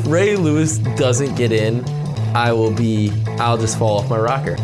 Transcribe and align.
if 0.00 0.06
Ray 0.06 0.36
Lewis 0.36 0.78
doesn't 0.78 1.34
get 1.34 1.52
in, 1.52 1.84
I 2.34 2.52
will 2.52 2.72
be. 2.72 3.12
I'll 3.38 3.58
just 3.58 3.78
fall 3.78 3.98
off 3.98 4.08
my 4.08 4.18
rocker. 4.18 4.56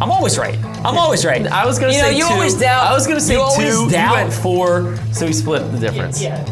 I'm 0.00 0.10
always 0.10 0.38
right. 0.38 0.58
I'm 0.84 0.98
always 0.98 1.24
right. 1.24 1.46
I 1.46 1.66
was 1.66 1.78
gonna 1.78 1.92
you 1.92 1.98
say 2.00 2.12
know, 2.12 2.18
you 2.18 2.26
two. 2.28 2.34
always 2.34 2.54
doubt. 2.54 2.84
I 2.84 2.92
was 2.92 3.06
gonna 3.06 3.20
say 3.20 3.34
you 3.34 3.38
two. 3.38 3.44
always 3.44 3.92
You 3.92 4.12
went 4.12 4.32
four, 4.32 4.96
so 5.12 5.26
we 5.26 5.32
split 5.32 5.70
the 5.72 5.78
difference. 5.78 6.20
Yeah. 6.22 6.42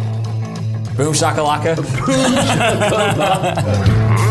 Boom 0.96 1.12
shakalaka. 1.12 1.74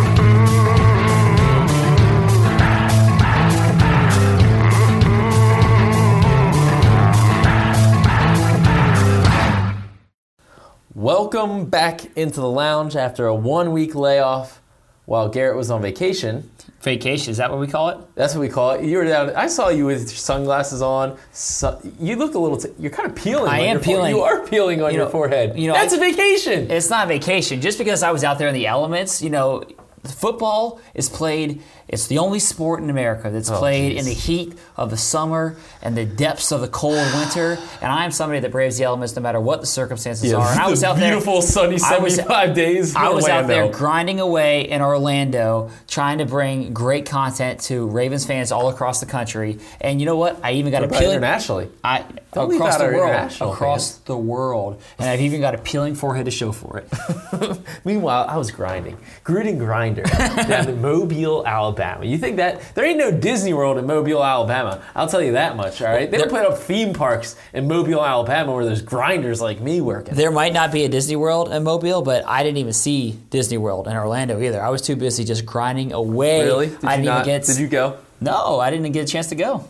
Welcome 11.04 11.65
back 11.65 12.05
into 12.15 12.39
the 12.39 12.47
lounge 12.47 12.95
after 12.95 13.27
a 13.27 13.35
one-week 13.35 13.94
layoff 13.94 14.61
while 15.03 15.27
Garrett 15.27 15.57
was 15.57 15.70
on 15.70 15.81
vacation. 15.81 16.49
Vacation. 16.80 17.31
Is 17.31 17.35
that 17.39 17.52
what 17.52 17.59
we 17.59 17.67
call 17.67 17.89
it? 17.89 17.98
That's 18.16 18.34
what 18.34 18.39
we 18.39 18.48
call 18.48 18.71
it. 18.71 18.85
You 18.85 18.99
were 18.99 19.03
down. 19.03 19.31
I 19.35 19.47
saw 19.47 19.67
you 19.67 19.85
with 19.85 19.99
your 20.03 20.08
sunglasses 20.11 20.81
on. 20.81 21.17
So, 21.34 21.77
you 21.99 22.16
look 22.16 22.35
a 22.35 22.39
little. 22.39 22.55
T- 22.58 22.70
you're 22.80 22.89
kind 22.89 23.09
of 23.09 23.17
peeling. 23.21 23.52
I 23.52 23.59
on 23.63 23.66
am 23.66 23.80
peeling. 23.81 24.11
You 24.16 24.21
are 24.21 24.47
peeling 24.47 24.81
on 24.81 24.91
You 24.94 24.99
your 24.99 25.08
know- 25.08 25.11
forehead. 25.11 25.59
you 25.59 25.67
know, 25.67 25.73
that's 25.73 25.94
I- 25.94 25.97
a 25.97 25.99
vacation. 25.99 26.71
It's 26.71 26.89
not 26.89 27.09
vacation. 27.09 27.59
Just 27.59 27.77
because 27.80 28.02
I 28.02 28.11
was 28.11 28.23
out 28.23 28.39
there 28.39 28.47
in 28.47 28.53
the 28.53 28.67
elements, 28.67 29.22
you 29.22 29.30
know, 29.30 29.61
football 30.05 30.80
is 30.94 31.09
played. 31.09 31.61
It's 31.93 32.07
the 32.07 32.17
only 32.17 32.39
sport 32.39 32.81
in 32.81 32.89
America 32.89 33.29
that's 33.29 33.52
oh, 33.52 33.57
played 33.59 33.95
in 33.95 34.05
the 34.05 34.13
heat 34.13 34.57
of 34.75 34.89
the 34.89 34.97
summer 34.97 35.55
and 35.83 35.95
the 35.95 36.05
depths 36.05 36.52
of 36.52 36.61
the 36.61 36.67
cold 36.67 36.95
winter. 37.13 37.59
And 37.81 37.91
I 37.91 38.03
am 38.03 38.09
somebody 38.11 38.39
that 38.39 38.52
braves 38.52 38.79
the 38.79 38.85
elements 38.85 39.16
no 39.16 39.21
matter 39.21 39.39
what 39.39 39.61
the 39.61 39.67
circumstances 39.67 40.33
are. 40.33 40.52
And 40.52 40.59
I 40.59 40.69
was 40.69 40.83
out 40.83 40.95
beautiful 40.95 41.02
there. 41.02 41.11
Beautiful 41.13 41.41
sunny 41.43 41.95
I 41.95 41.99
was- 41.99 42.16
75 42.16 42.55
days. 42.55 42.95
I 42.95 43.09
was 43.09 43.27
out 43.27 43.45
there 43.45 43.69
grinding 43.69 44.19
away 44.19 44.67
in 44.67 44.81
Orlando, 44.81 45.69
trying 45.88 46.17
to 46.17 46.25
bring 46.25 46.73
great 46.73 47.05
content 47.05 47.59
to 47.61 47.88
Ravens 47.88 48.25
fans 48.25 48.52
all 48.52 48.69
across 48.69 49.00
the 49.00 49.05
country. 49.05 49.59
And 49.80 50.00
you 50.00 50.07
know 50.07 50.17
what? 50.17 50.39
I 50.44 50.53
even 50.53 50.72
got 50.72 50.81
What 50.81 50.95
a 50.95 51.00
peeling 51.00 51.17
internationally. 51.17 51.69
I 51.83 52.05
Don't 52.33 52.52
across 52.55 52.78
the 52.78 52.85
world, 52.85 53.31
across 53.39 53.91
fans. 53.91 54.05
the 54.05 54.17
world, 54.17 54.81
and 54.97 55.07
I've 55.07 55.22
even 55.22 55.41
got 55.41 55.53
a 55.53 55.59
peeling 55.59 55.94
forehead 55.94 56.25
to 56.25 56.31
show 56.31 56.52
for 56.52 56.80
it. 56.80 57.59
Meanwhile, 57.85 58.25
I 58.28 58.38
was 58.38 58.50
grinding, 58.50 58.97
Gruden 59.23 59.59
grinder 59.59 60.02
down 60.47 60.69
in 60.69 60.81
Mobile, 60.81 61.45
Alabama. 61.45 61.83
You 62.03 62.17
think 62.17 62.38
that 62.38 62.76
there 62.76 62.86
ain't 62.86 62.98
no 62.98 63.12
Disney 63.12 63.53
World 63.53 63.78
in 63.78 63.86
Mobile, 63.86 64.23
Alabama? 64.23 64.81
I'll 64.95 65.08
tell 65.08 65.22
you 65.22 65.34
that 65.34 65.56
much. 65.56 65.81
All 65.81 65.88
right, 65.88 66.09
they 66.09 66.17
don't 66.17 66.30
put 66.30 66.45
up 66.45 66.58
theme 66.58 66.94
parks 66.94 67.36
in 67.53 67.67
Mobile, 67.67 68.03
Alabama, 68.03 68.53
where 68.53 68.66
there's 68.66 68.81
grinders 68.81 69.42
like 69.42 69.59
me 69.62 69.81
working. 69.81 70.16
There 70.16 70.31
might 70.31 70.53
not 70.53 70.72
be 70.72 70.84
a 70.86 70.90
Disney 70.90 71.16
World 71.16 71.52
in 71.52 71.64
Mobile, 71.64 72.02
but 72.02 72.25
I 72.28 72.44
didn't 72.44 72.58
even 72.58 72.73
see 72.73 73.12
Disney 73.30 73.58
World 73.58 73.88
in 73.88 73.95
Orlando 73.95 74.40
either. 74.42 74.62
I 74.62 74.70
was 74.70 74.81
too 74.81 74.95
busy 74.95 75.23
just 75.23 75.45
grinding 75.45 75.92
away. 75.94 76.44
Really? 76.45 76.67
Did 76.70 76.84
I 76.86 76.95
you 76.95 77.02
didn't 77.02 77.06
not? 77.06 77.28
even 77.28 77.40
get. 77.42 77.45
Did 77.48 77.58
you 77.58 77.67
go? 77.67 77.97
No, 78.22 78.59
I 78.59 78.70
didn't 78.70 78.92
get 78.92 79.03
a 79.03 79.12
chance 79.12 79.28
to 79.28 79.36
go. 79.36 79.66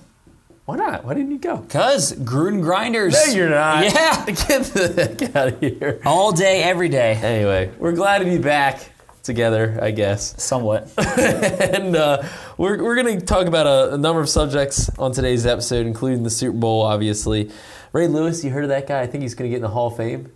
Why 0.65 0.77
not? 0.77 1.03
Why 1.03 1.13
didn't 1.13 1.31
you 1.31 1.39
go? 1.39 1.57
Cause 1.67 2.13
Gruden 2.13 2.61
grinders. 2.61 3.13
No, 3.13 3.33
you're 3.33 3.49
not. 3.49 3.83
Yeah, 3.83 4.25
Get 4.25 4.63
the 4.63 5.17
heck 5.19 5.35
out 5.35 5.47
of 5.49 5.59
here. 5.59 5.99
all 6.05 6.31
day, 6.31 6.63
every 6.63 6.87
day. 6.87 7.15
Anyway, 7.15 7.69
we're 7.79 7.91
glad 7.91 8.19
to 8.19 8.25
be 8.25 8.37
back 8.37 8.89
together, 9.23 9.79
I 9.81 9.91
guess. 9.91 10.41
Somewhat. 10.41 10.91
and 10.97 11.95
uh, 11.95 12.23
we're, 12.57 12.83
we're 12.83 12.95
going 13.01 13.19
to 13.19 13.25
talk 13.25 13.47
about 13.47 13.65
a, 13.65 13.95
a 13.95 13.97
number 13.97 14.21
of 14.21 14.29
subjects 14.29 14.89
on 14.99 15.13
today's 15.13 15.45
episode, 15.45 15.87
including 15.87 16.23
the 16.23 16.29
Super 16.29 16.57
Bowl, 16.57 16.81
obviously. 16.81 17.49
Ray 17.93 18.07
Lewis, 18.07 18.43
you 18.43 18.51
heard 18.51 18.63
of 18.63 18.69
that 18.69 18.87
guy? 18.87 19.01
I 19.01 19.07
think 19.07 19.23
he's 19.23 19.33
going 19.33 19.49
to 19.49 19.49
get 19.49 19.57
in 19.57 19.61
the 19.61 19.69
Hall 19.69 19.87
of 19.87 19.97
Fame. 19.97 20.31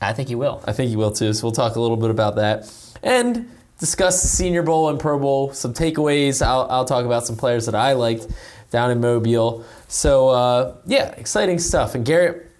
I 0.00 0.12
think 0.12 0.28
he 0.28 0.34
will. 0.34 0.62
I 0.66 0.72
think 0.72 0.90
he 0.90 0.96
will 0.96 1.12
too. 1.12 1.32
So 1.32 1.46
we'll 1.46 1.52
talk 1.52 1.76
a 1.76 1.80
little 1.80 1.96
bit 1.96 2.10
about 2.10 2.36
that 2.36 2.72
and 3.02 3.48
discuss 3.78 4.22
the 4.22 4.28
Senior 4.28 4.62
Bowl 4.62 4.88
and 4.88 4.98
Pro 4.98 5.18
Bowl, 5.18 5.52
some 5.52 5.74
takeaways. 5.74 6.44
I'll, 6.44 6.66
I'll 6.70 6.84
talk 6.84 7.04
about 7.04 7.26
some 7.26 7.36
players 7.36 7.66
that 7.66 7.74
I 7.74 7.92
liked 7.92 8.26
down 8.70 8.90
in 8.90 9.00
Mobile. 9.00 9.64
So, 9.88 10.28
uh, 10.28 10.74
yeah, 10.86 11.10
exciting 11.12 11.58
stuff. 11.58 11.94
And 11.94 12.04
Garrett, 12.04 12.50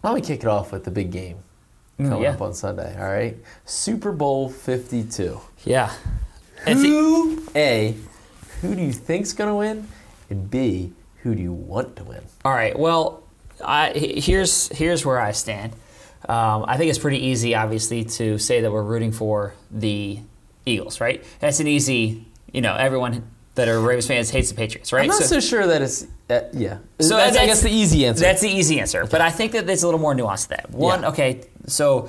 why 0.00 0.10
don't 0.10 0.14
we 0.14 0.20
kick 0.20 0.40
it 0.40 0.46
off 0.46 0.70
with 0.70 0.84
the 0.84 0.90
big 0.90 1.10
game 1.10 1.43
coming 1.98 2.22
yeah. 2.22 2.32
up 2.32 2.40
on 2.40 2.54
Sunday, 2.54 2.96
all 2.98 3.10
right? 3.12 3.36
Super 3.64 4.12
Bowl 4.12 4.48
52. 4.48 5.40
Yeah. 5.64 5.92
And 6.66 6.78
thi- 6.80 6.88
Who, 6.88 7.42
A, 7.54 7.96
who 8.60 8.74
do 8.74 8.82
you 8.82 8.92
think's 8.92 9.32
going 9.32 9.48
to 9.48 9.54
win? 9.54 9.88
And 10.30 10.50
B, 10.50 10.92
who 11.22 11.34
do 11.34 11.42
you 11.42 11.52
want 11.52 11.96
to 11.96 12.04
win? 12.04 12.22
All 12.44 12.52
right. 12.52 12.78
Well, 12.78 13.22
I, 13.64 13.90
here's 13.90 14.68
here's 14.68 15.06
where 15.06 15.20
I 15.20 15.32
stand. 15.32 15.72
Um, 16.28 16.64
I 16.66 16.76
think 16.78 16.88
it's 16.88 16.98
pretty 16.98 17.18
easy, 17.18 17.54
obviously, 17.54 18.04
to 18.04 18.38
say 18.38 18.62
that 18.62 18.72
we're 18.72 18.82
rooting 18.82 19.12
for 19.12 19.54
the 19.70 20.18
Eagles, 20.64 21.00
right? 21.00 21.22
That's 21.40 21.60
an 21.60 21.66
easy, 21.66 22.26
you 22.50 22.62
know, 22.62 22.74
everyone 22.74 23.28
that 23.54 23.68
are 23.68 23.80
Ravens 23.80 24.06
fans 24.06 24.30
hates 24.30 24.48
the 24.50 24.54
Patriots, 24.56 24.92
right? 24.92 25.02
I'm 25.02 25.08
not 25.08 25.22
so, 25.22 25.40
sure 25.40 25.66
that 25.66 25.80
it's, 25.82 26.06
uh, 26.28 26.40
yeah. 26.52 26.78
So 27.00 27.16
that's, 27.16 27.36
I 27.36 27.46
guess, 27.46 27.62
the 27.62 27.70
easy 27.70 28.04
answer. 28.06 28.22
That's 28.22 28.40
the 28.42 28.48
easy 28.50 28.80
answer. 28.80 29.06
But 29.06 29.20
I 29.20 29.30
think 29.30 29.52
that 29.52 29.66
there's 29.66 29.82
a 29.82 29.86
little 29.86 30.00
more 30.00 30.14
nuance 30.14 30.44
to 30.44 30.48
that. 30.50 30.70
One, 30.70 31.02
Yeah. 31.02 31.08
okay, 31.10 31.42
so 31.66 32.08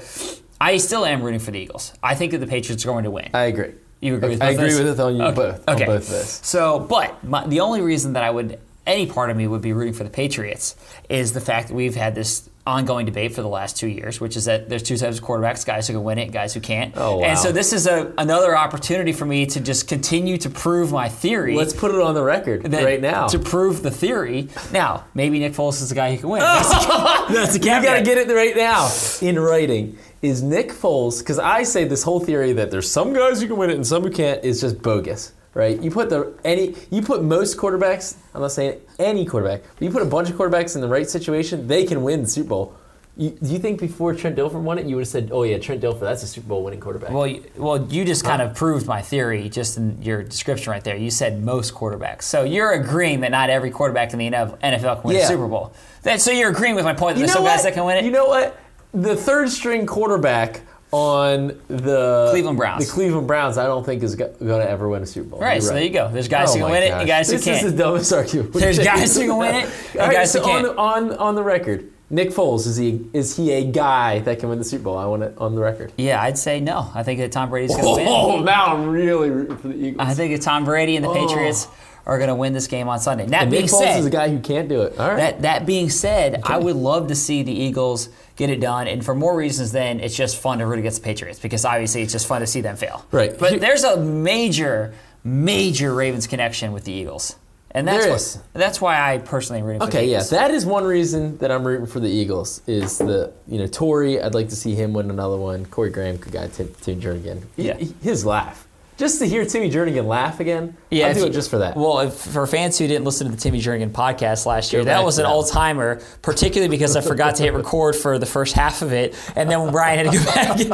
I 0.60 0.78
still 0.78 1.06
am 1.06 1.22
rooting 1.22 1.40
for 1.40 1.52
the 1.52 1.60
Eagles. 1.60 1.94
I 2.02 2.16
think 2.16 2.32
that 2.32 2.40
the 2.40 2.48
Patriots 2.48 2.84
are 2.86 2.88
going 2.88 3.04
to 3.04 3.12
win. 3.12 3.30
I 3.34 3.44
agree. 3.46 3.74
You 4.02 4.16
agree 4.16 4.30
with 4.30 4.40
both 4.40 4.48
I 4.48 4.52
agree 4.52 4.70
this? 4.70 4.80
with 4.80 5.00
it 5.00 5.00
on 5.00 5.16
you 5.16 5.24
Okay. 5.24 5.36
both. 5.36 5.68
Okay. 5.70 5.84
On 5.84 5.88
both 5.88 6.04
of 6.04 6.10
this. 6.10 6.40
So, 6.44 6.80
but 6.80 7.24
my, 7.24 7.46
the 7.48 7.60
only 7.60 7.82
reason 7.82 8.14
that 8.14 8.24
I 8.24 8.30
would, 8.32 8.60
any 8.88 9.06
part 9.08 9.30
of 9.30 9.38
me 9.38 9.48
would 9.48 9.62
be 9.62 9.74
rooting 9.74 9.94
for 9.94 10.04
the 10.04 10.10
Patriots 10.10 10.76
is 11.10 11.34
the 11.34 11.42
fact 11.42 11.70
that 11.70 11.74
we've 11.74 11.96
had 11.96 12.16
this 12.16 12.50
ongoing 12.68 13.06
debate 13.06 13.32
for 13.32 13.44
the 13.44 13.48
last 13.48 13.78
two 13.78 13.88
years, 13.88 14.20
which 14.20 14.36
is 14.36 14.46
that 14.46 14.70
there's 14.70 14.82
two 14.82 14.98
types 14.98 15.20
of 15.20 15.24
quarterbacks: 15.24 15.66
guys 15.66 15.88
who 15.88 15.94
can 15.94 16.04
win 16.04 16.18
it, 16.18 16.32
guys 16.32 16.54
who 16.54 16.60
can't. 16.60 16.94
Oh, 16.98 17.18
wow. 17.18 17.26
And 17.26 17.38
so 17.38 17.52
this 17.52 17.74
is 17.74 17.86
a, 17.86 18.12
another 18.18 18.58
opportunity 18.58 19.12
for 19.14 19.26
me 19.26 19.46
to 19.48 19.60
just 19.60 19.88
continue 19.88 20.38
to 20.40 20.50
prove 20.50 20.92
my 20.92 21.08
theory. 21.10 21.56
Let's 21.56 21.74
put 21.74 21.92
it 21.94 22.02
on 22.02 22.16
the 22.16 22.24
record 22.24 22.72
right 22.74 23.00
now. 23.02 23.28
to 23.28 23.38
prove 23.40 23.84
the 23.84 23.92
theory. 23.92 24.48
Now, 24.72 25.06
maybe 25.14 25.38
Nick 25.40 25.54
Foles 25.54 25.82
is 25.82 25.90
the 25.90 25.96
guy 25.96 26.12
who 26.16 26.18
can 26.20 26.30
win. 26.30 26.42
That's 26.46 26.70
the, 26.70 27.34
that's 27.34 27.54
the 27.54 27.60
you 27.60 27.66
got 27.66 27.96
to 27.98 28.02
get 28.04 28.18
it 28.18 28.34
right 28.34 28.56
now 28.56 28.90
in 29.22 29.38
writing. 29.40 29.98
Is 30.22 30.42
Nick 30.42 30.70
Foles? 30.70 31.20
Because 31.20 31.38
I 31.38 31.64
say 31.64 31.84
this 31.86 32.02
whole 32.02 32.20
theory 32.20 32.54
that 32.54 32.72
there's 32.72 32.90
some 32.90 33.14
guys 33.14 33.42
who 33.42 33.48
can 33.48 33.58
win 33.58 33.70
it 33.70 33.76
and 33.76 33.86
some 33.86 34.02
who 34.02 34.10
can't 34.10 34.44
is 34.44 34.62
just 34.62 34.82
bogus, 34.82 35.34
right? 35.56 35.82
You 35.82 35.90
put 35.90 36.10
the 36.12 36.34
any, 36.44 36.76
you 36.92 37.02
put 37.02 37.24
most 37.24 37.58
quarterbacks. 37.58 38.18
I'm 38.36 38.42
not 38.42 38.52
saying 38.52 38.80
any 39.00 39.26
quarterback, 39.26 39.64
but 39.64 39.82
you 39.82 39.90
put 39.90 40.04
a 40.04 40.06
bunch 40.06 40.30
of 40.30 40.36
quarterbacks 40.36 40.76
in 40.76 40.82
the 40.82 40.88
right 40.88 41.10
situation, 41.10 41.68
they 41.68 41.86
can 41.86 42.04
win 42.04 42.22
the 42.22 42.28
Super 42.28 42.50
Bowl. 42.50 42.76
You, 43.18 43.30
do 43.30 43.54
you 43.54 43.60
think 43.60 43.80
before 43.80 44.14
Trent 44.14 44.36
Dilfer 44.36 44.62
won 44.62 44.78
it, 44.78 44.86
you 44.86 44.98
would 44.98 45.04
have 45.04 45.08
said, 45.08 45.30
"Oh 45.32 45.44
yeah, 45.44 45.58
Trent 45.58 45.82
Dilfer, 45.82 46.02
that's 46.02 46.22
a 46.24 46.28
Super 46.28 46.50
Bowl 46.50 46.66
winning 46.66 46.82
quarterback"? 46.82 47.12
Well, 47.12 47.26
you, 47.26 47.46
well, 47.56 47.82
you 47.88 48.04
just 48.04 48.26
kind 48.26 48.42
of 48.42 48.54
proved 48.56 48.88
my 48.88 49.02
theory 49.02 49.48
just 49.48 49.78
in 49.78 50.02
your 50.02 50.22
description 50.22 50.72
right 50.72 50.84
there. 50.84 50.98
You 50.98 51.10
said 51.10 51.42
most 51.42 51.74
quarterbacks, 51.74 52.24
so 52.24 52.44
you're 52.44 52.74
agreeing 52.74 53.22
that 53.22 53.32
not 53.32 53.50
every 53.50 53.72
quarterback 53.72 54.12
in 54.12 54.20
the 54.20 54.30
NFL 54.30 55.00
can 55.02 55.04
win 55.04 55.16
Yeah. 55.16 55.24
a 55.24 55.28
Super 55.28 55.48
Bowl. 55.48 55.74
That, 56.04 56.20
so 56.20 56.32
you're 56.32 56.50
agreeing 56.50 56.76
with 56.76 56.84
my 56.84 56.94
point 56.94 57.16
that 57.16 57.22
you 57.22 57.28
there's 57.28 57.34
some 57.36 57.44
what? 57.44 57.56
guys 57.56 57.64
that 57.64 57.74
can 57.74 57.86
win 57.86 57.96
it. 57.96 58.04
You 58.04 58.12
know 58.12 58.26
what? 58.26 58.60
The 58.94 59.16
third 59.16 59.50
string 59.50 59.86
quarterback 59.86 60.62
on 60.96 61.60
the 61.68 62.28
Cleveland 62.32 62.58
Browns. 62.58 62.86
The 62.86 62.92
Cleveland 62.92 63.28
Browns, 63.28 63.58
I 63.58 63.66
don't 63.66 63.86
think 63.86 64.02
is 64.02 64.16
going 64.16 64.34
to 64.40 64.70
ever 64.70 64.88
win 64.88 65.04
a 65.04 65.06
Super 65.06 65.30
Bowl. 65.30 65.40
Right, 65.40 65.56
You're 65.56 65.62
so 65.62 65.74
there 65.74 65.84
you 65.84 65.90
go. 65.90 66.10
There's 66.10 66.30
guys 66.30 66.52
Oh 66.52 66.54
who 66.54 66.60
can 66.62 66.72
win 66.72 66.84
it 66.84 66.90
gosh. 66.90 67.00
and 67.00 67.08
guys 67.08 67.28
who 67.30 67.34
can't. 67.34 67.46
This 67.46 67.64
is 67.64 67.72
the 67.74 67.84
dumbest 67.84 68.14
argument. 68.14 68.54
There's 68.54 68.80
guys 68.94 69.16
who 69.16 69.28
can 69.28 69.38
win 69.38 69.56
it 69.56 69.66
and 69.66 69.96
right, 69.96 70.14
guys 70.14 70.32
so 70.32 70.40
who 70.40 70.46
can't. 70.46 70.68
On, 70.68 71.12
on 71.12 71.18
on 71.18 71.36
the 71.36 71.44
record, 71.44 71.92
Nick 72.10 72.30
Foles 72.30 72.66
is 72.66 72.78
he 72.78 73.08
is 73.14 73.36
he 73.36 73.52
a 73.52 73.66
guy 73.66 74.20
that 74.20 74.40
can 74.40 74.50
win 74.50 74.58
the 74.58 74.64
Super 74.64 74.86
Bowl? 74.86 74.98
I 74.98 75.06
want 75.06 75.24
it 75.24 75.38
on 75.38 75.56
the 75.56 75.62
record. 75.62 75.92
yeah, 75.98 76.22
I'd 76.22 76.38
say 76.38 76.60
no. 76.62 76.90
I 76.94 77.04
think 77.04 77.20
that 77.20 77.32
Tom 77.32 77.50
Brady's 77.50 77.76
going 77.76 77.84
to 77.84 78.04
win. 78.04 78.08
Oh, 78.08 78.40
now 78.44 78.68
I'm 78.68 78.88
really 78.88 79.30
rooting 79.30 79.58
for 79.58 79.68
the 79.68 79.76
Eagles. 79.76 80.08
I 80.08 80.14
think 80.14 80.34
that 80.34 80.42
Tom 80.42 80.64
Brady 80.64 80.96
and 80.96 81.04
the 81.04 81.10
oh. 81.10 81.28
Patriots 81.28 81.68
are 82.06 82.18
going 82.18 82.28
to 82.28 82.36
win 82.36 82.54
this 82.54 82.68
game 82.68 82.88
on 82.88 83.00
Sunday. 83.00 83.26
That 83.26 83.44
and 83.44 83.52
being 83.52 83.64
Nick 83.64 83.72
Foles 83.72 83.80
said, 83.80 84.00
is 84.00 84.06
a 84.06 84.12
guy 84.12 84.30
who 84.30 84.40
can't 84.40 84.70
do 84.70 84.84
it. 84.84 84.98
All 85.00 85.10
right. 85.10 85.18
That 85.18 85.42
that 85.42 85.66
being 85.66 85.90
said, 85.90 86.42
I 86.44 86.58
would 86.58 86.76
love 86.76 87.08
to 87.08 87.16
see 87.16 87.44
the 87.44 87.52
Eagles 87.52 88.10
get 88.36 88.50
it 88.50 88.60
done, 88.60 88.88
and 88.88 89.04
for 89.06 89.16
more 89.16 89.36
reasons 89.36 89.72
than 89.72 90.00
it's 90.00 90.16
just 90.16 90.38
fun 90.38 90.60
to 90.60 90.66
root 90.66 90.80
against 90.80 91.02
the 91.02 91.06
Patriots 91.06 91.40
because 91.40 91.66
obviously 91.66 92.02
it's 92.02 92.12
just 92.12 92.28
fun 92.28 92.42
to 92.42 92.48
see 92.48 92.62
them 92.62 92.76
fail. 92.76 93.06
Right. 93.12 93.38
But 93.38 93.52
Here- 93.52 93.60
there's 93.60 93.84
a 93.84 93.98
major, 93.98 94.94
major 95.24 95.94
Ravens 95.94 96.28
connection 96.28 96.72
with 96.74 96.84
the 96.84 96.92
Eagles, 96.92 97.36
and 97.72 97.88
that's 97.88 98.04
There 98.06 98.42
why, 98.44 98.60
that's 98.60 98.82
why 98.82 99.14
I 99.14 99.18
personally 99.20 99.62
root 99.62 99.80
for 99.80 99.86
the 99.86 99.98
Okay, 99.98 100.10
yeah, 100.10 100.24
that 100.24 100.52
is 100.52 100.66
one 100.66 100.84
reason 100.86 101.38
that 101.40 101.52
I'm 101.52 101.66
rooting 101.66 101.86
for 101.88 102.00
the 102.00 102.10
Eagles. 102.10 102.62
Is 102.68 102.98
the 102.98 103.34
you 103.48 103.58
know 103.60 103.68
Torrey? 103.68 104.22
I'd 104.22 104.34
like 104.34 104.50
to 104.50 104.56
see 104.56 104.76
him 104.76 104.94
win 104.94 105.10
another 105.10 105.38
one. 105.38 105.66
Corey 105.66 105.90
Graham 105.90 106.18
could 106.18 106.32
guy 106.32 106.48
Tim, 106.48 106.74
Tim 106.82 107.02
Jernigan. 107.02 107.44
Yeah. 107.56 107.78
his 108.02 108.26
laugh, 108.26 108.65
just 108.98 109.20
to 109.20 109.26
hear 109.26 109.46
Timmy 109.46 109.70
Jernigan 109.70 110.06
laugh 110.06 110.40
again. 110.40 110.78
Yeah, 110.90 111.08
I'll 111.08 111.14
do 111.14 111.20
you- 111.22 111.26
it 111.28 111.34
just 111.34 111.50
for 111.50 111.58
that. 111.60 111.76
Well, 111.76 112.00
if, 112.00 112.14
for 112.14 112.48
fans 112.48 112.78
who 112.78 112.88
didn't 112.88 113.04
listen 113.04 113.28
to 113.28 113.36
the 113.36 113.40
Timmy 113.42 113.60
Jernigan 113.62 113.92
podcast 113.92 114.46
last 114.46 114.72
year, 114.72 114.82
Go 114.84 114.86
that 114.86 115.04
was 115.04 115.18
an 115.20 115.26
all 115.26 115.44
timer, 115.44 116.02
particularly 116.22 116.70
because 116.70 116.96
I 116.96 117.02
forgot 117.02 117.36
to 117.36 117.44
hit 117.44 117.54
record 117.56 117.96
for 117.96 118.18
the 118.18 118.26
first 118.26 118.54
half 118.54 118.82
of 118.82 118.94
it, 118.94 119.14
and 119.36 119.50
then 119.50 119.62
when 119.62 119.72
Brian 119.72 120.06
had 120.06 120.12
to 120.14 120.18
go 120.18 120.26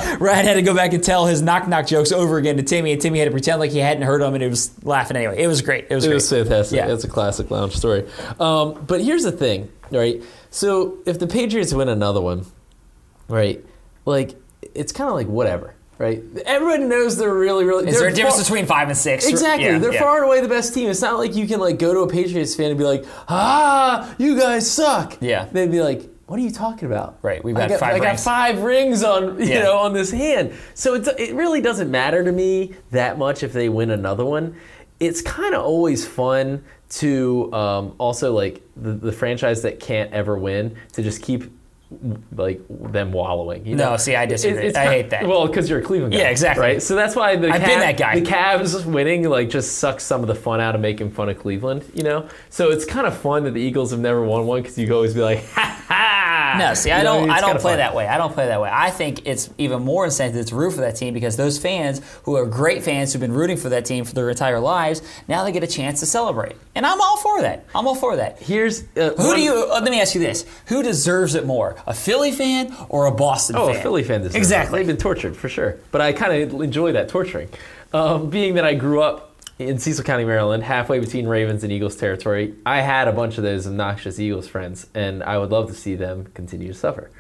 back, 0.02 0.18
Brian 0.20 0.46
had 0.46 0.54
to 0.54 0.62
go 0.62 0.76
back 0.76 0.94
and 0.94 1.04
tell 1.04 1.26
his 1.26 1.42
knock 1.42 1.68
knock 1.68 1.88
jokes 1.88 2.12
over 2.12 2.38
again 2.38 2.58
to 2.58 2.64
Timmy, 2.64 2.92
and 2.92 3.02
Timmy 3.02 3.20
had 3.20 3.26
to 3.26 3.32
pretend 3.32 3.60
like 3.60 3.72
he 3.72 3.80
hadn't 3.80 4.04
heard 4.04 4.22
them, 4.22 4.34
and 4.36 4.44
it 4.44 4.50
was 4.50 4.72
laughing 4.86 5.18
anyway. 5.18 5.42
It 5.42 5.48
was 5.48 5.62
great. 5.62 5.88
It 5.90 5.96
was 5.96 6.04
It 6.06 6.10
great. 6.10 6.16
was 6.16 6.30
fantastic. 6.30 6.78
Yeah. 6.78 6.94
It's 6.94 7.04
a 7.04 7.08
classic 7.10 7.50
lounge 7.50 7.76
story. 7.76 8.08
Um, 8.40 8.84
but 8.86 9.02
here's 9.02 9.24
the 9.24 9.32
thing, 9.32 9.72
right? 9.92 10.22
So 10.52 11.00
if 11.06 11.18
the 11.18 11.28
Patriots 11.28 11.74
win 11.74 11.90
another 11.90 12.22
one, 12.22 12.46
right, 13.28 13.64
like 14.06 14.36
it's 14.76 14.92
kind 14.92 15.10
of 15.10 15.16
like 15.16 15.28
whatever, 15.28 15.74
right? 16.02 16.24
Everybody 16.46 16.84
knows 16.86 17.18
they're 17.18 17.34
really, 17.34 17.64
really. 17.64 17.88
Is 17.88 18.00
there 18.00 18.10
a 18.10 18.14
difference 18.14 18.36
far- 18.38 18.44
between 18.44 18.66
five 18.66 18.88
and 18.90 18.98
six? 18.98 19.28
Exactly. 19.28 19.66
Yeah, 19.66 19.78
They're 19.78 19.94
yeah. 19.94 20.00
far 20.02 20.18
and 20.18 20.26
away 20.26 20.42
the 20.42 20.48
best 20.48 20.74
team. 20.74 20.90
It's 20.90 21.02
not 21.02 21.18
like 21.20 21.36
you 21.36 21.48
can 21.48 21.60
like 21.60 21.78
go 21.80 21.94
to 21.94 22.00
a 22.02 22.08
Patriots 22.10 22.56
fan 22.56 22.70
and 22.72 22.78
be 22.78 22.84
like, 22.84 23.06
"Ah, 23.30 24.14
you 24.18 24.38
guys 24.38 24.70
suck." 24.70 25.18
Yeah. 25.22 25.46
They'd 25.52 25.72
be 25.72 25.82
like, 25.82 26.02
"What 26.26 26.40
are 26.40 26.44
you 26.44 26.52
talking 26.52 26.88
about?" 26.88 27.20
Right, 27.22 27.44
we've 27.44 27.56
got 27.56 27.70
got, 27.70 27.80
five 27.80 27.94
I 27.96 28.00
got 28.00 28.20
five 28.20 28.62
rings 28.64 29.04
on 29.04 29.40
you 29.40 29.46
Yeah. 29.46 29.64
know 29.64 29.78
on 29.78 29.94
this 29.94 30.12
hand. 30.12 30.54
So 30.74 30.96
it's, 30.96 31.08
it 31.08 31.36
really 31.36 31.62
doesn't 31.62 31.92
matter 31.92 32.24
to 32.24 32.32
me 32.32 32.74
that 32.92 33.18
much 33.20 33.44
if 33.44 33.54
they 33.54 33.70
win 33.70 33.92
another 33.92 34.26
one. 34.26 34.56
It's 35.00 35.22
kind 35.22 35.54
of 35.56 35.62
always 35.64 36.06
fun 36.08 36.64
to 36.90 37.52
um, 37.54 37.96
also 37.98 38.34
like 38.34 38.62
the, 38.76 38.92
the 38.92 39.12
franchise 39.12 39.62
that 39.64 39.80
can't 39.80 40.12
ever 40.14 40.38
win 40.38 40.76
to 40.94 41.02
just 41.02 41.22
keep 41.22 41.50
like 42.36 42.62
them 42.70 43.12
wallowing. 43.12 43.66
You 43.66 43.76
No, 43.76 43.92
know? 43.92 43.98
see, 43.98 44.16
I 44.16 44.26
disagree. 44.26 44.74
I 44.74 44.86
hate 44.86 45.10
that. 45.10 45.28
Well, 45.28 45.48
because 45.48 45.70
you're 45.70 45.80
a 45.80 45.84
Cleveland 45.84 46.14
guy, 46.14 46.20
Yeah, 46.20 46.30
exactly. 46.30 46.62
Right, 46.64 46.82
so 46.82 46.96
that's 46.96 47.16
why 47.16 47.36
the 47.36 47.50
I've 47.50 47.62
been 47.66 47.80
that 47.80 47.98
guy. 47.98 48.20
The 48.20 48.26
Cavs 48.26 48.86
winning 48.86 49.28
like 49.30 49.50
just 49.50 49.78
sucks 49.80 50.04
some 50.04 50.22
of 50.22 50.28
the 50.28 50.36
fun 50.36 50.62
out 50.62 50.76
of 50.76 50.82
making 50.82 51.12
fun 51.12 51.30
of 51.30 51.38
Cleveland, 51.40 51.84
you 51.94 52.04
know. 52.04 52.28
So 52.50 52.70
it's 52.72 52.86
kind 52.86 53.06
of 53.06 53.18
fun 53.18 53.44
that 53.44 53.52
the 53.52 53.62
Eagles 53.62 53.92
have 53.92 54.00
never 54.00 54.24
won 54.24 54.48
one 54.48 54.62
because 54.62 54.78
you 54.78 54.86
can 54.86 54.94
always 54.96 55.14
be 55.14 55.22
like, 55.22 55.44
ha 55.52 55.84
ha. 55.88 56.21
No, 56.58 56.74
see, 56.74 56.92
I 56.92 57.00
You 57.00 57.04
don't. 57.04 57.24
it's 57.30 57.34
I 57.38 57.42
don't 57.42 57.60
play 57.60 57.74
fun. 57.74 57.78
that 57.80 57.96
way. 57.96 58.08
I 58.08 58.18
don't 58.18 58.34
play 58.34 58.48
that 58.48 58.62
way. 58.62 58.70
I 58.72 58.90
think 58.92 59.28
it's 59.28 59.50
even 59.58 59.82
more 59.84 60.06
incentive 60.06 60.46
to 60.48 60.56
root 60.56 60.72
for 60.72 60.82
that 60.82 60.96
team 60.96 61.14
because 61.14 61.38
those 61.38 61.58
fans 61.60 62.02
who 62.24 62.36
are 62.36 62.46
great 62.46 62.84
fans 62.84 63.14
who've 63.14 63.20
been 63.22 63.34
rooting 63.34 63.58
for 63.58 63.70
that 63.70 63.86
team 63.86 64.06
for 64.06 64.14
their 64.14 64.30
entire 64.30 64.60
lives 64.60 65.02
now 65.28 65.44
they 65.44 65.52
get 65.52 65.64
a 65.64 65.68
chance 65.68 66.00
to 66.02 66.06
celebrate, 66.06 66.56
and 66.76 66.86
I'm 66.86 67.00
all 67.02 67.18
for 67.18 67.42
that. 67.42 67.66
I'm 67.76 67.88
all 67.88 67.96
for 67.96 68.16
that. 68.18 68.40
Here's 68.42 68.82
uh, 68.98 69.12
Who 69.18 69.28
one- 69.28 69.36
do 69.36 69.42
you? 69.42 69.54
Uh, 69.72 69.80
let 69.82 69.92
me 69.92 70.02
ask 70.02 70.14
you 70.16 70.22
this: 70.22 70.46
Who 70.68 70.84
deserves 70.84 71.36
it 71.36 71.46
more, 71.46 71.76
a 71.88 71.94
Philly 71.94 72.32
fan 72.32 72.76
or 72.90 73.06
a 73.08 73.12
Boston 73.12 73.56
fan? 73.56 73.64
Oh, 73.64 73.68
fan? 73.72 73.78
a 73.78 73.82
Philly 73.82 74.04
fan 74.04 74.20
deserves 74.22 74.36
it. 74.36 74.38
Exactly. 74.40 74.80
They've 74.80 74.88
been 74.88 74.98
tortured 74.98 75.36
for 75.36 75.50
sure, 75.50 75.78
but 75.92 76.02
I 76.02 76.14
kind 76.14 76.42
of 76.54 76.62
enjoy 76.62 76.92
that 76.94 77.10
torturing. 77.10 77.50
Um, 77.94 78.30
being 78.30 78.54
that 78.54 78.64
I 78.64 78.74
grew 78.76 79.02
up 79.02 79.31
in 79.68 79.80
Cecil 79.80 80.04
County, 80.04 80.26
Maryland, 80.26 80.64
halfway 80.64 81.00
between 81.00 81.28
Ravens 81.28 81.64
and 81.64 81.72
Eagles 81.72 81.96
territory, 81.96 82.56
I 82.66 82.82
had 82.82 83.08
a 83.08 83.12
bunch 83.12 83.38
of 83.38 83.44
those 83.44 83.68
obnoxious 83.68 84.20
Eagles 84.20 84.48
friends, 84.48 84.88
and 84.94 85.24
I 85.24 85.38
would 85.38 85.52
love 85.52 85.68
to 85.68 85.74
see 85.74 85.96
them 85.96 86.28
continue 86.34 86.70
to 86.70 86.74
suffer, 86.74 87.12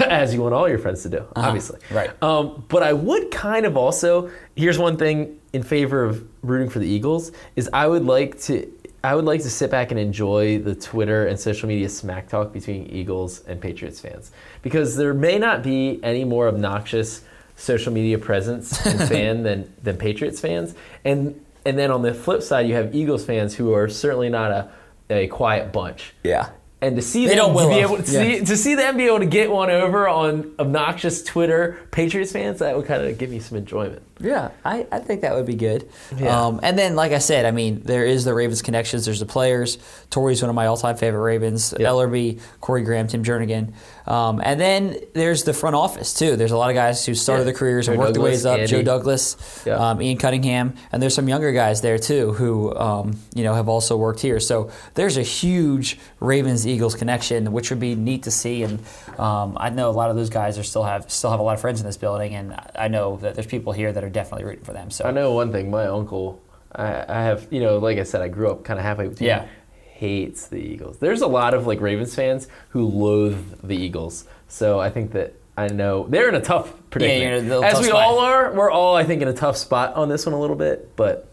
as 0.04 0.34
you 0.34 0.42
want 0.42 0.54
all 0.54 0.68
your 0.68 0.78
friends 0.78 1.02
to 1.02 1.08
do, 1.08 1.24
obviously. 1.36 1.80
Uh-huh. 1.90 1.94
Right. 1.94 2.22
Um, 2.22 2.64
but 2.68 2.82
I 2.82 2.92
would 2.92 3.30
kind 3.30 3.66
of 3.66 3.76
also. 3.76 4.30
Here's 4.54 4.78
one 4.78 4.96
thing 4.96 5.38
in 5.52 5.62
favor 5.62 6.04
of 6.04 6.26
rooting 6.42 6.68
for 6.68 6.78
the 6.78 6.86
Eagles 6.86 7.32
is 7.56 7.68
I 7.72 7.86
would 7.86 8.04
like 8.04 8.40
to. 8.42 8.70
I 9.04 9.14
would 9.14 9.24
like 9.24 9.42
to 9.42 9.50
sit 9.50 9.70
back 9.70 9.92
and 9.92 10.00
enjoy 10.00 10.58
the 10.58 10.74
Twitter 10.74 11.26
and 11.26 11.38
social 11.38 11.68
media 11.68 11.88
smack 11.88 12.28
talk 12.28 12.52
between 12.52 12.86
Eagles 12.88 13.44
and 13.46 13.60
Patriots 13.60 14.00
fans 14.00 14.32
because 14.60 14.96
there 14.96 15.14
may 15.14 15.38
not 15.38 15.62
be 15.62 16.00
any 16.02 16.24
more 16.24 16.48
obnoxious 16.48 17.22
social 17.54 17.92
media 17.92 18.18
presence 18.18 18.84
and 18.86 19.08
fan 19.08 19.42
than 19.42 19.72
than 19.82 19.96
Patriots 19.96 20.40
fans, 20.40 20.74
and 21.04 21.44
and 21.68 21.78
then 21.78 21.90
on 21.90 22.02
the 22.02 22.14
flip 22.14 22.42
side 22.42 22.66
you 22.66 22.74
have 22.74 22.94
Eagles 22.94 23.24
fans 23.24 23.54
who 23.54 23.74
are 23.74 23.88
certainly 23.88 24.28
not 24.30 24.50
a 24.50 24.68
a 25.10 25.26
quiet 25.28 25.72
bunch 25.72 26.12
Yeah. 26.22 26.48
and 26.82 26.96
to 26.96 27.02
see 27.02 27.26
They 27.26 27.34
them 27.36 27.54
willow. 27.54 27.70
be 27.70 27.76
able 27.80 27.96
to, 27.96 28.12
Yeah. 28.12 28.22
see, 28.38 28.44
to 28.44 28.56
see 28.56 28.74
them 28.74 28.96
be 28.98 29.04
able 29.06 29.20
to 29.20 29.26
get 29.26 29.50
one 29.50 29.70
over 29.70 30.06
on 30.06 30.52
obnoxious 30.58 31.22
Twitter 31.24 31.78
Patriots 31.90 32.32
fans, 32.32 32.58
that 32.58 32.76
would 32.76 32.84
kind 32.86 33.02
of 33.02 33.16
give 33.16 33.30
me 33.30 33.38
some 33.40 33.56
enjoyment. 33.56 34.02
Yeah, 34.20 34.50
I, 34.64 34.86
I 34.90 34.98
think 34.98 35.20
that 35.22 35.34
would 35.34 35.46
be 35.46 35.54
good. 35.54 35.88
Yeah. 36.16 36.46
Um, 36.46 36.60
and 36.62 36.76
then, 36.78 36.96
like 36.96 37.12
I 37.12 37.18
said, 37.18 37.44
I 37.44 37.50
mean, 37.52 37.82
there 37.84 38.04
is 38.04 38.24
the 38.24 38.34
Ravens 38.34 38.62
connections. 38.62 39.04
There's 39.04 39.20
the 39.20 39.26
players. 39.26 39.78
Torrey's 40.10 40.42
one 40.42 40.48
of 40.48 40.54
my 40.56 40.66
all-time 40.66 40.96
favorite 40.96 41.20
Ravens. 41.22 41.72
Yeah. 41.78 41.88
Ellerby, 41.88 42.40
Corey 42.60 42.82
Graham, 42.82 43.06
Tim 43.06 43.22
Jernigan. 43.22 43.72
Um, 44.06 44.40
and 44.42 44.58
then 44.60 44.96
there's 45.14 45.44
the 45.44 45.52
front 45.52 45.76
office 45.76 46.14
too. 46.14 46.34
There's 46.36 46.50
a 46.50 46.56
lot 46.56 46.70
of 46.70 46.74
guys 46.74 47.04
who 47.04 47.14
started 47.14 47.42
Yeah. 47.42 47.44
their 47.44 47.54
careers 47.54 47.88
and 47.88 47.96
Joe 47.96 48.00
worked 48.00 48.14
their 48.14 48.22
ways 48.22 48.46
up. 48.46 48.60
Joe 48.66 48.82
Douglas, 48.82 49.36
Yeah. 49.66 49.74
um, 49.90 50.00
Ian 50.02 50.16
Cunningham, 50.16 50.74
and 50.90 51.02
there's 51.02 51.14
some 51.14 51.28
younger 51.28 51.52
guys 51.52 51.82
there 51.82 51.98
too 51.98 52.32
who 52.32 52.74
um, 52.76 53.18
you 53.34 53.44
know 53.44 53.54
have 53.54 53.68
also 53.68 53.96
worked 53.98 54.20
here. 54.20 54.40
So 54.40 54.70
there's 54.94 55.16
a 55.18 55.22
huge 55.22 55.98
Ravens 56.20 56.66
Eagles 56.66 56.94
connection, 56.94 57.52
which 57.52 57.68
would 57.70 57.80
be 57.80 57.94
neat 57.94 58.22
to 58.24 58.30
see. 58.30 58.62
And 58.62 58.80
um, 59.18 59.56
I 59.60 59.68
know 59.70 59.90
a 59.90 59.92
lot 59.92 60.08
of 60.10 60.16
those 60.16 60.30
guys 60.30 60.58
are 60.58 60.62
still 60.64 60.84
have 60.84 61.10
still 61.12 61.30
have 61.30 61.40
a 61.40 61.42
lot 61.42 61.52
of 61.54 61.60
friends 61.60 61.80
in 61.80 61.86
this 61.86 61.98
building, 61.98 62.34
and 62.34 62.58
I 62.74 62.88
know 62.88 63.18
that 63.18 63.34
there's 63.34 63.46
people 63.46 63.72
here 63.74 63.92
that 63.92 64.02
are 64.02 64.07
definitely 64.08 64.44
rooting 64.44 64.64
for 64.64 64.72
them. 64.72 64.90
So 64.90 65.04
I 65.04 65.10
know 65.10 65.32
one 65.32 65.52
thing. 65.52 65.70
My 65.70 65.86
uncle, 65.86 66.42
I, 66.74 67.04
I 67.08 67.22
have, 67.22 67.46
you 67.50 67.60
know, 67.60 67.78
like 67.78 67.98
I 67.98 68.02
said, 68.04 68.22
I 68.22 68.28
grew 68.28 68.50
up 68.50 68.64
kind 68.64 68.78
of 68.78 68.84
halfway 68.84 69.08
between. 69.08 69.28
Yeah. 69.28 69.46
Hates 69.92 70.46
the 70.46 70.58
Eagles. 70.58 70.98
There's 70.98 71.22
a 71.22 71.26
lot 71.26 71.54
of 71.54 71.66
like 71.66 71.80
Ravens 71.80 72.14
fans 72.14 72.46
who 72.68 72.86
loathe 72.86 73.60
the 73.66 73.74
Eagles. 73.76 74.26
So 74.46 74.78
I 74.78 74.90
think 74.90 75.10
that 75.12 75.34
I 75.56 75.66
know 75.68 76.06
they're 76.08 76.28
in 76.28 76.36
a 76.36 76.40
tough 76.40 76.72
predicament. 76.90 77.50
a 77.50 77.66
As 77.66 77.78
we 77.80 77.86
spot. 77.86 78.00
all 78.00 78.20
are. 78.20 78.52
We're 78.52 78.70
all, 78.70 78.94
I 78.94 79.02
think, 79.02 79.22
in 79.22 79.28
a 79.28 79.32
tough 79.32 79.56
spot 79.56 79.94
on 79.96 80.08
this 80.08 80.24
one 80.24 80.34
a 80.34 80.40
little 80.40 80.54
bit. 80.54 80.94
But 80.94 81.26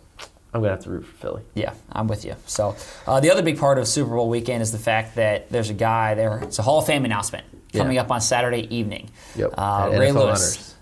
I'm 0.51 0.61
gonna 0.61 0.69
have 0.71 0.79
to 0.85 0.89
root 0.89 1.05
for 1.05 1.13
Philly. 1.17 1.43
Yeah, 1.53 1.73
I'm 1.91 2.07
with 2.07 2.25
you. 2.25 2.35
So 2.47 2.75
uh, 3.05 3.19
the 3.19 3.29
other 3.29 3.43
big 3.43 3.59
part 3.59 3.77
of 3.77 3.87
Super 3.87 4.15
Bowl 4.15 4.29
weekend 4.29 4.63
is 4.63 4.71
the 4.71 4.79
fact 4.79 5.13
that 5.15 5.51
there's 5.51 5.69
a 5.69 5.73
guy 5.75 6.15
there. 6.15 6.39
It's 6.39 6.57
a 6.57 6.63
Hall 6.63 6.79
of 6.79 6.87
Fame 6.87 7.05
announcement 7.05 7.45
coming 7.71 7.97
Yeah. 7.97 8.01
up 8.01 8.09
on 8.09 8.19
Saturday 8.19 8.67
evening. 8.75 9.11
Yep. 9.35 9.53
Uh, 9.55 9.89
Ray 9.91 10.11
Lewis. 10.11 10.25
Honors. 10.25 10.74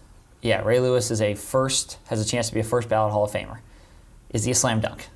Yeah, 0.43 0.61
Ray 0.61 0.79
Lewis 0.81 1.09
is 1.09 1.21
a 1.21 1.35
first 1.35 1.97
has 2.07 2.21
a 2.21 2.25
chance 2.25 2.49
to 2.49 2.53
be 2.53 2.59
a 2.59 2.65
first 2.65 2.89
ballot 2.89 3.13
Hall 3.13 3.23
of 3.23 3.31
Famer. 3.31 3.59
Is 4.31 4.43
he 4.43 4.51
a 4.51 4.55
slam 4.55 4.81
dunk? 4.81 5.07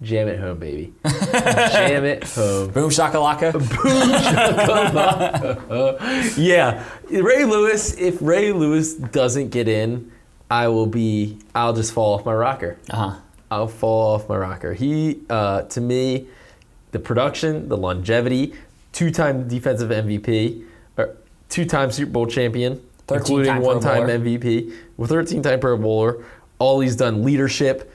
Jam 0.00 0.26
it 0.28 0.40
home, 0.40 0.58
baby. 0.58 0.94
Jam 1.04 2.04
it 2.04 2.24
home. 2.24 2.70
Boom 2.70 2.88
shakalaka. 2.90 3.52
Boom 3.52 3.62
shakalaka. 4.80 5.58
yeah, 6.38 6.82
Ray 7.10 7.44
Lewis. 7.44 7.94
If 7.98 8.22
Ray 8.22 8.52
Lewis 8.52 8.94
doesn't 8.94 9.50
get 9.50 9.68
in, 9.68 10.10
I 10.50 10.68
will 10.68 10.86
be. 10.86 11.38
I'll 11.54 11.74
just 11.74 11.92
fall 11.92 12.14
off 12.14 12.24
my 12.24 12.34
rocker. 12.34 12.78
Uh 12.88 12.96
huh. 12.96 13.16
I'll 13.50 13.68
fall 13.68 14.14
off 14.14 14.28
my 14.30 14.36
rocker. 14.36 14.72
He, 14.72 15.20
uh, 15.28 15.62
to 15.62 15.80
me, 15.80 16.26
the 16.92 16.98
production, 16.98 17.68
the 17.68 17.76
longevity, 17.76 18.54
two-time 18.92 19.46
defensive 19.46 19.90
MVP, 19.90 20.64
or 20.96 21.16
two-time 21.48 21.92
Super 21.92 22.10
Bowl 22.10 22.26
champion, 22.26 22.76
13-time 22.76 22.95
including 23.10 23.60
one-time 23.60 24.04
MVP, 24.04 24.72
with 24.96 25.10
13-time 25.10 25.60
Pro 25.60 25.76
Bowler. 25.76 26.24
All 26.58 26.80
he's 26.80 26.96
done 26.96 27.22
leadership, 27.22 27.92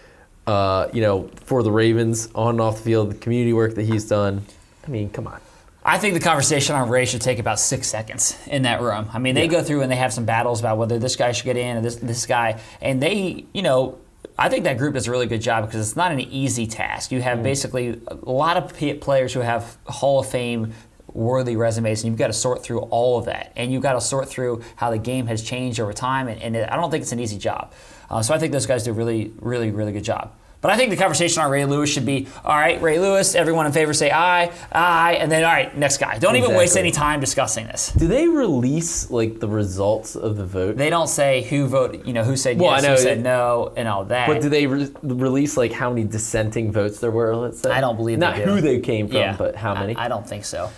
uh, 0.47 0.87
you 0.93 1.01
know, 1.01 1.29
for 1.45 1.63
the 1.63 1.71
Ravens 1.71 2.29
on 2.35 2.51
and 2.55 2.61
off 2.61 2.77
the 2.77 2.83
field, 2.83 3.11
the 3.11 3.15
community 3.15 3.53
work 3.53 3.75
that 3.75 3.83
he's 3.83 4.05
done. 4.07 4.45
I 4.87 4.91
mean, 4.91 5.09
come 5.09 5.27
on. 5.27 5.39
I 5.83 5.97
think 5.97 6.13
the 6.13 6.19
conversation 6.19 6.75
on 6.75 6.89
Ray 6.89 7.05
should 7.05 7.21
take 7.21 7.39
about 7.39 7.59
six 7.59 7.87
seconds 7.87 8.37
in 8.45 8.61
that 8.63 8.81
room. 8.81 9.09
I 9.13 9.17
mean, 9.19 9.33
they 9.33 9.45
Yeah. 9.45 9.51
go 9.51 9.63
through 9.63 9.81
and 9.81 9.91
they 9.91 9.95
have 9.95 10.13
some 10.13 10.25
battles 10.25 10.59
about 10.59 10.77
whether 10.77 10.99
this 10.99 11.15
guy 11.15 11.31
should 11.31 11.45
get 11.45 11.57
in 11.57 11.77
or 11.77 11.81
this 11.81 11.95
this 11.95 12.27
guy, 12.27 12.59
and 12.83 13.01
they, 13.01 13.45
you 13.51 13.63
know, 13.63 13.95
I 14.37 14.47
think 14.49 14.63
that 14.65 14.77
group 14.77 14.93
does 14.93 15.07
a 15.07 15.11
really 15.11 15.25
good 15.25 15.41
job 15.41 15.65
because 15.65 15.81
it's 15.87 15.95
not 15.97 16.11
an 16.11 16.19
easy 16.19 16.67
task. 16.67 17.11
You 17.11 17.21
have 17.21 17.39
Mm. 17.39 17.43
basically 17.43 17.99
a 18.07 18.31
lot 18.31 18.57
of 18.57 18.73
players 19.01 19.33
who 19.33 19.39
have 19.39 19.75
Hall 19.87 20.19
of 20.19 20.27
Fame 20.27 20.73
worthy 21.13 21.55
resumes, 21.55 22.03
and 22.03 22.11
you've 22.11 22.19
got 22.19 22.27
to 22.27 22.33
sort 22.33 22.63
through 22.63 22.79
all 22.79 23.17
of 23.17 23.25
that, 23.25 23.51
and 23.55 23.71
you've 23.71 23.83
got 23.83 23.93
to 23.93 24.01
sort 24.01 24.29
through 24.29 24.61
how 24.75 24.89
the 24.91 24.97
game 24.97 25.27
has 25.27 25.43
changed 25.43 25.79
over 25.79 25.93
time, 25.93 26.27
and, 26.27 26.41
and 26.41 26.57
I 26.57 26.75
don't 26.75 26.91
think 26.91 27.01
it's 27.03 27.11
an 27.11 27.19
easy 27.19 27.37
job. 27.37 27.71
Uh, 28.09 28.21
so 28.21 28.33
I 28.33 28.39
think 28.39 28.51
those 28.51 28.65
guys 28.65 28.83
do 28.83 28.91
a 28.91 28.93
really, 28.93 29.33
really, 29.39 29.71
really 29.71 29.91
good 29.93 30.03
job. 30.03 30.33
But 30.61 30.69
I 30.69 30.77
think 30.77 30.91
the 30.91 30.97
conversation 30.97 31.41
on 31.41 31.49
Ray 31.49 31.65
Lewis 31.65 31.91
should 31.91 32.05
be 32.05 32.27
all 32.45 32.55
right, 32.55 32.79
Ray 32.81 32.99
Lewis, 32.99 33.33
everyone 33.33 33.65
in 33.65 33.71
favor 33.71 33.95
say 33.95 34.11
aye, 34.11 34.51
aye, 34.71 35.13
and 35.19 35.31
then 35.31 35.43
all 35.43 35.51
right, 35.51 35.75
next 35.75 35.97
guy. 35.97 36.19
Don't 36.19 36.35
even 36.35 36.55
waste 36.55 36.77
any 36.77 36.91
time 36.91 37.19
discussing 37.19 37.65
this. 37.65 37.91
Do 37.91 38.07
they 38.07 38.27
release 38.27 39.09
like 39.09 39.39
the 39.39 39.47
results 39.47 40.15
of 40.15 40.37
the 40.37 40.45
vote? 40.45 40.77
They 40.77 40.91
don't 40.91 41.07
say 41.07 41.41
who 41.41 41.65
voted, 41.65 42.05
you 42.05 42.13
know, 42.13 42.23
who 42.23 42.37
said 42.37 42.59
Well, 42.59 42.79
yes, 42.79 42.85
who 42.85 42.97
said 43.03 43.23
no, 43.23 43.73
and 43.75 43.87
all 43.87 44.05
that. 44.05 44.27
But 44.27 44.41
do 44.41 44.49
they 44.49 44.67
re- 44.67 44.91
release 45.01 45.57
like 45.57 45.71
how 45.71 45.89
many 45.89 46.03
dissenting 46.03 46.71
votes 46.71 46.99
there 46.99 47.11
were? 47.11 47.35
Let's 47.35 47.61
say. 47.61 47.71
I 47.71 47.81
don't 47.81 47.95
believe 47.95 48.19
that. 48.19 48.37
not 48.37 48.45
do. 48.45 48.51
who 48.51 48.61
they 48.61 48.79
came 48.81 49.07
from, 49.07 49.17
yeah, 49.17 49.35
but 49.35 49.55
how 49.55 49.73
many. 49.73 49.95
I, 49.95 50.05
I 50.05 50.07
don't 50.09 50.29
think 50.29 50.45
so. 50.45 50.69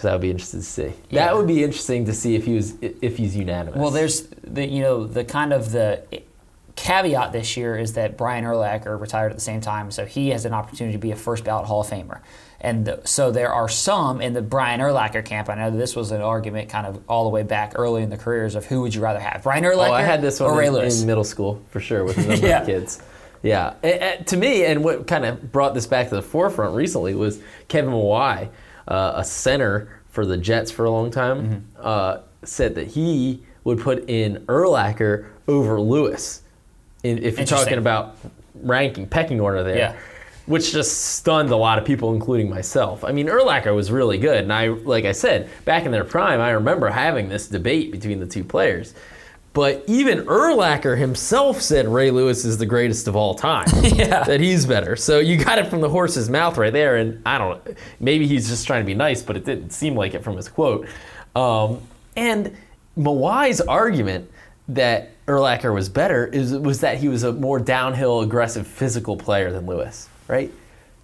Because 0.00 0.08
I 0.08 0.12
would 0.14 0.22
be 0.22 0.30
interested 0.30 0.56
to 0.56 0.62
see. 0.62 0.92
Yeah. 1.10 1.26
That 1.26 1.36
would 1.36 1.46
be 1.46 1.62
interesting 1.62 2.06
to 2.06 2.14
see 2.14 2.34
if 2.34 2.46
he 2.46 2.54
was 2.54 2.72
if 2.80 3.18
he's 3.18 3.36
unanimous. 3.36 3.78
Well, 3.78 3.90
there's 3.90 4.22
the 4.42 4.66
you 4.66 4.80
know 4.80 5.06
the 5.06 5.24
kind 5.24 5.52
of 5.52 5.72
the 5.72 6.02
caveat 6.74 7.32
this 7.32 7.54
year 7.58 7.76
is 7.76 7.92
that 7.92 8.16
Brian 8.16 8.44
Urlacher 8.44 8.98
retired 8.98 9.30
at 9.30 9.36
the 9.36 9.42
same 9.42 9.60
time, 9.60 9.90
so 9.90 10.06
he 10.06 10.30
has 10.30 10.46
an 10.46 10.54
opportunity 10.54 10.94
to 10.94 10.98
be 10.98 11.10
a 11.10 11.16
first 11.16 11.44
ballot 11.44 11.66
Hall 11.66 11.82
of 11.82 11.88
Famer. 11.88 12.20
And 12.62 12.86
the, 12.86 13.02
so 13.04 13.30
there 13.30 13.52
are 13.52 13.68
some 13.68 14.22
in 14.22 14.32
the 14.32 14.40
Brian 14.40 14.80
Urlacher 14.80 15.22
camp. 15.22 15.50
I 15.50 15.54
know 15.56 15.70
this 15.70 15.94
was 15.94 16.12
an 16.12 16.22
argument 16.22 16.70
kind 16.70 16.86
of 16.86 17.02
all 17.06 17.24
the 17.24 17.30
way 17.30 17.42
back 17.42 17.72
early 17.74 18.02
in 18.02 18.08
the 18.08 18.16
careers 18.16 18.54
of 18.54 18.64
who 18.64 18.80
would 18.80 18.94
you 18.94 19.02
rather 19.02 19.20
have, 19.20 19.42
Brian 19.42 19.64
Urlacher 19.64 19.90
oh, 19.90 19.92
I 19.92 20.00
had 20.02 20.22
this 20.22 20.40
or 20.40 20.48
one 20.50 20.58
Ray 20.58 20.66
in, 20.68 20.72
Lewis? 20.72 21.00
in 21.02 21.06
middle 21.06 21.24
school 21.24 21.60
for 21.68 21.80
sure 21.80 22.04
with 22.04 22.16
a 22.16 22.22
number 22.26 22.46
Yeah. 22.46 22.60
of 22.60 22.66
kids. 22.66 23.02
Yeah, 23.42 23.74
And- 23.82 24.00
and 24.00 24.26
to 24.28 24.36
me, 24.38 24.64
and 24.64 24.82
what 24.82 25.06
kind 25.06 25.26
of 25.26 25.52
brought 25.52 25.74
this 25.74 25.86
back 25.86 26.08
to 26.08 26.14
the 26.14 26.22
forefront 26.22 26.74
recently 26.74 27.14
was 27.14 27.38
Kevin 27.68 27.92
Mawae, 27.92 28.48
uh, 28.88 29.12
a 29.16 29.24
center 29.24 30.00
for 30.08 30.26
the 30.26 30.36
Jets 30.36 30.70
for 30.70 30.84
a 30.84 30.90
long 30.90 31.10
time, 31.10 31.42
Mm-hmm. 31.42 31.80
uh, 31.80 32.18
said 32.42 32.74
that 32.74 32.88
he 32.88 33.42
would 33.64 33.78
put 33.80 34.08
in 34.08 34.44
Urlacher 34.46 35.26
over 35.46 35.80
Lewis, 35.80 36.42
in, 37.02 37.18
if 37.18 37.36
you're 37.36 37.46
talking 37.46 37.78
about 37.78 38.16
ranking, 38.54 39.06
pecking 39.06 39.40
order 39.40 39.62
there. 39.62 39.76
Yeah. 39.76 39.96
Which 40.46 40.72
just 40.72 40.98
stunned 41.16 41.50
a 41.50 41.56
lot 41.56 41.78
of 41.78 41.84
people, 41.84 42.12
including 42.12 42.50
myself. 42.50 43.04
I 43.04 43.12
mean, 43.12 43.28
Urlacher 43.28 43.74
was 43.74 43.92
really 43.92 44.18
good, 44.18 44.42
and 44.42 44.52
I, 44.52 44.68
like 44.68 45.04
I 45.04 45.12
said, 45.12 45.48
back 45.64 45.84
in 45.84 45.92
their 45.92 46.02
prime, 46.02 46.40
I 46.40 46.50
remember 46.50 46.88
having 46.88 47.28
this 47.28 47.46
debate 47.46 47.92
between 47.92 48.18
the 48.18 48.26
two 48.26 48.42
players. 48.42 48.94
But 49.52 49.84
even 49.88 50.24
Urlacher 50.26 50.96
himself 50.96 51.60
said 51.60 51.88
Ray 51.88 52.12
Lewis 52.12 52.44
is 52.44 52.58
the 52.58 52.66
greatest 52.66 53.08
of 53.08 53.16
all 53.16 53.34
time. 53.34 53.66
Yeah. 54.00 54.22
That 54.24 54.40
he's 54.40 54.64
better. 54.64 54.96
So 54.96 55.18
you 55.18 55.36
got 55.36 55.58
it 55.58 55.66
from 55.66 55.80
the 55.80 55.88
horse's 55.88 56.30
mouth 56.30 56.56
right 56.56 56.72
there. 56.72 56.96
And 56.96 57.20
I 57.26 57.38
don't 57.38 57.64
know, 57.66 57.74
maybe 57.98 58.26
he's 58.26 58.48
just 58.48 58.66
trying 58.66 58.82
to 58.82 58.86
be 58.86 58.94
nice, 58.94 59.20
but 59.20 59.36
it 59.36 59.44
didn't 59.44 59.70
seem 59.70 59.94
like 59.94 60.14
it 60.14 60.22
from 60.22 60.36
his 60.36 60.48
quote. 60.48 60.86
Um, 61.34 61.80
and 62.16 62.56
Mawae's 62.96 63.60
argument 63.60 64.30
that 64.68 65.10
Urlacher 65.26 65.74
was 65.74 65.88
better 65.88 66.26
is, 66.26 66.52
was 66.52 66.80
that 66.80 66.98
he 66.98 67.08
was 67.08 67.24
a 67.24 67.32
more 67.32 67.58
downhill, 67.58 68.20
aggressive, 68.20 68.66
physical 68.66 69.16
player 69.16 69.50
than 69.52 69.66
Lewis, 69.66 70.08
right? 70.28 70.52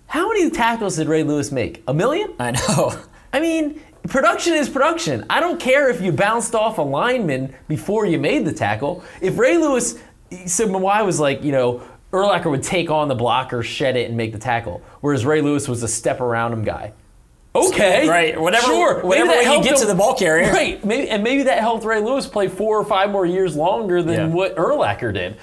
How 0.06 0.28
many 0.28 0.50
tackles 0.50 0.96
did 0.96 1.08
Ray 1.08 1.22
Lewis 1.24 1.50
make? 1.50 1.82
A 1.88 1.94
million? 1.94 2.32
I 2.38 2.52
know. 2.52 2.98
I 3.32 3.40
mean, 3.40 3.80
production 4.08 4.54
is 4.54 4.68
production. 4.68 5.24
I 5.30 5.40
don't 5.40 5.60
care 5.60 5.88
if 5.90 6.00
you 6.00 6.12
bounced 6.12 6.54
off 6.54 6.78
a 6.78 6.82
lineman 6.82 7.54
before 7.68 8.06
you 8.06 8.18
made 8.18 8.44
the 8.44 8.52
tackle. 8.52 9.02
If 9.20 9.38
Ray 9.38 9.56
Lewis, 9.58 9.98
so 10.46 10.66
Mawae 10.66 11.04
was 11.04 11.20
like, 11.20 11.42
you 11.42 11.52
know, 11.52 11.82
Urlacher 12.12 12.50
would 12.50 12.62
take 12.62 12.90
on 12.90 13.08
the 13.08 13.14
blocker, 13.14 13.62
shed 13.62 13.96
it, 13.96 14.08
and 14.08 14.16
make 14.16 14.32
the 14.32 14.38
tackle, 14.38 14.82
whereas 15.00 15.26
Ray 15.26 15.40
Lewis 15.42 15.68
was 15.68 15.82
a 15.82 15.88
step 15.88 16.20
around 16.20 16.52
him 16.52 16.64
guy. 16.64 16.92
Okay, 17.54 18.06
Right, 18.06 18.38
whatever- 18.38 18.66
Sure, 18.66 19.00
whatever 19.00 19.30
way 19.30 19.44
you 19.56 19.62
get 19.62 19.78
to 19.78 19.86
the 19.86 19.94
ball 19.94 20.14
carrier. 20.14 20.52
Right, 20.52 20.84
maybe, 20.84 21.08
and 21.08 21.24
maybe 21.24 21.44
that 21.44 21.58
helped 21.58 21.84
Ray 21.86 22.00
Lewis 22.00 22.26
play 22.26 22.48
four 22.48 22.76
or 22.78 22.84
five 22.84 23.10
more 23.10 23.24
years 23.24 23.56
longer 23.56 24.02
than 24.02 24.14
Yeah. 24.14 24.26
what 24.26 24.56
Urlacher 24.56 25.12
did. 25.14 25.36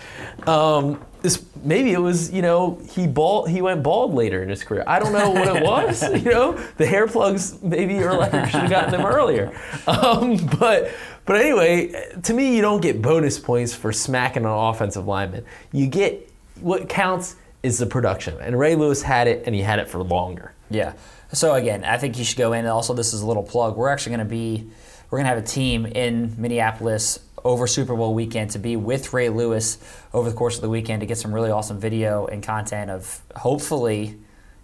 Um, 0.47 1.01
this, 1.23 1.43
maybe 1.63 1.93
it 1.93 1.99
was, 1.99 2.31
you 2.31 2.41
know, 2.41 2.79
he 2.89 3.07
bald, 3.07 3.49
he 3.49 3.61
went 3.61 3.81
bald 3.81 4.13
later 4.13 4.43
in 4.43 4.49
his 4.49 4.63
career. 4.63 4.83
I 4.85 4.99
don't 4.99 5.13
know 5.13 5.31
what 5.31 5.55
it 5.55 5.63
was. 5.63 6.03
you 6.23 6.29
know, 6.29 6.53
the 6.77 6.85
hair 6.85 7.07
plugs. 7.07 7.61
Maybe 7.63 7.95
Urlacher 7.95 8.45
should 8.45 8.61
have 8.61 8.69
gotten 8.69 8.91
them 8.91 9.05
earlier. 9.05 9.51
Um, 9.87 10.37
but 10.59 10.91
but 11.25 11.37
anyway, 11.37 11.93
to 12.23 12.33
me, 12.33 12.55
you 12.55 12.61
don't 12.61 12.81
get 12.81 13.01
bonus 13.01 13.39
points 13.39 13.73
for 13.73 13.91
smacking 13.91 14.43
an 14.43 14.49
offensive 14.49 15.07
lineman. 15.07 15.45
You 15.71 15.87
get 15.87 16.29
what 16.61 16.89
counts 16.89 17.35
is 17.63 17.77
the 17.79 17.85
production, 17.85 18.37
and 18.41 18.57
Ray 18.57 18.75
Lewis 18.75 19.01
had 19.01 19.27
it, 19.27 19.43
and 19.45 19.55
he 19.55 19.61
had 19.61 19.79
it 19.79 19.87
for 19.87 20.01
longer. 20.03 20.53
Yeah. 20.69 20.93
So 21.31 21.55
again, 21.55 21.83
I 21.83 21.97
think 21.97 22.17
you 22.17 22.23
should 22.23 22.37
go 22.37 22.53
in. 22.53 22.59
And 22.59 22.69
also, 22.69 22.93
this 22.93 23.13
is 23.13 23.21
a 23.21 23.25
little 23.25 23.43
plug. 23.43 23.75
We're 23.75 23.89
actually 23.89 24.15
going 24.15 24.27
to 24.27 24.31
be, 24.31 24.69
we're 25.13 25.19
going 25.19 25.25
to 25.25 25.35
have 25.35 25.43
a 25.43 25.47
team 25.47 25.85
in 25.85 26.33
Minneapolis 26.41 27.19
over 27.45 27.67
Super 27.67 27.95
Bowl 27.95 28.15
weekend 28.15 28.49
to 28.49 28.57
be 28.57 28.75
with 28.75 29.13
Ray 29.13 29.29
Lewis 29.29 29.77
over 30.11 30.27
the 30.27 30.35
course 30.35 30.55
of 30.55 30.63
the 30.63 30.69
weekend 30.69 31.01
to 31.01 31.05
get 31.05 31.19
some 31.19 31.31
really 31.31 31.51
awesome 31.51 31.79
video 31.79 32.25
and 32.25 32.41
content 32.41 32.89
of 32.89 33.21
hopefully 33.35 34.17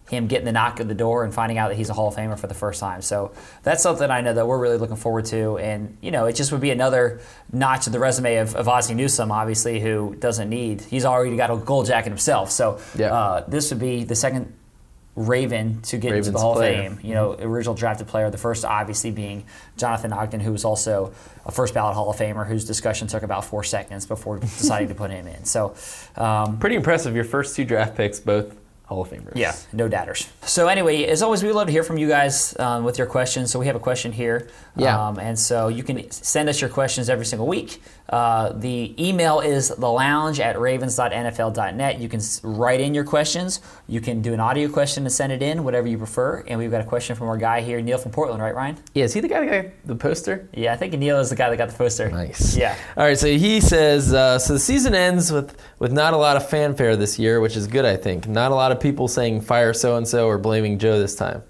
him 0.09 0.25
getting 0.25 0.45
the 0.45 0.51
knock 0.51 0.79
at 0.79 0.87
the 0.87 0.95
door 0.95 1.23
and 1.23 1.31
finding 1.35 1.59
out 1.59 1.67
that 1.67 1.75
he's 1.75 1.91
a 1.91 1.93
Hall 1.93 2.07
of 2.07 2.15
Famer 2.15 2.39
for 2.39 2.47
the 2.47 2.55
first 2.55 2.79
time. 2.79 3.03
So 3.03 3.31
that's 3.61 3.83
something 3.83 4.09
I 4.09 4.21
know 4.21 4.33
that 4.33 4.47
we're 4.47 4.57
really 4.57 4.79
looking 4.79 4.95
forward 4.95 5.25
to. 5.25 5.59
And, 5.59 5.95
you 6.01 6.09
know, 6.09 6.25
it 6.25 6.33
just 6.35 6.51
would 6.51 6.61
be 6.61 6.71
another 6.71 7.21
notch 7.53 7.85
of 7.85 7.93
the 7.93 7.99
resume 7.99 8.37
of, 8.37 8.55
of 8.55 8.67
Ozzie 8.67 8.95
Newsome, 8.95 9.31
obviously, 9.31 9.79
who 9.79 10.15
doesn't 10.15 10.49
need, 10.49 10.81
he's 10.81 11.05
already 11.05 11.37
got 11.37 11.51
a 11.51 11.57
gold 11.57 11.85
jacket 11.85 12.09
himself. 12.09 12.49
So 12.49 12.79
Yeah. 12.97 13.13
uh, 13.13 13.45
this 13.47 13.69
would 13.69 13.79
be 13.79 14.03
the 14.03 14.15
second 14.15 14.51
Raven 15.19 15.81
to 15.83 15.97
get 15.97 16.13
into 16.15 16.31
the 16.31 16.39
Hall 16.39 16.53
player. 16.55 16.87
of 16.87 16.97
Fame. 16.97 17.05
You 17.05 17.13
know, 17.13 17.33
original 17.33 17.75
drafted 17.75 18.07
player. 18.07 18.29
The 18.29 18.37
first, 18.37 18.63
obviously, 18.63 19.11
being 19.11 19.43
Jonathan 19.77 20.13
Ogden, 20.13 20.39
who 20.39 20.51
was 20.53 20.63
also 20.63 21.13
a 21.45 21.51
first 21.51 21.73
ballot 21.73 21.95
Hall 21.95 22.09
of 22.09 22.17
Famer, 22.17 22.47
whose 22.47 22.63
discussion 22.65 23.07
took 23.07 23.23
about 23.23 23.43
four 23.43 23.63
seconds 23.63 24.05
before 24.05 24.39
deciding 24.39 24.87
to 24.87 24.95
put 24.95 25.11
him 25.11 25.27
in. 25.27 25.43
So, 25.45 25.75
um, 26.15 26.57
Pretty 26.59 26.75
impressive. 26.77 27.15
Your 27.15 27.25
first 27.25 27.55
two 27.55 27.65
draft 27.65 27.95
picks, 27.97 28.19
both 28.19 28.55
Hall 28.85 29.01
of 29.01 29.09
Famers. 29.09 29.33
yeah, 29.35 29.53
no 29.73 29.87
doubters. 29.87 30.27
So 30.41 30.67
anyway, 30.67 31.03
as 31.05 31.21
always, 31.21 31.43
we 31.43 31.51
love 31.51 31.67
to 31.67 31.71
hear 31.73 31.83
from 31.83 31.97
you 31.99 32.07
guys 32.07 32.57
um, 32.57 32.83
with 32.83 32.97
your 32.97 33.05
questions. 33.05 33.51
So 33.51 33.59
we 33.59 33.67
have 33.67 33.75
a 33.75 33.79
question 33.79 34.11
here, 34.11 34.47
Yeah. 34.75 35.07
um, 35.09 35.19
and 35.19 35.37
so 35.37 35.67
you 35.67 35.83
can 35.83 36.09
send 36.09 36.49
us 36.49 36.59
your 36.61 36.69
questions 36.71 37.07
every 37.09 37.25
single 37.25 37.45
week. 37.47 37.81
Uh, 38.09 38.53
the 38.53 38.95
email 38.97 39.39
is 39.39 39.69
the 39.69 39.87
lounge 39.87 40.39
at 40.39 40.59
ravens.nfl.net. 40.59 41.99
You 41.99 42.09
can 42.09 42.19
write 42.43 42.81
in 42.81 42.93
your 42.95 43.03
questions. 43.03 43.61
You 43.87 44.01
can 44.01 44.21
do 44.21 44.33
an 44.33 44.39
audio 44.39 44.67
question 44.67 45.03
and 45.03 45.11
send 45.11 45.31
it 45.31 45.43
in, 45.43 45.63
whatever 45.63 45.87
you 45.87 45.97
prefer. 45.97 46.43
And 46.47 46.57
we've 46.57 46.71
got 46.71 46.81
a 46.81 46.85
question 46.85 47.15
from 47.15 47.27
our 47.27 47.37
guy 47.37 47.61
here, 47.61 47.79
Neil 47.81 47.99
from 47.99 48.11
Portland, 48.11 48.41
right, 48.41 48.55
Ryan? 48.55 48.77
Yeah, 48.95 49.03
is 49.03 49.13
he 49.13 49.19
the 49.19 49.27
guy 49.27 49.45
that 49.45 49.63
got 49.63 49.87
the 49.87 49.95
poster? 49.95 50.49
Yeah, 50.53 50.73
I 50.73 50.77
think 50.77 50.93
Neil 50.93 51.19
is 51.19 51.29
the 51.29 51.35
guy 51.35 51.49
that 51.49 51.57
got 51.57 51.69
the 51.69 51.77
poster. 51.77 52.09
Nice. 52.09 52.57
Yeah. 52.57 52.75
All 52.97 53.03
right, 53.03 53.17
so 53.17 53.27
he 53.27 53.61
says 53.61 54.13
uh, 54.13 54.39
so 54.39 54.53
the 54.53 54.59
season 54.59 54.95
ends 54.95 55.31
with 55.31 55.55
with 55.77 55.91
not 55.91 56.13
a 56.13 56.17
lot 56.17 56.35
of 56.35 56.49
fanfare 56.49 56.95
this 56.95 57.19
year, 57.19 57.39
which 57.39 57.55
is 57.55 57.67
good, 57.67 57.85
I 57.85 57.95
think. 57.95 58.27
Not 58.27 58.51
a 58.51 58.55
lot 58.55 58.71
of 58.71 58.79
people 58.79 59.07
saying 59.07 59.41
fire 59.41 59.73
so 59.73 59.97
and 59.97 60.07
so 60.07 60.27
or 60.27 60.37
blaming 60.37 60.79
Joe 60.79 60.99
this 60.99 61.15
time. 61.15 61.43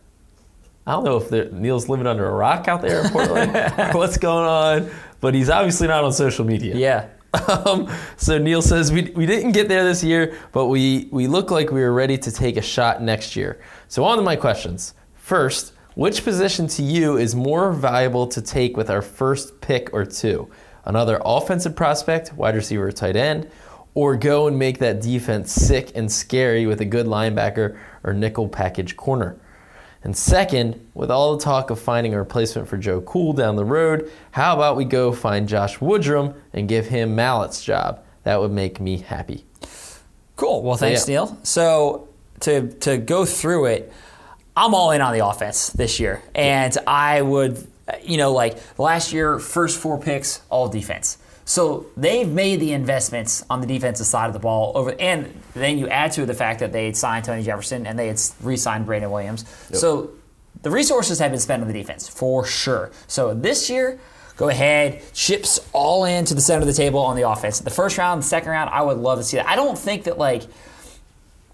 I 0.90 0.94
don't 0.94 1.04
know 1.04 1.18
if 1.18 1.52
Neil's 1.52 1.88
living 1.88 2.08
under 2.08 2.28
a 2.28 2.34
rock 2.34 2.68
out 2.68 2.82
there 2.82 3.04
in 3.04 3.12
Portland 3.12 3.54
what's 3.94 4.18
going 4.18 4.48
on, 4.48 4.90
but 5.20 5.34
he's 5.34 5.50
obviously 5.50 5.88
not 5.88 6.04
on 6.04 6.14
social 6.14 6.46
media. 6.46 6.76
Yeah. 6.76 7.08
Um, 7.48 7.88
so 8.18 8.40
Neil 8.40 8.62
says 8.62 8.92
we, 8.92 9.04
we 9.12 9.28
didn't 9.28 9.52
get 9.52 9.68
there 9.68 9.84
this 9.84 10.04
year, 10.04 10.36
but 10.52 10.66
we, 10.66 11.08
we 11.12 11.28
look 11.28 11.52
like 11.52 11.72
we 11.72 11.82
were 11.82 11.94
ready 11.94 12.18
to 12.18 12.32
take 12.32 12.58
a 12.58 12.62
shot 12.62 13.04
next 13.04 13.36
year. 13.36 13.60
So 13.88 14.04
on 14.04 14.18
to 14.18 14.24
my 14.24 14.36
questions. 14.36 14.96
First, 15.14 15.74
which 15.94 16.24
position 16.24 16.68
to 16.70 16.82
you 16.82 17.18
is 17.18 17.36
more 17.36 17.72
valuable 17.72 18.26
to 18.28 18.42
take 18.42 18.78
with 18.78 18.90
our 18.90 19.04
first 19.04 19.62
pick 19.62 19.94
or 19.94 20.06
two? 20.06 20.50
Another 20.86 21.22
offensive 21.24 21.76
prospect, 21.76 22.34
wide 22.34 22.56
receiver, 22.56 22.88
or 22.88 22.92
tight 22.92 23.16
end, 23.16 23.48
or 23.94 24.16
go 24.16 24.48
and 24.48 24.58
make 24.58 24.80
that 24.80 25.02
defense 25.02 25.52
sick 25.52 25.92
and 25.94 26.12
scary 26.12 26.66
with 26.66 26.82
a 26.82 26.86
good 26.86 27.06
linebacker 27.06 27.78
or 28.04 28.14
nickel 28.14 28.48
package 28.48 28.96
corner? 28.96 29.38
And 30.04 30.16
second, 30.16 30.90
with 30.94 31.12
all 31.12 31.36
the 31.36 31.44
talk 31.44 31.70
of 31.70 31.80
finding 31.80 32.14
a 32.14 32.18
replacement 32.18 32.68
for 32.68 32.78
Joe 32.78 33.02
Cool 33.02 33.34
down 33.34 33.58
the 33.58 33.66
road, 33.66 34.10
how 34.32 34.56
about 34.56 34.78
we 34.78 34.86
go 34.86 35.12
find 35.12 35.48
Josh 35.48 35.80
Woodrum 35.80 36.36
and 36.54 36.70
give 36.70 36.88
him 36.88 37.16
Mallett's 37.16 37.64
job? 37.64 38.02
That 38.24 38.40
would 38.40 38.52
make 38.52 38.80
me 38.80 38.98
happy. 38.98 39.46
Cool. 40.36 40.64
Well, 40.64 40.78
thanks, 40.78 41.08
yeah. 41.08 41.16
Neil. 41.16 41.38
So 41.44 42.08
to 42.42 42.70
to 42.80 42.98
go 42.98 43.26
through 43.26 43.66
it, 43.66 43.92
I'm 44.56 44.74
all 44.74 44.92
in 44.92 45.02
on 45.02 45.14
the 45.14 45.26
offense 45.26 45.70
this 45.70 46.00
year, 46.00 46.22
and 46.34 46.78
I 46.88 47.22
would, 47.22 47.66
you 48.04 48.18
know, 48.18 48.32
like 48.32 48.58
last 48.78 49.12
year, 49.12 49.38
first 49.40 49.78
four 49.80 50.00
picks, 50.00 50.42
all 50.50 50.70
defense. 50.70 51.18
So 51.50 51.88
they've 51.98 52.30
made 52.30 52.60
the 52.60 52.74
investments 52.74 53.44
on 53.50 53.60
the 53.60 53.66
defensive 53.66 54.06
side 54.06 54.28
of 54.28 54.34
the 54.34 54.40
ball 54.40 54.72
over, 54.76 54.96
and 55.00 55.34
then 55.56 55.80
you 55.80 55.90
add 55.90 56.12
to 56.12 56.22
it 56.22 56.26
the 56.28 56.36
fact 56.36 56.60
that 56.60 56.72
they 56.72 56.86
had 56.86 56.96
signed 56.96 57.26
Tony 57.26 57.42
Jefferson 57.42 57.88
and 57.88 57.98
they 57.98 58.06
had 58.06 58.22
re-signed 58.44 58.86
Brandon 58.86 59.10
Williams. 59.10 59.46
So 59.74 60.12
the 60.62 60.70
resources 60.70 61.18
have 61.18 61.32
been 61.32 61.40
spent 61.40 61.64
on 61.64 61.68
the 61.68 61.74
defense 61.74 62.08
for 62.08 62.46
sure. 62.46 62.92
So 63.08 63.34
this 63.34 63.68
year, 63.68 64.00
go 64.38 64.50
ahead, 64.50 65.02
chips 65.16 65.60
all 65.74 66.06
in 66.06 66.24
to 66.26 66.36
the 66.36 66.42
center 66.42 66.62
of 66.62 66.68
the 66.68 66.74
table 66.74 67.00
on 67.00 67.16
the 67.16 67.28
offense. 67.28 67.60
The 67.62 67.72
first 67.72 67.98
round, 67.98 68.22
the 68.22 68.28
second 68.28 68.52
round, 68.52 68.70
I 68.70 68.84
would 68.84 69.00
love 69.00 69.18
to 69.18 69.24
see 69.24 69.38
that. 69.38 69.48
I 69.48 69.56
don't 69.56 69.78
think 69.78 70.04
that 70.04 70.20
like 70.20 70.44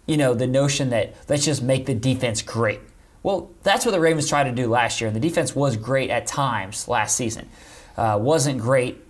you 0.07 0.17
know, 0.17 0.33
the 0.33 0.45
notion 0.45 0.89
that 0.89 1.15
let's 1.29 1.45
just 1.45 1.63
make 1.63 1.85
the 1.85 1.95
defense 1.95 2.41
great. 2.41 2.81
Well, 3.23 3.49
that's 3.63 3.85
what 3.85 3.93
the 3.93 4.01
Ravens 4.01 4.27
tried 4.27 4.43
to 4.43 4.51
do 4.51 4.67
last 4.67 4.99
year, 4.99 5.07
and 5.07 5.15
the 5.15 5.21
defense 5.21 5.55
was 5.55 5.77
great 5.77 6.09
at 6.09 6.27
times 6.27 6.89
last 6.89 7.15
season. 7.15 7.47
Uh, 7.95 8.19
wasn't 8.21 8.59
great 8.59 9.04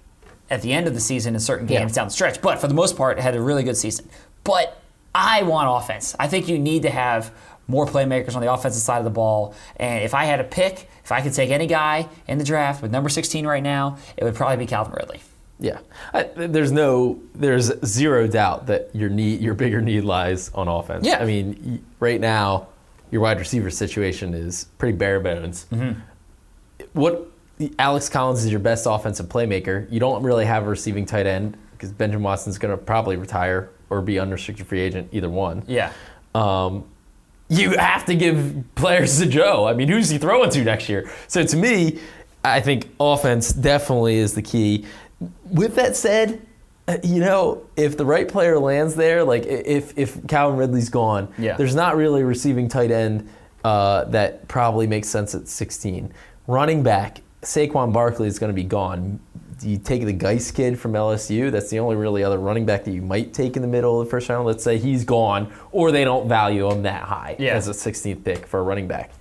at 0.50 0.62
the 0.62 0.74
end 0.74 0.88
of 0.88 0.94
the 0.94 1.00
season 1.00 1.34
in 1.34 1.40
certain 1.40 1.66
games 1.66 1.92
Yeah. 1.92 1.96
down 1.96 2.08
the 2.08 2.14
stretch, 2.14 2.42
but 2.42 2.60
for 2.60 2.68
the 2.68 2.74
most 2.74 2.96
part, 2.98 3.20
had 3.20 3.36
a 3.36 3.42
really 3.42 3.64
good 3.64 3.78
season. 3.78 4.08
But 4.44 4.80
I 5.14 5.44
want 5.44 5.84
offense. 5.84 6.16
I 6.20 6.28
think 6.28 6.48
you 6.48 6.60
need 6.60 6.84
to 6.84 6.90
have 6.90 7.32
more 7.68 7.88
playmakers 7.88 8.36
on 8.36 8.42
the 8.42 8.52
offensive 8.54 8.82
side 8.82 9.00
of 9.00 9.06
the 9.06 9.10
ball. 9.10 9.56
And 9.78 10.04
if 10.04 10.14
I 10.14 10.26
had 10.26 10.40
a 10.40 10.44
pick, 10.44 10.88
if 11.04 11.12
I 11.12 11.22
could 11.22 11.34
take 11.34 11.50
any 11.50 11.66
guy 11.66 12.08
in 12.28 12.38
the 12.38 12.44
draft 12.44 12.82
with 12.84 12.92
number 12.92 13.10
16 13.10 13.48
right 13.48 13.64
now, 13.64 13.98
it 14.18 14.24
would 14.24 14.36
probably 14.36 14.58
be 14.58 14.68
Calvin 14.68 14.94
Ridley. 14.94 15.22
Yeah, 15.58 15.80
I, 16.14 16.24
there's 16.24 16.72
no, 16.74 17.20
there's 17.34 17.72
zero 17.86 18.28
doubt 18.28 18.68
that 18.68 18.90
your 18.94 19.10
need, 19.10 19.40
your 19.40 19.54
bigger 19.54 19.82
need 19.82 20.04
lies 20.04 20.52
on 20.54 20.68
offense. 20.68 21.08
Yeah. 21.08 21.20
I 21.20 21.26
mean, 21.26 21.84
right 22.02 22.20
now, 22.20 22.68
your 23.10 23.22
wide 23.22 23.40
receiver 23.40 23.70
situation 23.70 24.34
is 24.34 24.66
pretty 24.78 24.98
bare 24.98 25.22
bones. 25.22 25.66
Mm-hmm. 25.72 26.02
What 26.94 27.32
Alex 27.80 28.10
Collins 28.10 28.44
is 28.44 28.52
your 28.52 28.60
best 28.60 28.86
offensive 28.90 29.28
playmaker. 29.28 29.90
You 29.92 30.00
don't 30.00 30.24
really 30.24 30.46
have 30.46 30.66
a 30.66 30.70
receiving 30.70 31.06
tight 31.06 31.26
end 31.26 31.58
because 31.74 31.92
Benjamin 31.92 32.24
Watson's 32.24 32.58
going 32.58 32.72
to 32.78 32.84
probably 32.84 33.16
retire 33.16 33.70
or 33.90 34.02
be 34.02 34.20
unrestricted 34.20 34.66
free 34.68 34.80
agent, 34.82 35.10
either 35.12 35.30
one. 35.30 35.64
Yeah. 35.68 35.92
um, 36.34 36.86
you 37.48 37.78
have 37.78 38.06
to 38.06 38.16
give 38.16 38.64
players 38.74 39.20
to 39.20 39.28
Joe. 39.28 39.68
I 39.68 39.74
mean, 39.74 39.88
who's 39.88 40.10
he 40.10 40.18
throwing 40.18 40.50
to 40.50 40.64
next 40.64 40.90
year? 40.90 41.10
So 41.28 41.44
to 41.44 41.56
me, 41.56 42.00
I 42.44 42.60
think 42.60 42.90
offense 43.00 43.54
definitely 43.54 44.18
is 44.18 44.34
the 44.34 44.42
key. 44.42 44.86
With 45.52 45.76
that 45.76 45.96
said, 45.96 46.42
uh, 46.88 46.98
you 47.04 47.20
know, 47.20 47.64
if 47.78 47.98
the 47.98 48.06
right 48.06 48.28
player 48.28 48.58
lands 48.58 48.96
there, 48.96 49.24
like 49.24 49.46
if 49.46 49.96
if 49.98 50.26
Calvin 50.28 50.58
Ridley's 50.58 50.90
gone, 50.90 51.32
Yeah. 51.38 51.56
there's 51.56 51.76
not 51.76 51.96
really 51.96 52.22
a 52.22 52.26
receiving 52.26 52.68
tight 52.68 52.90
end 52.92 53.30
uh, 53.64 54.06
that 54.06 54.48
probably 54.48 54.88
makes 54.88 55.08
sense 55.08 55.36
at 55.36 55.48
16. 55.48 56.12
Running 56.48 56.82
back, 56.84 57.22
Saquon 57.46 57.94
Barkley 57.94 58.28
is 58.28 58.40
going 58.40 58.50
to 58.50 58.56
be 58.56 58.64
gone. 58.64 59.20
Do 59.60 59.70
you 59.70 59.78
take 59.78 60.04
the 60.04 60.12
Guice 60.14 60.52
kid 60.52 60.78
from 60.78 60.94
LSU? 60.94 61.50
That's 61.52 61.70
the 61.70 61.80
only 61.80 61.96
really 61.96 62.24
other 62.24 62.38
running 62.40 62.66
back 62.66 62.84
that 62.84 62.92
you 62.92 63.02
might 63.02 63.34
take 63.34 63.56
in 63.56 63.62
the 63.62 63.68
middle 63.68 64.02
of 64.02 64.06
the 64.08 64.12
first 64.12 64.28
round. 64.28 64.46
Let's 64.46 64.64
say 64.64 64.78
he's 64.78 65.06
gone, 65.06 65.52
or 65.72 65.92
they 65.92 66.04
don't 66.04 66.28
value 66.28 66.70
him 66.70 66.84
that 66.84 67.04
high 67.04 67.36
Yeah. 67.40 67.54
as 67.54 67.68
a 67.70 67.72
16th 67.74 68.24
pick 68.26 68.46
for 68.48 68.60
a 68.60 68.64
running 68.64 68.88
back. 68.88 69.12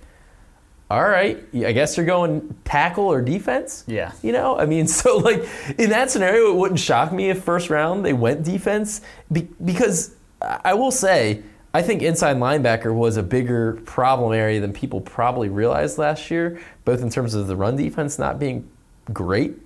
all 0.91 1.03
right, 1.07 1.43
I 1.55 1.71
guess 1.71 1.97
you're 1.97 2.05
going 2.05 2.55
tackle 2.63 3.05
or 3.05 3.19
defense. 3.21 3.83
Yeah. 3.87 4.11
You 4.21 4.33
know, 4.33 4.57
I 4.59 4.65
mean, 4.67 4.87
so 4.99 5.17
like 5.17 5.47
in 5.79 5.89
that 5.91 6.11
scenario, 6.11 6.51
it 6.51 6.55
wouldn't 6.57 6.79
shock 6.79 7.11
me 7.13 7.29
if 7.29 7.41
first 7.43 7.69
round 7.69 8.05
they 8.05 8.13
went 8.13 8.43
defense 8.43 9.01
be- 9.31 9.47
because 9.63 10.15
I 10.41 10.73
will 10.75 10.91
say, 10.91 11.41
I 11.75 11.81
think 11.81 12.01
inside 12.01 12.37
linebacker 12.37 12.95
was 12.95 13.17
a 13.17 13.23
bigger 13.23 13.73
problem 13.83 14.31
area 14.31 14.61
than 14.61 14.71
people 14.71 15.01
probably 15.01 15.49
realized 15.49 15.97
last 15.97 16.31
year, 16.31 16.57
both 16.85 17.01
in 17.01 17.09
terms 17.09 17.33
of 17.33 17.47
the 17.47 17.55
run 17.57 17.75
defense 17.75 18.17
not 18.17 18.39
being 18.39 18.69
great 19.11 19.57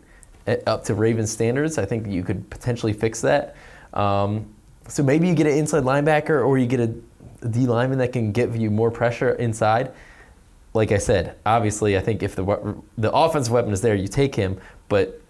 up 0.66 0.84
to 0.86 0.96
Ravens 0.96 1.32
standards. 1.32 1.78
I 1.78 1.86
think 1.86 2.08
you 2.08 2.24
could 2.24 2.50
potentially 2.50 2.94
fix 2.94 3.22
that. 3.22 3.56
Um, 3.94 4.52
so 4.88 5.04
maybe 5.04 5.28
you 5.28 5.36
get 5.36 5.46
an 5.46 5.54
inside 5.54 5.84
linebacker 5.84 6.44
or 6.44 6.58
you 6.58 6.66
get 6.66 6.80
a 6.80 6.88
D 7.48 7.68
lineman 7.68 8.00
that 8.00 8.12
can 8.12 8.32
give 8.32 8.56
you 8.56 8.72
more 8.72 8.90
pressure 8.90 9.34
inside. 9.34 9.92
Like 10.74 10.92
I 10.92 10.98
said, 10.98 11.36
obviously, 11.46 11.96
I 11.96 12.00
think 12.00 12.24
if 12.24 12.36
the 12.36 12.76
the 12.98 13.12
offensive 13.12 13.54
weapon 13.54 13.72
is 13.72 13.82
there, 13.82 13.94
you 13.94 14.08
take 14.08 14.34
him. 14.34 14.60
But 14.88 15.22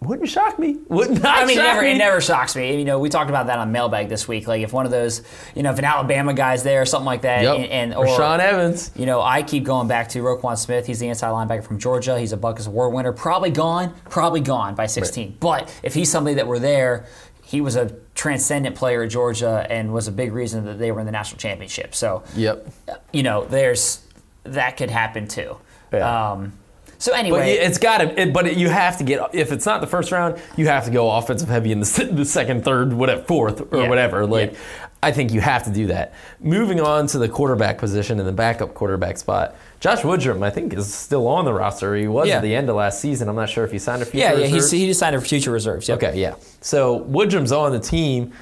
wouldn't 0.00 0.28
shock 0.28 0.58
me. 0.60 0.76
Wouldn't 0.88 1.24
I 1.24 1.44
mean, 1.44 1.56
never, 1.56 1.82
me. 1.82 1.90
it 1.92 1.98
never 1.98 2.20
shocks 2.20 2.54
me. 2.54 2.78
You 2.78 2.84
know, 2.84 3.00
we 3.00 3.08
talked 3.08 3.30
about 3.30 3.48
that 3.48 3.58
on 3.58 3.72
Mailbag 3.72 4.08
this 4.08 4.28
week. 4.28 4.46
Like, 4.46 4.62
if 4.62 4.72
one 4.72 4.84
of 4.84 4.92
those, 4.92 5.22
you 5.56 5.62
know, 5.64 5.72
if 5.72 5.78
an 5.78 5.84
Alabama 5.84 6.32
guy's 6.34 6.62
there 6.62 6.82
or 6.82 6.86
something 6.86 7.04
like 7.06 7.22
that, 7.22 7.42
Yep. 7.42 7.56
and, 7.56 7.64
and 7.66 7.94
or 7.94 8.06
or 8.06 8.16
Sean 8.16 8.40
Evans. 8.40 8.92
You 8.94 9.06
know, 9.06 9.20
I 9.20 9.42
keep 9.42 9.64
going 9.64 9.88
back 9.88 10.10
to 10.10 10.20
Roquan 10.22 10.56
Smith. 10.56 10.86
He's 10.86 11.00
the 11.00 11.08
inside 11.08 11.30
linebacker 11.30 11.64
from 11.64 11.78
Georgia. 11.78 12.18
He's 12.18 12.32
a 12.32 12.36
Butkus 12.36 12.68
Award 12.68 12.92
winner. 12.94 13.12
Probably 13.12 13.50
gone, 13.50 13.92
probably 14.08 14.40
gone 14.40 14.74
by 14.76 14.86
16. 14.86 15.36
But 15.40 15.76
if 15.82 15.94
he's 15.94 16.10
somebody 16.10 16.34
that 16.36 16.46
were 16.46 16.60
there, 16.60 17.06
he 17.42 17.60
was 17.60 17.74
a 17.76 17.90
transcendent 18.14 18.76
player 18.76 19.02
at 19.02 19.10
Georgia 19.10 19.66
and 19.70 19.92
was 19.92 20.06
a 20.06 20.12
big 20.12 20.32
reason 20.32 20.64
that 20.66 20.78
they 20.78 20.92
were 20.92 21.00
in 21.00 21.06
the 21.06 21.12
national 21.12 21.38
championship. 21.38 21.94
So, 21.94 22.22
Yep. 22.36 22.68
you 23.12 23.22
know, 23.22 23.46
there's 23.46 24.00
that 24.44 24.76
could 24.76 24.90
happen 24.90 25.26
too. 25.28 25.56
Yeah. 25.92 26.30
Um, 26.32 26.52
so 26.98 27.12
anyway, 27.14 27.56
But 27.56 27.66
it's 27.66 27.78
got 27.78 27.98
to. 27.98 28.20
It, 28.22 28.32
but 28.32 28.46
it, 28.46 28.56
you 28.56 28.68
have 28.68 28.98
to 28.98 29.04
get. 29.04 29.34
If 29.34 29.52
it's 29.52 29.64
not 29.66 29.80
the 29.80 29.86
first 29.86 30.10
round, 30.12 30.40
you 30.56 30.66
have 30.66 30.84
to 30.86 30.90
go 30.90 31.10
offensive 31.10 31.48
heavy 31.48 31.72
in 31.72 31.80
the, 31.80 32.08
the 32.12 32.24
second, 32.24 32.64
third, 32.64 32.92
whatever, 32.92 33.22
fourth, 33.22 33.72
or 33.72 33.82
Yeah. 33.82 33.88
whatever. 33.88 34.26
Like, 34.26 34.52
Yeah. 34.52 34.58
I 35.00 35.12
think 35.12 35.32
you 35.32 35.40
have 35.40 35.62
to 35.62 35.70
do 35.70 35.86
that. 35.86 36.12
Moving 36.40 36.80
on 36.80 37.06
to 37.08 37.18
the 37.18 37.28
quarterback 37.28 37.78
position 37.78 38.18
and 38.18 38.26
the 38.28 38.32
backup 38.32 38.74
quarterback 38.74 39.16
spot. 39.16 39.54
Josh 39.78 40.00
Woodrum, 40.00 40.42
I 40.42 40.50
think, 40.50 40.74
is 40.74 40.92
still 40.92 41.28
on 41.28 41.44
the 41.44 41.52
roster. 41.52 41.94
He 41.94 42.08
was 42.08 42.26
Yeah. 42.26 42.38
at 42.38 42.42
the 42.42 42.52
end 42.52 42.68
of 42.68 42.74
last 42.74 43.00
season. 43.00 43.28
I'm 43.28 43.36
not 43.36 43.48
sure 43.48 43.62
if 43.64 43.70
he 43.70 43.78
signed 43.78 44.02
a 44.02 44.04
future 44.04 44.18
yeah, 44.18 44.32
yeah, 44.32 44.42
reserve. 44.46 44.54
he's, 44.54 44.70
he 44.72 44.86
decided 44.88 45.20
for 45.20 45.26
future 45.26 45.52
reserves. 45.52 45.88
Yep. 45.88 46.02
Okay, 46.02 46.20
yeah. 46.20 46.34
So 46.60 46.98
Woodrum's 47.04 47.52
on 47.52 47.70
the 47.70 47.78
team. 47.78 48.32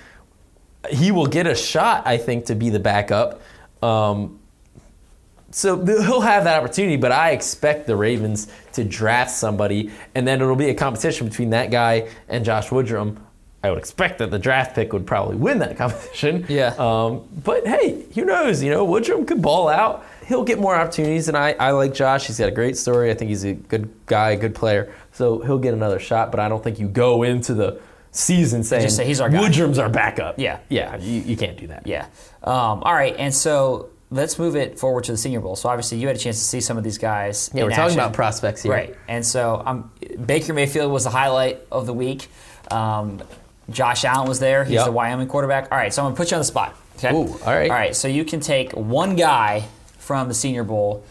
He 0.88 1.12
will 1.12 1.26
get 1.26 1.46
a 1.46 1.54
shot, 1.54 2.06
I 2.06 2.16
think, 2.16 2.46
to 2.46 2.54
be 2.54 2.70
the 2.70 2.78
backup. 2.80 3.42
Um, 3.82 4.38
so 5.56 5.82
he'll 5.86 6.20
have 6.20 6.44
that 6.44 6.62
opportunity, 6.62 6.96
but 6.96 7.12
I 7.12 7.30
expect 7.30 7.86
the 7.86 7.96
Ravens 7.96 8.48
to 8.74 8.84
draft 8.84 9.30
somebody, 9.30 9.90
and 10.14 10.28
then 10.28 10.42
it'll 10.42 10.54
be 10.54 10.68
a 10.68 10.74
competition 10.74 11.28
between 11.28 11.50
that 11.50 11.70
guy 11.70 12.10
and 12.28 12.44
Josh 12.44 12.68
Woodrum. 12.68 13.16
I 13.64 13.70
would 13.70 13.78
expect 13.78 14.18
that 14.18 14.30
the 14.30 14.38
draft 14.38 14.74
pick 14.74 14.92
would 14.92 15.06
probably 15.06 15.36
win 15.36 15.60
that 15.60 15.76
competition. 15.78 16.44
Yeah. 16.50 16.74
Um, 16.78 17.26
but 17.42 17.66
hey, 17.66 18.04
who 18.14 18.26
knows? 18.26 18.62
You 18.62 18.70
know, 18.70 18.86
Woodrum 18.86 19.26
could 19.26 19.40
ball 19.40 19.68
out. 19.68 20.04
He'll 20.26 20.44
get 20.44 20.58
more 20.58 20.76
opportunities, 20.76 21.28
and 21.28 21.38
I, 21.38 21.52
I 21.52 21.70
like 21.70 21.94
Josh. 21.94 22.26
He's 22.26 22.38
got 22.38 22.48
a 22.48 22.52
great 22.52 22.76
story. 22.76 23.10
I 23.10 23.14
think 23.14 23.30
he's 23.30 23.44
a 23.44 23.54
good 23.54 23.90
guy, 24.04 24.32
a 24.32 24.36
good 24.36 24.54
player. 24.54 24.92
So 25.12 25.38
he'll 25.38 25.58
get 25.58 25.72
another 25.72 25.98
shot, 25.98 26.30
but 26.32 26.38
I 26.38 26.50
don't 26.50 26.62
think 26.62 26.78
you 26.78 26.86
go 26.86 27.22
into 27.22 27.54
the 27.54 27.80
season 28.10 28.62
saying 28.62 28.82
Just 28.82 28.96
say 28.96 29.06
he's 29.06 29.22
our 29.22 29.30
guy. 29.30 29.38
Woodrum's 29.38 29.78
our 29.78 29.88
backup. 29.88 30.38
Yeah. 30.38 30.58
Yeah, 30.68 30.96
you, 30.96 31.22
you 31.22 31.36
can't 31.36 31.56
do 31.56 31.68
that. 31.68 31.86
Yeah. 31.86 32.08
Um, 32.42 32.82
all 32.82 32.92
right, 32.92 33.16
and 33.18 33.34
so 33.34 33.88
let's 34.10 34.38
move 34.38 34.56
it 34.56 34.78
forward 34.78 35.04
to 35.04 35.12
the 35.12 35.18
Senior 35.18 35.40
Bowl. 35.40 35.56
So 35.56 35.68
obviously, 35.68 35.98
you 35.98 36.06
had 36.06 36.16
a 36.16 36.18
chance 36.18 36.38
to 36.38 36.44
see 36.44 36.60
some 36.60 36.78
of 36.78 36.84
these 36.84 36.98
guys. 36.98 37.50
Yeah, 37.54 37.64
we're 37.64 37.70
talking 37.70 37.96
about 37.96 38.12
prospects 38.12 38.62
here. 38.62 38.72
Right, 38.72 38.96
and 39.08 39.24
so 39.24 39.62
um, 39.64 39.90
Baker 40.24 40.52
Mayfield 40.54 40.92
was 40.92 41.04
the 41.04 41.10
highlight 41.10 41.60
of 41.72 41.86
the 41.86 41.94
week. 41.94 42.28
Um, 42.70 43.22
Josh 43.70 44.04
Allen 44.04 44.28
was 44.28 44.38
there. 44.38 44.64
He's 44.64 44.74
Yep. 44.74 44.84
the 44.86 44.92
Wyoming 44.92 45.26
quarterback. 45.28 45.70
All 45.72 45.78
right, 45.78 45.92
so 45.92 46.02
I'm 46.02 46.06
gonna 46.06 46.16
put 46.16 46.30
you 46.30 46.36
on 46.36 46.40
the 46.40 46.44
spot. 46.44 46.76
Okay. 46.98 47.12
Ooh, 47.14 47.26
all 47.44 47.52
right. 47.54 47.70
All 47.70 47.76
right. 47.76 47.94
So 47.94 48.08
you 48.08 48.24
can 48.24 48.40
take 48.40 48.72
one 48.72 49.16
guy 49.16 49.64
from 49.98 50.28
the 50.28 50.34
Senior 50.34 50.64
Bowl. 50.64 51.04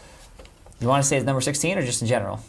You 0.80 0.88
want 0.88 1.04
to 1.04 1.08
say 1.08 1.17
it's 1.17 1.26
number 1.26 1.41
16 1.41 1.78
or 1.78 1.82
just 1.84 2.02
in 2.02 2.08
general? 2.08 2.39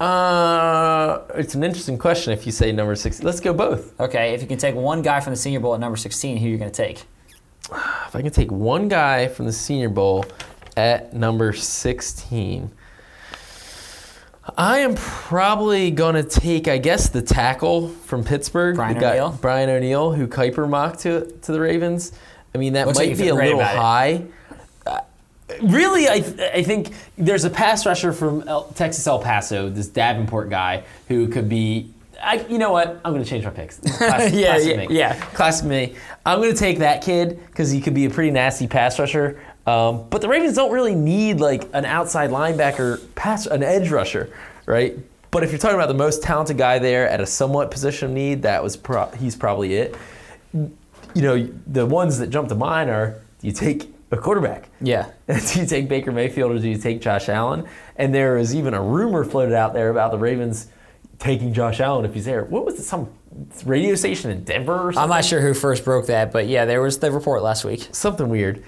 Uh, 0.00 1.20
it's 1.36 1.54
an 1.54 1.62
interesting 1.62 1.96
question 1.96 2.32
if 2.32 2.44
you 2.46 2.52
say 2.52 2.72
number 2.72 2.94
16. 2.96 3.24
Let's 3.24 3.40
go 3.40 3.52
both. 3.54 3.98
Okay. 4.00 4.34
If 4.34 4.42
you 4.42 4.48
can 4.48 4.58
take 4.58 4.74
one 4.74 5.02
guy 5.02 5.20
from 5.20 5.32
the 5.32 5.36
Senior 5.36 5.60
Bowl 5.60 5.74
at 5.74 5.80
number 5.80 5.96
16, 5.96 6.36
who 6.38 6.46
are 6.46 6.48
you 6.48 6.58
gonna 6.58 6.70
take? 6.70 7.04
If 8.14 8.18
I 8.18 8.22
can 8.22 8.30
take 8.30 8.52
one 8.52 8.86
guy 8.86 9.26
from 9.26 9.46
the 9.46 9.52
Senior 9.52 9.88
Bowl 9.88 10.24
at 10.76 11.14
number 11.14 11.52
16, 11.52 12.70
I 14.56 14.78
am 14.78 14.94
probably 14.94 15.90
going 15.90 16.14
to 16.14 16.22
take, 16.22 16.68
I 16.68 16.78
guess, 16.78 17.08
the 17.08 17.22
tackle 17.22 17.88
from 17.88 18.22
Pittsburgh. 18.22 18.76
Brian 18.76 19.02
O'Neill? 19.02 19.36
Brian 19.40 19.68
O'Neill, 19.68 20.12
who 20.12 20.28
Kiper 20.28 20.68
mocked 20.68 21.00
to, 21.00 21.26
to 21.42 21.50
the 21.50 21.58
Ravens. 21.58 22.12
I 22.54 22.58
mean, 22.58 22.74
that 22.74 22.86
Looks 22.86 23.00
might 23.00 23.08
you 23.08 23.16
be 23.16 23.28
a 23.30 23.34
little 23.34 23.64
high. 23.64 24.26
Uh, 24.86 25.00
Really, 25.60 26.06
I, 26.06 26.24
I 26.54 26.62
think 26.62 26.92
there's 27.18 27.44
a 27.44 27.50
pass 27.50 27.84
rusher 27.84 28.12
from 28.12 28.46
El, 28.46 28.64
Texas 28.68 29.06
El 29.08 29.18
Paso, 29.18 29.68
this 29.68 29.88
Davenport 29.88 30.50
guy, 30.50 30.84
who 31.08 31.26
could 31.26 31.48
be. 31.48 31.92
I, 32.24 32.46
you 32.48 32.58
know 32.58 32.72
what? 32.72 33.00
I'm 33.04 33.12
going 33.12 33.22
to 33.22 33.28
change 33.28 33.44
my 33.44 33.50
picks. 33.50 33.78
Classic, 33.98 34.34
Yeah, 34.34 34.56
yeah, 34.58 34.76
me. 34.76 34.86
yeah. 34.90 35.14
Classic 35.34 35.66
me. 35.66 35.94
I'm 36.24 36.40
going 36.40 36.52
to 36.52 36.58
take 36.58 36.78
that 36.78 37.02
kid 37.02 37.40
because 37.46 37.70
he 37.70 37.80
could 37.80 37.94
be 37.94 38.06
a 38.06 38.10
pretty 38.10 38.30
nasty 38.30 38.66
pass 38.66 38.98
rusher. 38.98 39.40
Um, 39.66 40.08
but 40.10 40.20
the 40.20 40.28
Ravens 40.28 40.54
don't 40.56 40.72
really 40.72 40.94
need 40.94 41.40
like 41.40 41.68
an 41.72 41.84
outside 41.84 42.30
linebacker, 42.30 43.00
pass, 43.14 43.46
an 43.46 43.62
edge 43.62 43.90
rusher, 43.90 44.32
right? 44.66 44.96
But 45.30 45.42
if 45.42 45.50
you're 45.50 45.58
talking 45.58 45.76
about 45.76 45.88
the 45.88 45.94
most 45.94 46.22
talented 46.22 46.58
guy 46.58 46.78
there 46.78 47.08
at 47.08 47.20
a 47.20 47.26
somewhat 47.26 47.70
position 47.70 48.08
of 48.08 48.14
need, 48.14 48.42
that 48.42 48.62
was 48.62 48.76
pro- 48.76 49.10
he's 49.10 49.34
probably 49.36 49.74
it. 49.74 49.96
You 50.52 51.22
know, 51.22 51.48
the 51.66 51.86
ones 51.86 52.18
that 52.18 52.28
jump 52.30 52.48
to 52.50 52.54
mind 52.54 52.90
are: 52.90 53.20
you 53.40 53.52
take 53.52 53.92
a 54.12 54.16
quarterback? 54.16 54.68
Yeah. 54.80 55.10
do 55.26 55.60
you 55.60 55.66
take 55.66 55.88
Baker 55.88 56.12
Mayfield 56.12 56.52
or 56.52 56.58
do 56.58 56.68
you 56.68 56.78
take 56.78 57.00
Josh 57.00 57.28
Allen? 57.28 57.66
And 57.96 58.14
there 58.14 58.36
is 58.36 58.54
even 58.54 58.74
a 58.74 58.82
rumor 58.82 59.24
floated 59.24 59.54
out 59.54 59.72
there 59.74 59.90
about 59.90 60.12
the 60.12 60.18
Ravens 60.18 60.68
taking 61.24 61.54
Josh 61.54 61.80
Allen 61.80 62.04
if 62.04 62.12
he's 62.12 62.26
there. 62.26 62.44
What 62.44 62.66
was 62.66 62.78
it? 62.78 62.82
Some 62.82 63.08
radio 63.64 63.94
station 63.94 64.30
in 64.30 64.44
Denver 64.44 64.90
or 64.90 64.98
I'm 64.98 65.08
not 65.08 65.24
sure 65.24 65.40
who 65.40 65.54
first 65.54 65.82
broke 65.82 66.06
that, 66.06 66.30
but 66.30 66.46
yeah, 66.46 66.66
there 66.66 66.82
was 66.82 66.98
the 66.98 67.10
report 67.10 67.42
last 67.42 67.64
week. 67.64 67.88
something 67.92 68.28
weird. 68.28 68.62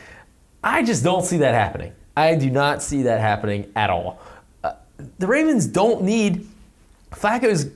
I 0.65 0.83
just 0.83 1.05
don't 1.05 1.23
see 1.23 1.37
that 1.39 1.55
happening. 1.55 1.93
I 2.17 2.35
do 2.35 2.51
not 2.51 2.83
see 2.83 3.03
that 3.03 3.21
happening 3.21 3.71
at 3.77 3.91
all. 3.91 4.19
Uh, 4.65 4.73
the 5.19 5.27
Ravens 5.27 5.67
don't 5.67 6.03
need 6.03 6.49
Flacco's 7.11 7.67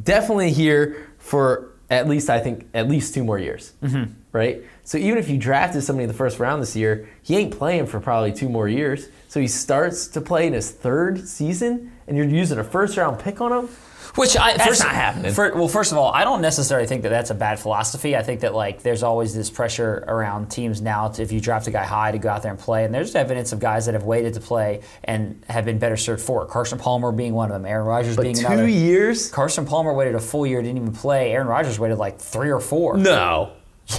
definitely 0.00 0.52
here 0.52 1.08
for 1.18 1.72
at 1.90 2.08
least 2.08 2.30
I 2.30 2.38
think 2.38 2.68
at 2.74 2.88
least 2.88 3.14
two 3.14 3.24
more 3.24 3.38
years, 3.40 3.72
mm-hmm. 3.82 4.12
right? 4.30 4.62
So 4.84 4.98
even 4.98 5.18
if 5.18 5.28
you 5.28 5.36
drafted 5.36 5.82
somebody 5.82 6.04
in 6.04 6.08
the 6.08 6.14
first 6.14 6.38
round 6.38 6.62
this 6.62 6.76
year, 6.76 7.08
he 7.22 7.36
ain't 7.36 7.58
playing 7.58 7.86
for 7.86 7.98
probably 7.98 8.32
two 8.32 8.48
more 8.48 8.68
years. 8.68 9.08
So 9.26 9.40
he 9.40 9.48
starts 9.48 10.06
to 10.08 10.20
play 10.20 10.46
in 10.46 10.52
his 10.52 10.70
third 10.70 11.26
season, 11.26 11.92
and 12.06 12.16
you're 12.16 12.26
using 12.26 12.58
a 12.58 12.64
first 12.64 12.96
round 12.96 13.18
pick 13.18 13.40
on 13.40 13.52
him. 13.52 13.68
Which 14.14 14.36
I 14.36 14.56
That's 14.56 14.68
first, 14.68 14.82
not 14.82 14.92
happening. 14.94 15.32
fir- 15.32 15.54
well, 15.54 15.68
first 15.68 15.92
of 15.92 15.98
all, 15.98 16.12
I 16.12 16.24
don't 16.24 16.40
necessarily 16.40 16.86
think 16.86 17.02
that 17.02 17.10
that's 17.10 17.30
a 17.30 17.34
bad 17.34 17.58
philosophy. 17.58 18.16
I 18.16 18.22
think 18.22 18.40
that 18.40 18.54
like 18.54 18.82
there's 18.82 19.02
always 19.02 19.34
this 19.34 19.50
pressure 19.50 20.04
around 20.08 20.50
teams 20.50 20.80
now 20.80 21.08
to, 21.08 21.22
if 21.22 21.30
you 21.32 21.40
draft 21.40 21.66
a 21.66 21.70
guy 21.70 21.84
high 21.84 22.12
to 22.12 22.18
go 22.18 22.28
out 22.28 22.42
there 22.42 22.50
and 22.50 22.60
play, 22.60 22.84
and 22.84 22.94
there's 22.94 23.14
evidence 23.14 23.52
of 23.52 23.60
guys 23.60 23.86
that 23.86 23.94
have 23.94 24.04
waited 24.04 24.34
to 24.34 24.40
play 24.40 24.80
and 25.04 25.44
have 25.48 25.64
been 25.64 25.78
better 25.78 25.96
served 25.96 26.22
for 26.22 26.42
it. 26.44 26.48
Carson 26.48 26.78
Palmer 26.78 27.12
being 27.12 27.34
one 27.34 27.50
of 27.50 27.54
them, 27.54 27.66
Aaron 27.66 27.86
Rodgers 27.86 28.16
But 28.16 28.22
being 28.22 28.34
two 28.36 28.46
another. 28.46 28.66
years? 28.68 29.30
Carson 29.30 29.64
Palmer 29.66 29.92
waited 29.92 30.14
a 30.14 30.20
full 30.20 30.46
year, 30.46 30.62
didn't 30.62 30.78
even 30.78 30.92
play. 30.92 31.32
Aaron 31.32 31.46
Rodgers 31.48 31.78
waited 31.78 31.98
like 31.98 32.18
three 32.18 32.50
or 32.50 32.60
four. 32.60 32.96
No, 32.96 33.52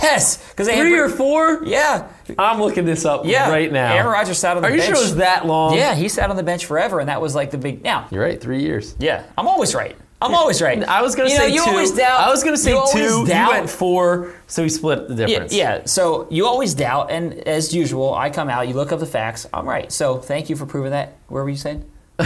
Yes, 0.03 0.37
because 0.49 0.67
they 0.67 0.75
had 0.75 0.83
three 0.83 0.99
or 0.99 1.09
four. 1.09 1.63
Yeah, 1.65 2.07
I'm 2.37 2.59
looking 2.61 2.85
this 2.85 3.05
up 3.05 3.25
yeah. 3.25 3.49
right 3.49 3.71
now. 3.71 3.93
Aaron 3.95 4.11
Rodgers 4.11 4.37
sat 4.37 4.55
on 4.55 4.61
the 4.61 4.67
Are 4.67 4.71
you 4.71 4.77
bench. 4.77 4.87
sure 4.89 4.97
it 4.97 5.01
was 5.01 5.15
that 5.15 5.47
long? 5.47 5.75
Yeah, 5.75 5.95
he 5.95 6.07
sat 6.09 6.29
on 6.29 6.35
the 6.35 6.43
bench 6.43 6.65
forever, 6.67 6.99
and 6.99 7.09
that 7.09 7.19
was 7.21 7.33
like 7.33 7.49
the 7.51 7.57
big. 7.57 7.83
Now, 7.83 8.07
You're 8.11 8.21
right. 8.23 8.39
Three 8.39 8.61
years. 8.61 8.95
yeah, 8.99 9.23
I'm 9.37 9.47
always 9.47 9.73
right. 9.73 9.95
I'm 10.21 10.35
always 10.35 10.61
right. 10.61 10.83
I 10.87 11.01
was 11.01 11.15
gonna 11.15 11.29
You 11.29 11.37
know, 11.37 11.41
say 11.47 11.53
you 11.53 11.63
two. 11.63 11.69
always 11.71 11.91
doubt. 11.91 12.19
I 12.19 12.29
was 12.29 12.43
gonna 12.43 12.57
say 12.57 12.71
you 12.71 12.77
always 12.77 12.93
two. 12.93 13.25
Doubt. 13.25 13.47
You 13.51 13.57
went 13.57 13.69
four, 13.69 14.35
so 14.45 14.61
we 14.61 14.69
split 14.69 15.07
the 15.07 15.15
difference. 15.15 15.53
yeah, 15.53 15.85
so 15.85 16.27
you 16.29 16.45
always 16.45 16.75
doubt, 16.75 17.09
and 17.09 17.33
as 17.47 17.73
usual, 17.73 18.13
I 18.13 18.29
come 18.29 18.47
out, 18.49 18.67
you 18.67 18.75
look 18.75 18.91
up 18.91 18.99
the 18.99 19.05
facts. 19.07 19.47
I'm 19.51 19.67
right. 19.67 19.91
So 19.91 20.19
thank 20.19 20.49
you 20.51 20.55
for 20.55 20.67
proving 20.67 20.91
that. 20.91 21.17
Where 21.29 21.41
were 21.43 21.49
you 21.49 21.55
saying? 21.57 21.83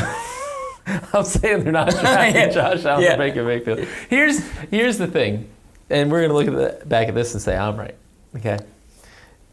I'm 1.13 1.23
saying 1.23 1.63
they're 1.63 1.71
not 1.71 1.89
drafting 1.91 2.35
Yeah. 2.35 2.49
Josh 2.49 2.83
Allen 2.83 3.03
Yeah. 3.03 3.13
or 3.13 3.17
Baker 3.17 3.43
Mayfield. 3.45 3.87
Here's 4.09 4.41
here's 4.69 4.97
the 4.97 5.07
thing, 5.07 5.47
and 5.89 6.11
we're 6.11 6.21
gonna 6.21 6.33
look 6.33 6.47
at 6.47 6.79
the, 6.79 6.85
back 6.85 7.07
at 7.07 7.15
this 7.15 7.33
and 7.33 7.41
say 7.41 7.55
I'm 7.55 7.77
right. 7.77 7.95
Okay, 8.35 8.59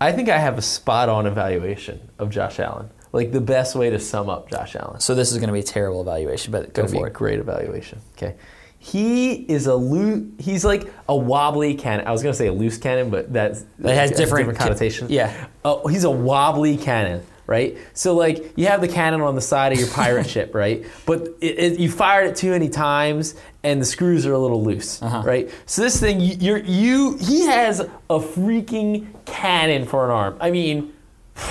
I 0.01 0.13
think 0.13 0.29
I 0.29 0.39
have 0.39 0.57
a 0.59 0.63
spot 0.63 1.09
on 1.09 1.27
evaluation 1.27 2.01
of 2.19 2.31
Josh 2.31 2.59
Allen. 2.61 2.91
Like 3.13 3.33
the 3.33 3.41
best 3.41 3.75
way 3.75 3.91
to 3.91 3.99
sum 3.99 4.29
up 4.29 4.49
Josh 4.49 4.77
Allen. 4.77 5.01
So 5.01 5.15
this 5.17 5.33
is 5.33 5.39
going 5.39 5.49
to 5.49 5.53
be 5.53 5.59
a 5.61 5.65
terrible 5.65 6.01
evaluation, 6.01 6.53
but 6.53 6.73
go 6.73 6.87
for 6.87 7.07
a 7.07 7.09
it. 7.09 7.13
great 7.13 7.41
evaluation. 7.41 8.01
Okay. 8.17 8.37
He 8.79 9.33
is 9.33 9.67
a 9.67 9.75
loose. 9.75 10.27
He's 10.39 10.65
like 10.65 10.91
a 11.09 11.15
wobbly 11.17 11.75
cannon. 11.75 12.07
I 12.07 12.13
was 12.13 12.23
gonna 12.23 12.33
say 12.35 12.47
a 12.47 12.53
loose 12.53 12.79
cannon, 12.79 13.11
but 13.11 13.31
that's 13.33 13.65
That 13.81 13.95
has 13.95 14.11
different- 14.13 14.47
different 14.49 14.59
connotation. 14.59 15.09
yeah. 15.11 15.49
Oh, 15.65 15.87
he's 15.89 16.05
a 16.05 16.11
wobbly 16.11 16.79
cannon, 16.79 17.23
right? 17.51 17.77
So 17.93 18.15
like 18.15 18.53
you 18.57 18.69
have 18.69 18.81
the 18.81 18.89
cannon 18.89 19.21
on 19.21 19.35
the 19.35 19.41
side 19.43 19.73
of 19.75 19.79
your 19.79 19.89
pirate 19.89 20.31
ship, 20.35 20.55
right? 20.55 20.87
But 21.05 21.29
it, 21.43 21.59
it, 21.59 21.79
you 21.81 21.91
fired 21.91 22.29
it 22.29 22.37
too 22.37 22.51
many 22.53 22.71
times, 22.71 23.35
and 23.63 23.79
the 23.81 23.85
screws 23.85 24.25
are 24.25 24.33
a 24.33 24.39
little 24.39 24.63
loose, 24.65 25.03
Uh-huh. 25.03 25.23
right? 25.27 25.51
So 25.67 25.83
this 25.83 26.01
thing, 26.01 26.21
you, 26.21 26.37
you're 26.41 26.59
you 26.59 27.17
he 27.19 27.43
has 27.47 27.81
a 27.81 27.89
freaking 28.21 29.09
cannon 29.27 29.85
for 29.85 30.07
an 30.07 30.11
arm. 30.11 30.39
I 30.41 30.51
mean, 30.51 30.95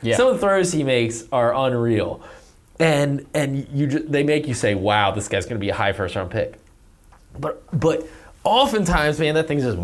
Yeah. 0.00 0.16
some 0.16 0.28
of 0.28 0.34
the 0.34 0.40
throws 0.40 0.72
he 0.72 0.84
makes 0.84 1.24
are 1.32 1.52
unreal, 1.54 2.22
and 2.78 3.26
and 3.34 3.66
you 3.72 3.88
ju- 3.88 4.06
they 4.08 4.22
make 4.22 4.46
you 4.46 4.54
say, 4.54 4.76
"Wow, 4.76 5.10
this 5.10 5.26
guy's 5.26 5.44
going 5.44 5.56
to 5.56 5.60
be 5.60 5.70
a 5.70 5.74
high 5.74 5.92
first 5.92 6.14
round 6.14 6.30
pick." 6.30 6.54
But 7.36 7.62
but 7.78 8.06
oftentimes, 8.44 9.18
man, 9.18 9.34
that 9.34 9.48
thing's 9.48 9.64
just 9.64 9.76
Is 9.76 9.82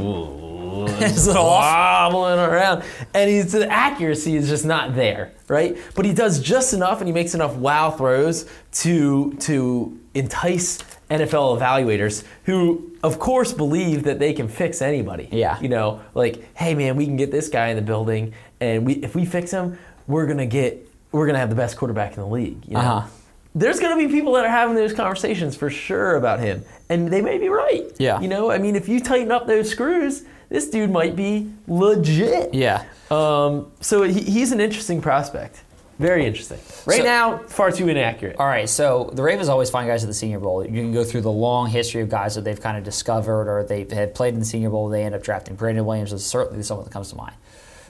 off? 1.28 2.12
wobbling 2.12 2.38
around, 2.38 2.84
and 3.12 3.30
he's 3.30 3.52
the 3.52 3.70
accuracy 3.70 4.36
is 4.36 4.48
just 4.48 4.64
not 4.64 4.94
there, 4.94 5.32
right? 5.48 5.76
But 5.94 6.04
he 6.04 6.12
does 6.12 6.40
just 6.40 6.74
enough, 6.74 7.00
and 7.00 7.08
he 7.08 7.12
makes 7.12 7.34
enough 7.34 7.54
wow 7.56 7.90
throws 7.90 8.48
to 8.72 9.32
to 9.34 9.98
entice 10.14 10.78
NFL 11.10 11.58
evaluators 11.58 12.24
who, 12.44 12.92
of 13.02 13.18
course, 13.18 13.52
believe 13.52 14.04
that 14.04 14.18
they 14.18 14.32
can 14.32 14.48
fix 14.48 14.80
anybody. 14.80 15.28
Yeah. 15.30 15.60
you 15.60 15.68
know, 15.68 16.00
like, 16.14 16.54
hey, 16.56 16.74
man, 16.74 16.96
we 16.96 17.04
can 17.04 17.16
get 17.16 17.30
this 17.30 17.48
guy 17.48 17.68
in 17.68 17.76
the 17.76 17.82
building, 17.82 18.34
and 18.60 18.86
we 18.86 18.94
if 18.94 19.14
we 19.14 19.24
fix 19.24 19.50
him, 19.50 19.78
we're 20.06 20.26
gonna 20.26 20.46
get 20.46 20.88
we're 21.12 21.26
gonna 21.26 21.38
have 21.38 21.50
the 21.50 21.56
best 21.56 21.76
quarterback 21.76 22.16
in 22.16 22.20
the 22.20 22.28
league. 22.28 22.64
You 22.66 22.74
know? 22.74 22.80
Uh-huh. 22.80 23.08
There's 23.56 23.78
going 23.78 23.96
to 23.96 24.08
be 24.08 24.12
people 24.12 24.32
that 24.32 24.44
are 24.44 24.50
having 24.50 24.74
those 24.74 24.92
conversations 24.92 25.54
for 25.54 25.70
sure 25.70 26.16
about 26.16 26.40
him, 26.40 26.64
and 26.88 27.06
they 27.08 27.22
may 27.22 27.38
be 27.38 27.48
right. 27.48 27.84
Yeah. 27.98 28.20
You 28.20 28.26
know, 28.26 28.50
I 28.50 28.58
mean, 28.58 28.74
if 28.74 28.88
you 28.88 28.98
tighten 28.98 29.30
up 29.30 29.46
those 29.46 29.70
screws, 29.70 30.24
this 30.48 30.68
dude 30.70 30.90
might 30.90 31.16
be 31.16 31.50
legit. 31.66 32.52
Yeah. 32.54 32.84
Um, 33.10 33.70
so 33.80 34.02
he, 34.02 34.20
he's 34.22 34.52
an 34.52 34.60
interesting 34.60 35.00
prospect. 35.00 35.62
Very 35.98 36.26
interesting. 36.26 36.58
Right 36.86 36.98
So- 36.98 37.04
now, 37.04 37.38
far 37.46 37.70
too 37.70 37.88
inaccurate. 37.88 38.36
All 38.38 38.46
right, 38.46 38.68
so 38.68 39.10
the 39.12 39.22
Ravens 39.22 39.48
always 39.48 39.70
find 39.70 39.86
guys 39.88 40.02
at 40.02 40.08
the 40.08 40.14
Senior 40.14 40.40
Bowl. 40.40 40.64
You 40.64 40.70
can 40.72 40.92
go 40.92 41.04
through 41.04 41.20
the 41.20 41.30
long 41.30 41.68
history 41.68 42.02
of 42.02 42.08
guys 42.08 42.34
that 42.34 42.42
they've 42.42 42.60
kind 42.60 42.76
of 42.76 42.82
discovered 42.82 43.48
or 43.48 43.62
they 43.62 43.86
have 43.94 44.12
played 44.14 44.34
in 44.34 44.40
the 44.40 44.46
Senior 44.46 44.70
Bowl. 44.70 44.88
They 44.88 45.04
end 45.04 45.14
up 45.14 45.22
drafting. 45.22 45.54
Brandon 45.54 45.84
Williams 45.86 46.12
is 46.12 46.26
certainly 46.26 46.62
someone 46.64 46.84
that 46.84 46.92
comes 46.92 47.10
to 47.10 47.16
mind. 47.16 47.34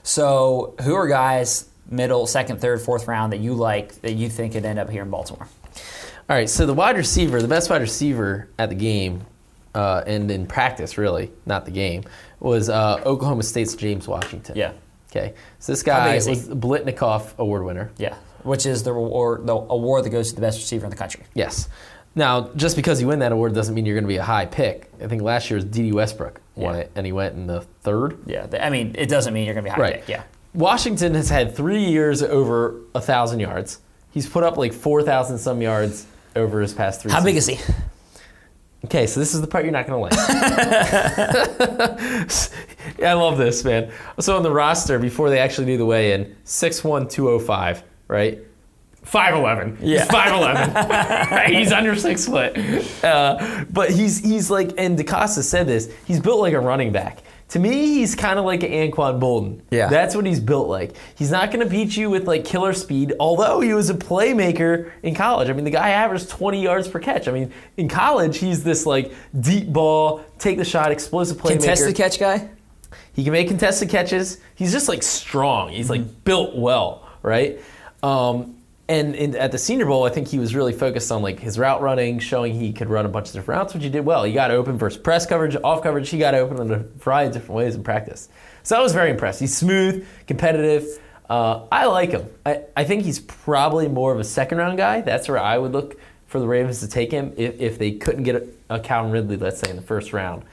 So, 0.03 0.75
who 0.83 0.95
are 0.95 1.07
guys 1.09 1.67
middle, 1.91 2.27
second, 2.27 2.61
third, 2.61 2.83
fourth 2.83 3.09
round 3.09 3.33
that 3.33 3.41
you 3.41 3.55
like 3.55 4.01
that 4.03 4.13
you 4.13 4.29
think 4.29 4.53
could 4.53 4.67
end 4.67 4.79
up 4.79 4.91
here 4.91 5.03
in 5.03 5.09
Baltimore? 5.11 5.49
All 6.29 6.37
right, 6.37 6.49
so 6.49 6.67
the 6.67 6.75
wide 6.75 6.97
receiver, 6.99 7.41
the 7.41 7.49
best 7.49 7.71
wide 7.71 7.81
receiver 7.81 8.49
at 8.59 8.69
the 8.69 8.75
game, 8.75 9.25
uh, 9.75 10.03
and 10.07 10.31
in 10.31 10.47
practice, 10.47 10.97
really, 10.99 11.31
not 11.47 11.65
the 11.65 11.71
game, 11.71 12.05
was 12.41 12.69
uh, 12.69 13.01
Oklahoma 13.05 13.43
State's 13.43 13.75
James 13.75 14.07
Washington. 14.09 14.57
Yeah. 14.57 14.73
Okay, 15.11 15.35
so 15.61 15.73
this 15.73 15.83
guy 15.83 16.09
big 16.11 16.17
is 16.19 16.25
he? 16.27 16.31
was 16.31 16.49
the 16.49 16.57
Biletnikoff 16.57 17.39
Award 17.39 17.65
winner. 17.65 17.91
Yeah, 17.99 18.15
which 18.43 18.67
is 18.67 18.83
the 18.83 18.93
reward, 18.93 19.47
the 19.47 19.55
award 19.55 20.05
that 20.05 20.11
goes 20.11 20.31
to 20.31 20.35
the 20.35 20.41
best 20.41 20.59
receiver 20.59 20.85
in 20.87 20.91
the 20.91 20.97
country. 20.97 21.23
Yes. 21.35 21.69
Now, 22.17 22.51
just 22.55 22.77
because 22.77 23.01
you 23.01 23.09
win 23.09 23.19
that 23.21 23.33
award 23.33 23.55
doesn't 23.55 23.75
mean 23.75 23.87
you're 23.87 23.97
going 23.97 24.05
to 24.05 24.09
be 24.09 24.19
a 24.19 24.23
high 24.23 24.47
pick. 24.47 24.89
I 25.03 25.09
think 25.09 25.23
last 25.23 25.51
year's 25.51 25.65
Dede 25.65 25.93
Westbrook 25.95 26.41
won 26.55 26.75
Yeah. 26.75 26.81
it, 26.83 26.93
and 26.95 27.05
he 27.07 27.11
went 27.13 27.35
in 27.35 27.49
the 27.49 27.63
third. 27.83 28.19
Yeah, 28.27 28.47
I 28.61 28.71
mean, 28.71 28.95
it 28.97 29.09
doesn't 29.09 29.35
mean 29.35 29.47
you're 29.47 29.55
going 29.55 29.65
to 29.65 29.71
be 29.71 29.73
a 29.73 29.75
high 29.75 29.81
Right. 29.81 29.95
pick. 29.95 30.09
Yeah. 30.09 30.23
Washington 30.53 31.15
has 31.15 31.29
had 31.29 31.57
three 31.57 31.85
years 31.85 32.23
over 32.23 32.77
a 32.95 33.01
thousand 33.01 33.41
yards. 33.41 33.81
He's 34.13 34.29
put 34.29 34.45
up 34.45 34.57
like 34.57 34.73
four 34.73 35.03
thousand 35.03 35.39
some 35.39 35.61
yards 35.61 36.07
over 36.37 36.61
his 36.61 36.73
past 36.73 37.03
three. 37.03 37.11
How 37.11 37.23
big 37.23 37.35
is 37.37 37.47
he? 37.49 37.59
Okay, 38.85 39.07
so 39.07 39.19
this 39.19 39.35
is 39.35 39.41
the 39.41 39.47
part 39.47 39.65
you're 39.65 39.73
not 39.73 39.87
going 39.87 40.11
to 40.11 40.17
like. 40.17 40.29
I 43.03 43.15
love 43.15 43.39
this, 43.39 43.65
man. 43.65 43.91
So 44.21 44.37
on 44.37 44.43
the 44.43 44.51
roster, 44.51 44.99
before 44.99 45.31
they 45.31 45.39
actually 45.39 45.67
do 45.67 45.79
the 45.79 45.87
weigh-in, 45.87 46.37
6'1", 46.45 47.11
205, 47.11 47.83
right? 48.09 48.41
5'11". 49.07 49.79
Yeah. 49.81 50.01
He's 50.05 50.09
5'11". 50.09 51.47
he's 51.59 51.73
under 51.73 51.97
six 51.97 52.27
foot. 52.27 52.57
Uh, 53.05 53.65
but 53.71 53.91
he's 53.91 54.19
he's 54.19 54.51
like, 54.51 54.73
and 54.79 54.99
DeCosta 54.99 55.43
said 55.43 55.67
this, 55.67 55.93
he's 56.07 56.21
built 56.21 56.41
like 56.41 56.55
a 56.55 56.61
running 56.61 56.93
back. 56.93 57.23
To 57.55 57.61
me, 57.61 57.95
he's 57.95 58.17
kind 58.17 58.37
of 58.37 58.45
like 58.45 58.65
an 58.65 58.73
Anquan 58.73 59.21
Boldin. 59.21 59.61
Yeah. 59.71 59.87
That's 59.87 60.17
what 60.17 60.27
he's 60.27 60.41
built 60.41 60.67
like. 60.67 60.97
He's 61.15 61.31
not 61.31 61.53
going 61.53 61.65
to 61.65 61.71
beat 61.71 61.97
you 61.97 62.11
with 62.11 62.27
like 62.27 62.45
killer 62.45 62.73
speed, 62.73 63.13
although 63.21 63.61
he 63.61 63.73
was 63.73 63.91
a 63.91 63.95
playmaker 63.95 64.91
in 65.05 65.15
college. 65.15 65.49
I 65.49 65.53
mean, 65.53 65.65
the 65.65 65.71
guy 65.71 65.91
averaged 65.91 66.31
20 66.31 66.61
yards 66.61 66.89
per 66.89 66.99
catch. 66.99 67.29
I 67.29 67.31
mean, 67.31 67.53
in 67.77 67.89
college, 67.89 68.39
he's 68.39 68.65
this 68.65 68.87
like 68.87 69.13
deep 69.39 69.73
ball, 69.73 70.25
take 70.41 70.59
the 70.59 70.65
shot, 70.65 70.91
explosive 70.91 71.37
playmaker. 71.37 71.61
Contested 71.61 71.95
catch 71.95 72.19
guy? 72.19 72.49
He 73.13 73.23
can 73.23 73.33
make 73.33 73.47
contested 73.47 73.89
catches. 73.89 74.41
He's 74.57 74.73
just 74.73 74.89
like 74.89 75.05
strong. 75.05 75.69
He's 75.71 75.89
like 75.89 76.25
built 76.25 76.57
well, 76.57 77.09
right? 77.23 77.61
Um, 78.03 78.57
and 78.89 79.15
in, 79.15 79.35
at 79.37 79.53
the 79.53 79.59
Senior 79.59 79.87
Bowl, 79.87 80.05
I 80.05 80.11
think 80.11 80.29
he 80.29 80.39
was 80.39 80.55
really 80.55 80.73
focused 80.73 81.11
on 81.11 81.23
like 81.23 81.41
his 81.41 81.59
route 81.59 81.81
running, 81.81 82.19
showing 82.19 82.55
he 82.55 82.73
could 82.73 82.91
run 82.91 83.07
a 83.07 83.09
bunch 83.09 83.29
of 83.29 83.35
different 83.35 83.59
routes, 83.59 83.75
which 83.75 83.83
he 83.83 83.89
did 83.89 84.05
well. 84.05 84.25
He 84.25 84.33
got 84.33 84.51
open 84.51 84.77
versus 84.77 85.01
press 85.01 85.27
coverage, 85.27 85.57
off 85.65 85.83
coverage. 85.83 86.11
He 86.11 86.19
got 86.19 86.35
open 86.35 86.61
in 86.61 86.71
a 86.71 86.79
variety 86.79 87.29
of 87.29 87.33
different 87.35 87.57
ways 87.57 87.75
in 87.75 87.83
practice. 87.83 88.29
So 88.63 88.77
I 88.77 88.83
was 88.83 88.93
very 88.93 89.11
impressed. 89.11 89.41
He's 89.41 89.57
smooth, 89.57 90.07
competitive. 90.27 90.87
Uh, 91.29 91.67
I 91.73 91.87
like 91.87 92.11
him. 92.11 92.29
I, 92.45 92.63
I 92.77 92.85
think 92.85 93.05
he's 93.05 93.21
probably 93.21 93.89
more 93.89 94.13
of 94.13 94.21
a 94.21 94.25
second 94.25 94.59
round 94.59 94.77
guy. 94.77 95.01
That's 95.01 95.29
where 95.29 95.39
I 95.39 95.57
would 95.57 95.73
look 95.73 95.99
for 96.27 96.39
the 96.39 96.47
Ravens 96.47 96.81
to 96.81 96.89
take 96.89 97.11
him 97.11 97.33
if, 97.37 97.61
if 97.61 97.79
they 97.79 97.93
couldn't 97.93 98.25
get 98.25 98.37
a, 98.37 98.75
a 98.77 98.81
Calvin 98.81 99.13
Ridley, 99.13 99.37
let's 99.37 99.61
say, 99.61 99.71
in 99.71 99.77
the 99.77 99.83
first 99.83 100.13
round 100.13 100.45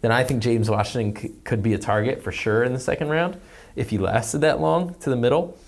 then 0.00 0.12
I 0.12 0.24
think 0.24 0.42
James 0.42 0.70
Washington 0.70 1.20
c- 1.20 1.34
could 1.44 1.62
be 1.62 1.74
a 1.74 1.78
target 1.78 2.22
for 2.22 2.32
sure 2.32 2.64
in 2.64 2.72
the 2.72 2.80
second 2.80 3.08
round 3.08 3.38
if 3.76 3.90
he 3.90 3.98
lasted 3.98 4.40
that 4.40 4.60
long 4.60 4.94
to 5.00 5.10
the 5.10 5.16
middle. 5.16 5.58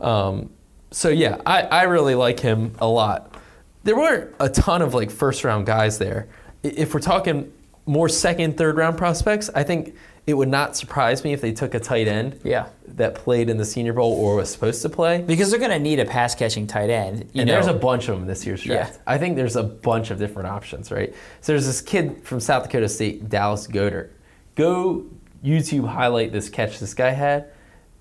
Um, 0.00 0.50
so 0.90 1.08
yeah, 1.08 1.40
I, 1.46 1.62
I 1.62 1.82
really 1.84 2.14
like 2.14 2.40
him 2.40 2.74
a 2.78 2.86
lot. 2.86 3.34
There 3.84 3.96
weren't 3.96 4.34
a 4.40 4.48
ton 4.48 4.82
of 4.82 4.94
like 4.94 5.10
first 5.10 5.44
round 5.44 5.66
guys 5.66 5.98
there. 5.98 6.28
If 6.62 6.92
we're 6.94 7.00
talking 7.00 7.52
more 7.86 8.08
second, 8.08 8.56
third 8.58 8.76
round 8.76 8.98
prospects, 8.98 9.48
I 9.54 9.62
think 9.62 9.94
it 10.26 10.34
would 10.34 10.48
not 10.48 10.76
surprise 10.76 11.24
me 11.24 11.32
if 11.32 11.40
they 11.40 11.50
took 11.52 11.74
a 11.74 11.80
tight 11.80 12.06
end 12.06 12.38
Yeah. 12.44 12.66
that 12.88 13.14
played 13.14 13.48
in 13.48 13.56
the 13.56 13.64
Senior 13.64 13.94
Bowl 13.94 14.12
or 14.12 14.36
was 14.36 14.50
supposed 14.50 14.82
to 14.82 14.88
play. 14.90 15.22
Because 15.22 15.50
they're 15.50 15.58
going 15.58 15.70
to 15.72 15.78
need 15.78 15.98
a 15.98 16.04
pass 16.04 16.34
catching 16.34 16.66
tight 16.66 16.90
end. 16.90 17.30
You 17.32 17.40
and 17.40 17.48
know, 17.48 17.54
there's 17.54 17.66
a 17.66 17.72
bunch 17.72 18.08
of 18.08 18.18
them 18.18 18.26
this 18.26 18.44
year's 18.46 18.62
draft. 18.62 18.94
Yeah. 18.96 19.00
I 19.06 19.16
think 19.18 19.36
there's 19.36 19.56
a 19.56 19.62
bunch 19.62 20.10
of 20.10 20.18
different 20.18 20.48
options, 20.48 20.90
right? 20.92 21.14
So 21.40 21.52
there's 21.52 21.66
this 21.66 21.80
kid 21.80 22.22
from 22.22 22.38
South 22.38 22.64
Dakota 22.64 22.88
State, 22.88 23.28
Dallas 23.30 23.66
Goedert. 23.66 24.10
Go 24.56 25.06
YouTube 25.42 25.88
highlight 25.88 26.32
this 26.32 26.50
catch 26.50 26.78
this 26.78 26.92
guy 26.92 27.10
had. 27.10 27.46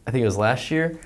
I 0.06 0.12
think 0.12 0.22
it 0.22 0.26
was 0.26 0.38
last 0.38 0.70
year. 0.72 1.00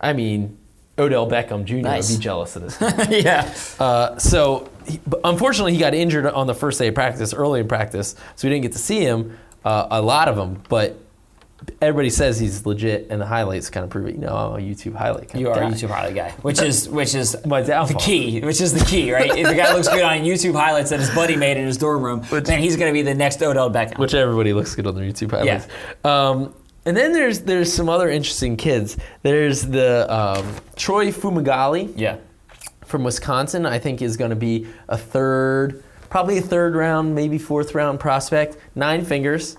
I 0.00 0.12
mean, 0.12 0.56
Odell 0.98 1.28
Beckham 1.28 1.64
Jr. 1.64 1.76
Nice. 1.76 2.10
would 2.10 2.18
be 2.18 2.22
jealous 2.24 2.56
of 2.56 2.62
this. 2.62 2.78
yeah. 3.24 3.54
Uh, 3.78 4.18
so, 4.18 4.68
he, 4.86 5.00
but 5.06 5.20
unfortunately, 5.24 5.72
he 5.72 5.78
got 5.78 5.94
injured 5.94 6.26
on 6.26 6.46
the 6.46 6.54
first 6.54 6.78
day 6.78 6.88
of 6.88 6.94
practice, 6.94 7.32
early 7.34 7.60
in 7.60 7.68
practice, 7.68 8.14
so 8.36 8.48
we 8.48 8.52
didn't 8.54 8.62
get 8.62 8.72
to 8.72 8.78
see 8.78 9.00
him, 9.00 9.38
uh, 9.64 9.86
a 9.90 10.02
lot 10.02 10.28
of 10.28 10.36
them. 10.36 10.62
But 10.68 10.98
everybody 11.82 12.08
says 12.10 12.38
he's 12.40 12.64
legit, 12.66 13.08
and 13.10 13.20
the 13.20 13.26
highlights 13.26 13.68
kind 13.70 13.84
of 13.84 13.90
prove 13.90 14.08
it. 14.08 14.14
You 14.14 14.20
know, 14.22 14.34
I'm 14.34 14.52
a 14.60 14.62
YouTube 14.62 14.94
highlight 14.94 15.34
You 15.34 15.48
are 15.50 15.54
guy. 15.54 15.68
a 15.68 15.70
YouTube 15.72 15.90
highlight 15.90 16.14
guy, 16.14 16.30
which 16.42 16.60
is 16.60 16.88
which 17.00 17.14
is 17.14 17.32
the 17.32 17.96
key. 18.00 18.40
Which 18.40 18.60
is 18.60 18.72
the 18.72 18.84
key, 18.84 19.12
right? 19.12 19.30
if 19.36 19.46
the 19.46 19.54
guy 19.54 19.72
looks 19.74 19.88
good 19.88 20.02
on 20.02 20.18
YouTube 20.20 20.54
highlights 20.54 20.90
that 20.90 21.00
his 21.00 21.10
buddy 21.14 21.36
made 21.36 21.56
in 21.58 21.66
his 21.66 21.76
dorm 21.76 22.02
room, 22.02 22.22
Which- 22.24 22.44
then 22.44 22.58
he's 22.60 22.76
going 22.76 22.90
to 22.90 22.94
be 22.94 23.02
the 23.02 23.14
next 23.14 23.42
Odell 23.42 23.70
Beckham. 23.70 23.98
which 23.98 24.14
everybody 24.14 24.52
looks 24.54 24.74
good 24.74 24.86
on 24.86 24.94
their 24.94 25.04
YouTube 25.04 25.30
highlights. 25.30 25.66
Um, 26.04 26.54
and 26.84 26.96
then 26.96 27.12
there's 27.12 27.40
there's 27.40 27.72
some 27.72 27.88
other 27.88 28.08
interesting 28.08 28.56
kids. 28.56 28.96
There's 29.22 29.62
the 29.62 30.12
um, 30.12 30.56
Troy 30.76 31.12
Fumagalli 31.12 31.92
yeah, 31.96 32.16
from 32.84 33.04
Wisconsin. 33.04 33.66
I 33.66 33.78
think 33.78 34.02
is 34.02 34.16
going 34.16 34.30
to 34.30 34.36
be 34.36 34.66
a 34.88 34.96
third, 34.96 35.82
probably 36.08 36.38
a 36.38 36.42
third 36.42 36.74
round, 36.74 37.14
maybe 37.14 37.38
fourth 37.38 37.74
round 37.74 38.00
prospect. 38.00 38.56
Nine 38.74 39.04
fingers, 39.04 39.56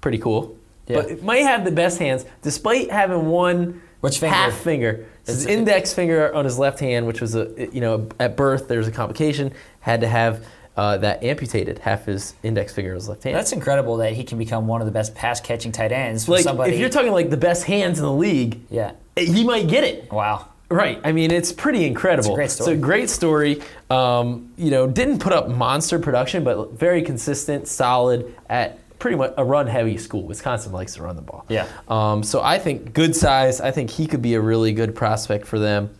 pretty 0.00 0.18
cool. 0.18 0.42
Mm-hmm. 0.42 0.92
Yeah. 0.92 1.00
But 1.00 1.10
it 1.10 1.22
might 1.22 1.42
have 1.42 1.64
the 1.64 1.70
best 1.70 1.98
hands, 1.98 2.26
despite 2.42 2.90
having 2.90 3.26
one 3.26 3.80
Which 4.00 4.18
finger? 4.18 4.34
half 4.34 4.54
finger. 4.54 5.06
It's 5.20 5.30
his 5.30 5.46
index 5.46 5.94
finger 5.94 6.34
on 6.34 6.44
his 6.44 6.58
left 6.58 6.80
hand, 6.80 7.06
which 7.06 7.20
was 7.20 7.36
a 7.36 7.68
you 7.72 7.80
know 7.80 8.08
at 8.18 8.36
birth 8.36 8.66
there's 8.66 8.88
a 8.88 8.92
complication. 8.92 9.52
Had 9.80 10.00
to 10.00 10.08
have 10.08 10.44
uh, 10.76 10.96
that 10.98 11.22
amputated. 11.22 11.78
Half 11.78 12.06
his 12.06 12.34
index 12.42 12.74
finger 12.74 12.94
was 12.94 13.08
left 13.08 13.24
hand. 13.24 13.36
that's 13.36 13.52
incredible 13.52 13.98
that 13.98 14.12
he 14.14 14.24
can 14.24 14.38
become 14.38 14.66
one 14.66 14.80
of 14.80 14.86
the 14.86 14.92
best 14.92 15.14
pass 15.14 15.40
catching 15.40 15.72
tight 15.72 15.92
ends. 15.92 16.26
For 16.26 16.32
like 16.32 16.44
somebody, 16.44 16.72
if 16.74 16.80
you're 16.80 16.88
talking 16.88 17.12
like 17.12 17.30
the 17.30 17.36
best 17.36 17.64
hands 17.64 17.98
in 17.98 18.04
the 18.04 18.12
league, 18.12 18.60
yeah, 18.70 18.92
he 19.16 19.44
might 19.44 19.68
get 19.68 19.84
it. 19.84 20.10
wow, 20.10 20.48
Right. 20.70 20.98
I 21.04 21.12
mean, 21.12 21.30
it's 21.30 21.52
pretty 21.52 21.84
incredible. 21.84 22.30
It's 22.30 22.34
a 22.34 22.34
great 22.34 22.50
story. 22.50 22.72
It's 22.72 22.78
a 22.78 22.80
great 22.82 23.10
story. 23.10 23.62
Um, 23.90 24.52
you 24.56 24.70
know, 24.70 24.86
didn't 24.86 25.18
put 25.18 25.34
up 25.34 25.48
monster 25.48 25.98
production, 25.98 26.44
but 26.44 26.72
very 26.72 27.02
consistent, 27.02 27.68
solid 27.68 28.34
at 28.48 28.78
pretty 28.98 29.16
much 29.18 29.34
a 29.36 29.44
run-heavy 29.44 29.98
school. 29.98 30.22
Wisconsin 30.22 30.72
likes 30.72 30.94
to 30.94 31.02
run 31.02 31.16
the 31.16 31.22
ball. 31.22 31.44
Yeah. 31.50 31.66
Um, 31.88 32.22
so 32.22 32.40
I 32.40 32.58
think 32.58 32.94
good 32.94 33.14
size. 33.14 33.60
I 33.60 33.70
think 33.70 33.90
he 33.90 34.06
could 34.06 34.22
be 34.22 34.32
a 34.34 34.40
really 34.40 34.72
good 34.72 34.94
prospect 34.94 35.46
for 35.46 35.58
them. 35.58 35.90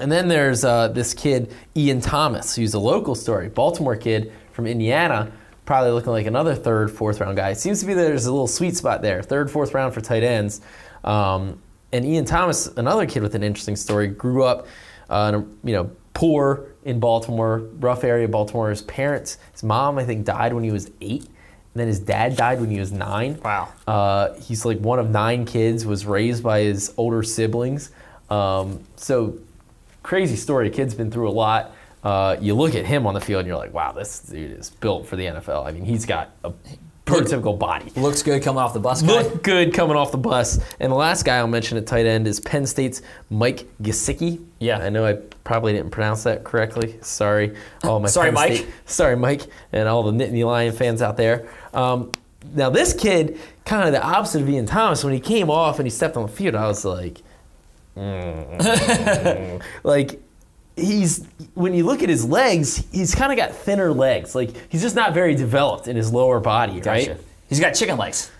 And 0.00 0.10
then 0.10 0.28
there's 0.28 0.64
uh, 0.64 0.88
this 0.88 1.14
kid, 1.14 1.54
Ian 1.76 2.00
Thomas, 2.00 2.54
who's 2.54 2.74
a 2.74 2.78
local 2.78 3.14
story, 3.14 3.48
Baltimore 3.48 3.96
kid 3.96 4.32
from 4.52 4.66
Indiana, 4.66 5.32
probably 5.64 5.90
looking 5.90 6.12
like 6.12 6.26
another 6.26 6.54
third, 6.54 6.90
fourth 6.90 7.20
round 7.20 7.36
guy. 7.36 7.50
It 7.50 7.58
seems 7.58 7.80
to 7.80 7.86
be 7.86 7.94
there's 7.94 8.26
a 8.26 8.30
little 8.30 8.46
sweet 8.46 8.76
spot 8.76 9.02
there, 9.02 9.22
third, 9.22 9.50
fourth 9.50 9.74
round 9.74 9.94
for 9.94 10.00
tight 10.00 10.22
ends. 10.22 10.60
Um, 11.04 11.62
and 11.92 12.04
Ian 12.04 12.24
Thomas, 12.24 12.66
another 12.66 13.06
kid 13.06 13.22
with 13.22 13.34
an 13.34 13.42
interesting 13.42 13.76
story, 13.76 14.08
grew 14.08 14.44
up, 14.44 14.66
uh, 15.10 15.32
in 15.32 15.40
a, 15.40 15.66
you 15.66 15.74
know, 15.74 15.90
poor 16.14 16.66
in 16.84 17.00
Baltimore, 17.00 17.58
rough 17.78 18.04
area 18.04 18.24
of 18.24 18.30
Baltimore. 18.30 18.70
His 18.70 18.82
parents, 18.82 19.38
his 19.52 19.62
mom, 19.62 19.98
I 19.98 20.04
think, 20.04 20.24
died 20.24 20.52
when 20.52 20.64
he 20.64 20.70
was 20.70 20.90
eight, 21.00 21.22
and 21.22 21.74
then 21.74 21.86
his 21.86 22.00
dad 22.00 22.36
died 22.36 22.60
when 22.60 22.70
he 22.70 22.80
was 22.80 22.92
nine. 22.92 23.40
Wow. 23.42 23.68
Uh, 23.86 24.34
he's 24.34 24.64
like 24.64 24.78
one 24.78 24.98
of 24.98 25.10
nine 25.10 25.44
kids, 25.44 25.86
was 25.86 26.06
raised 26.06 26.42
by 26.42 26.60
his 26.60 26.92
older 26.96 27.22
siblings. 27.22 27.90
Um, 28.30 28.84
so 28.96 29.38
crazy 30.08 30.36
story. 30.36 30.70
Kid's 30.70 30.94
been 30.94 31.10
through 31.10 31.28
a 31.28 31.30
lot. 31.30 31.74
Uh, 32.02 32.34
you 32.40 32.54
look 32.54 32.74
at 32.74 32.86
him 32.86 33.06
on 33.06 33.12
the 33.12 33.20
field 33.20 33.40
and 33.40 33.46
you're 33.46 33.58
like, 33.58 33.74
wow, 33.74 33.92
this 33.92 34.20
dude 34.20 34.58
is 34.58 34.70
built 34.70 35.06
for 35.06 35.16
the 35.16 35.26
NFL. 35.26 35.66
I 35.66 35.70
mean, 35.70 35.84
he's 35.84 36.06
got 36.06 36.30
a 36.44 36.52
prototypical 37.04 37.58
body. 37.58 37.92
Looks 37.94 38.22
good 38.22 38.42
coming 38.42 38.58
off 38.58 38.72
the 38.72 38.80
bus. 38.80 39.02
guy. 39.02 39.08
Look 39.08 39.42
good 39.42 39.74
coming 39.74 39.96
off 39.98 40.10
the 40.10 40.16
bus. 40.16 40.60
And 40.80 40.90
the 40.90 40.96
last 40.96 41.26
guy 41.26 41.36
I'll 41.36 41.46
mention 41.46 41.76
at 41.76 41.86
tight 41.86 42.06
end 42.06 42.26
is 42.26 42.40
Penn 42.40 42.64
State's 42.66 43.02
Mike 43.28 43.68
Gesicki. 43.82 44.42
Yeah. 44.60 44.78
I 44.78 44.88
know 44.88 45.04
I 45.04 45.14
probably 45.44 45.74
didn't 45.74 45.90
pronounce 45.90 46.22
that 46.22 46.42
correctly. 46.42 46.96
Sorry, 47.02 47.54
all 47.84 48.00
my 48.00 48.08
Sorry, 48.08 48.28
Penn 48.28 48.34
Mike. 48.34 48.52
State- 48.56 48.68
sorry, 48.86 49.16
Mike, 49.16 49.42
and 49.72 49.86
all 49.90 50.10
the 50.10 50.12
Nittany 50.12 50.42
Lion 50.46 50.72
fans 50.72 51.02
out 51.02 51.18
there. 51.18 51.46
Um, 51.74 52.12
now 52.54 52.70
this 52.70 52.94
kid, 52.94 53.38
kind 53.66 53.86
of 53.86 53.92
the 53.92 54.02
opposite 54.02 54.40
of 54.40 54.48
Ian 54.48 54.64
Thomas. 54.64 55.04
When 55.04 55.12
he 55.12 55.20
came 55.20 55.50
off 55.50 55.78
and 55.78 55.84
he 55.86 55.90
stepped 55.90 56.16
on 56.16 56.22
the 56.22 56.32
field, 56.32 56.54
I 56.54 56.66
was 56.66 56.82
like. 56.86 57.20
Mm. 57.98 59.62
like 59.82 60.22
he's 60.76 61.26
when 61.54 61.74
you 61.74 61.84
look 61.84 62.02
at 62.02 62.08
his 62.08 62.24
legs, 62.24 62.84
he's 62.92 63.14
kind 63.14 63.32
of 63.32 63.36
got 63.38 63.52
thinner 63.54 63.92
legs. 63.92 64.34
Like 64.34 64.50
he's 64.70 64.82
just 64.82 64.94
not 64.94 65.12
very 65.14 65.34
developed 65.34 65.88
in 65.88 65.96
his 65.96 66.12
lower 66.12 66.40
body, 66.40 66.80
right? 66.80 67.16
He's 67.48 67.60
got 67.60 67.72
chicken 67.72 67.96
legs. 67.96 68.30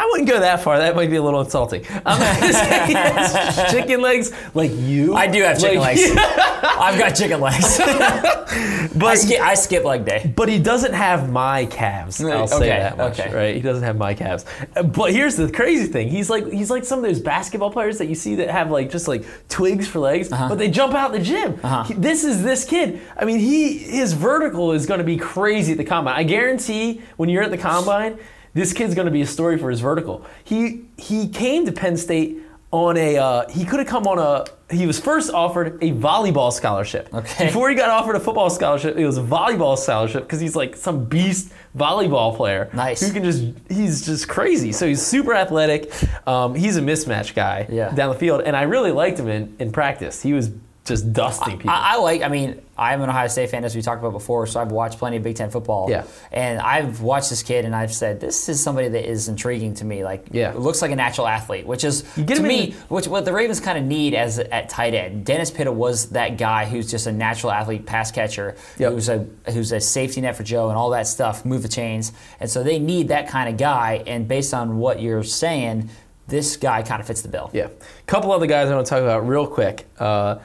I 0.00 0.06
wouldn't 0.10 0.28
go 0.28 0.40
that 0.40 0.60
far. 0.62 0.78
That 0.78 0.96
might 0.96 1.10
be 1.10 1.16
a 1.16 1.22
little 1.22 1.40
insulting. 1.42 1.84
I'm 2.06 2.18
gonna 2.18 2.52
say 2.54 3.66
chicken 3.70 4.00
legs 4.00 4.32
like 4.54 4.70
you. 4.74 5.14
I 5.14 5.26
do 5.26 5.42
have 5.42 5.58
chicken 5.60 5.78
Like- 5.80 5.98
legs. 5.98 6.10
I've 6.62 6.98
got 6.98 7.10
chicken 7.10 7.40
legs. 7.40 7.78
I, 7.82 8.88
but 8.96 9.16
skip, 9.18 9.40
I 9.40 9.54
skip 9.54 9.84
leg 9.84 10.04
day. 10.04 10.32
but 10.34 10.48
he 10.48 10.58
doesn't 10.58 10.94
have 10.94 11.30
my 11.30 11.66
calves. 11.66 12.18
Mm, 12.18 12.32
I'll 12.32 12.46
say 12.46 12.56
Okay, 12.56 12.68
that 12.68 12.96
much, 12.96 13.20
okay. 13.20 13.34
right? 13.34 13.54
He 13.54 13.60
doesn't 13.60 13.84
have 13.84 13.96
my 13.98 14.14
calves. 14.14 14.44
But 14.74 15.12
here's 15.12 15.36
the 15.36 15.50
crazy 15.50 15.86
thing: 15.86 16.08
he's 16.08 16.30
like 16.30 16.50
he's 16.50 16.70
like 16.70 16.84
some 16.84 16.98
of 17.00 17.04
those 17.04 17.20
basketball 17.20 17.70
players 17.70 17.98
that 17.98 18.06
you 18.06 18.14
see 18.14 18.36
that 18.36 18.48
have 18.50 18.70
like 18.70 18.90
just 18.90 19.06
like 19.06 19.24
twigs 19.48 19.86
for 19.86 19.98
legs, 19.98 20.32
Uh-huh. 20.32 20.48
but 20.48 20.58
they 20.58 20.70
jump 20.70 20.94
out 20.94 21.12
the 21.12 21.20
gym. 21.20 21.58
Uh-huh. 21.62 21.84
He- 21.84 21.94
this 21.94 22.24
is 22.24 22.42
this 22.42 22.64
kid. 22.64 23.00
I 23.18 23.24
mean, 23.26 23.38
he 23.38 23.76
his 23.78 24.14
vertical 24.14 24.72
is 24.72 24.86
going 24.86 24.98
to 24.98 25.04
be 25.04 25.18
crazy 25.18 25.72
at 25.72 25.78
the 25.78 25.84
combine. 25.84 26.16
I 26.16 26.22
guarantee 26.22 27.02
when 27.18 27.28
you're 27.28 27.42
at 27.42 27.50
the 27.50 27.58
combine, 27.58 28.18
this 28.54 28.72
kid's 28.72 28.94
going 28.94 29.06
to 29.06 29.12
be 29.12 29.22
a 29.22 29.26
story 29.26 29.58
for 29.58 29.70
his 29.70 29.80
vertical. 29.80 30.24
He 30.44 30.82
he 30.96 31.28
came 31.28 31.66
to 31.66 31.72
Penn 31.72 31.96
State 31.96 32.38
on 32.72 32.96
a 32.96 33.16
uh, 33.18 33.48
he 33.48 33.64
could 33.64 33.80
have 33.80 33.88
come 33.88 34.06
on 34.06 34.18
a 34.18 34.44
he 34.74 34.86
was 34.86 35.00
first 35.00 35.32
offered 35.32 35.82
a 35.82 35.90
volleyball 35.92 36.52
scholarship. 36.52 37.12
Okay. 37.12 37.46
Before 37.46 37.68
he 37.68 37.74
got 37.74 37.90
offered 37.90 38.14
a 38.14 38.20
football 38.20 38.48
scholarship, 38.50 38.96
it 38.96 39.04
was 39.04 39.18
a 39.18 39.22
volleyball 39.22 39.76
scholarship 39.76 40.22
because 40.22 40.38
he's 40.40 40.54
like 40.54 40.76
some 40.76 41.04
beast 41.06 41.52
volleyball 41.76 42.36
player. 42.36 42.70
Nice. 42.72 43.00
Who 43.00 43.12
can 43.12 43.24
just 43.24 43.42
he's 43.68 44.06
just 44.06 44.28
crazy. 44.28 44.70
So 44.72 44.86
he's 44.86 45.02
super 45.04 45.34
athletic. 45.34 45.90
Um, 46.28 46.54
he's 46.54 46.76
a 46.76 46.80
mismatch 46.80 47.34
guy 47.34 47.66
Yeah. 47.68 47.90
down 47.92 48.10
the 48.12 48.18
field, 48.18 48.42
and 48.42 48.56
I 48.56 48.62
really 48.62 48.92
liked 48.92 49.18
him 49.18 49.26
in, 49.28 49.56
in 49.58 49.72
practice. 49.72 50.22
He 50.22 50.32
was 50.32 50.50
just 50.84 51.12
dusting 51.12 51.58
people. 51.58 51.70
I, 51.70 51.94
I 51.94 51.96
like. 51.98 52.22
I 52.22 52.28
mean, 52.28 52.60
I'm 52.76 53.02
an 53.02 53.10
Ohio 53.10 53.28
State 53.28 53.50
fan, 53.50 53.64
as 53.64 53.76
we 53.76 53.82
talked 53.82 54.00
about 54.00 54.12
before, 54.12 54.46
so 54.46 54.58
I've 54.60 54.72
watched 54.72 54.98
plenty 54.98 55.18
of 55.18 55.22
Big 55.22 55.36
Ten 55.36 55.50
football. 55.50 55.90
Yeah. 55.90 56.04
And 56.32 56.58
I've 56.58 57.02
watched 57.02 57.28
this 57.28 57.42
kid, 57.42 57.66
and 57.66 57.76
I've 57.76 57.92
said 57.92 58.18
this 58.18 58.48
is 58.48 58.62
somebody 58.62 58.88
that 58.88 59.08
is 59.08 59.28
intriguing 59.28 59.74
to 59.74 59.84
me. 59.84 60.02
Like, 60.04 60.28
Yeah. 60.32 60.54
looks 60.56 60.80
like 60.80 60.90
a 60.90 60.96
natural 60.96 61.26
athlete, 61.28 61.66
which 61.66 61.84
is 61.84 62.02
to 62.14 62.42
me, 62.42 62.72
which 62.88 63.06
what 63.06 63.26
the 63.26 63.32
Ravens 63.32 63.60
kind 63.60 63.76
of 63.76 63.84
need 63.84 64.14
as 64.14 64.38
at 64.38 64.70
tight 64.70 64.94
end. 64.94 65.26
Dennis 65.26 65.50
Pitta 65.50 65.70
was 65.70 66.06
that 66.10 66.38
guy 66.38 66.64
who's 66.64 66.90
just 66.90 67.06
a 67.06 67.12
natural 67.12 67.52
athlete, 67.52 67.84
pass 67.84 68.10
catcher, 68.10 68.56
Yep. 68.78 68.92
who's 68.92 69.08
a 69.10 69.26
who's 69.52 69.72
a 69.72 69.80
safety 69.80 70.22
net 70.22 70.34
for 70.34 70.42
Joe 70.44 70.70
and 70.70 70.78
all 70.78 70.90
that 70.90 71.06
stuff, 71.06 71.44
move 71.44 71.62
the 71.62 71.68
chains, 71.68 72.12
and 72.40 72.48
so 72.50 72.62
they 72.62 72.78
need 72.78 73.08
that 73.08 73.28
kind 73.28 73.50
of 73.50 73.58
guy. 73.58 74.02
And 74.06 74.26
based 74.26 74.54
on 74.54 74.78
what 74.78 75.00
you're 75.02 75.22
saying, 75.24 75.90
this 76.26 76.56
guy 76.56 76.82
kind 76.82 77.00
of 77.00 77.06
fits 77.06 77.20
the 77.22 77.28
bill. 77.28 77.50
Yeah. 77.52 77.66
A 77.66 77.70
couple 78.06 78.32
other 78.32 78.46
guys 78.46 78.70
I 78.70 78.74
want 78.74 78.86
to 78.86 78.90
talk 78.90 79.02
about 79.02 79.28
real 79.28 79.46
quick. 79.46 79.86
Uh, 79.98 80.36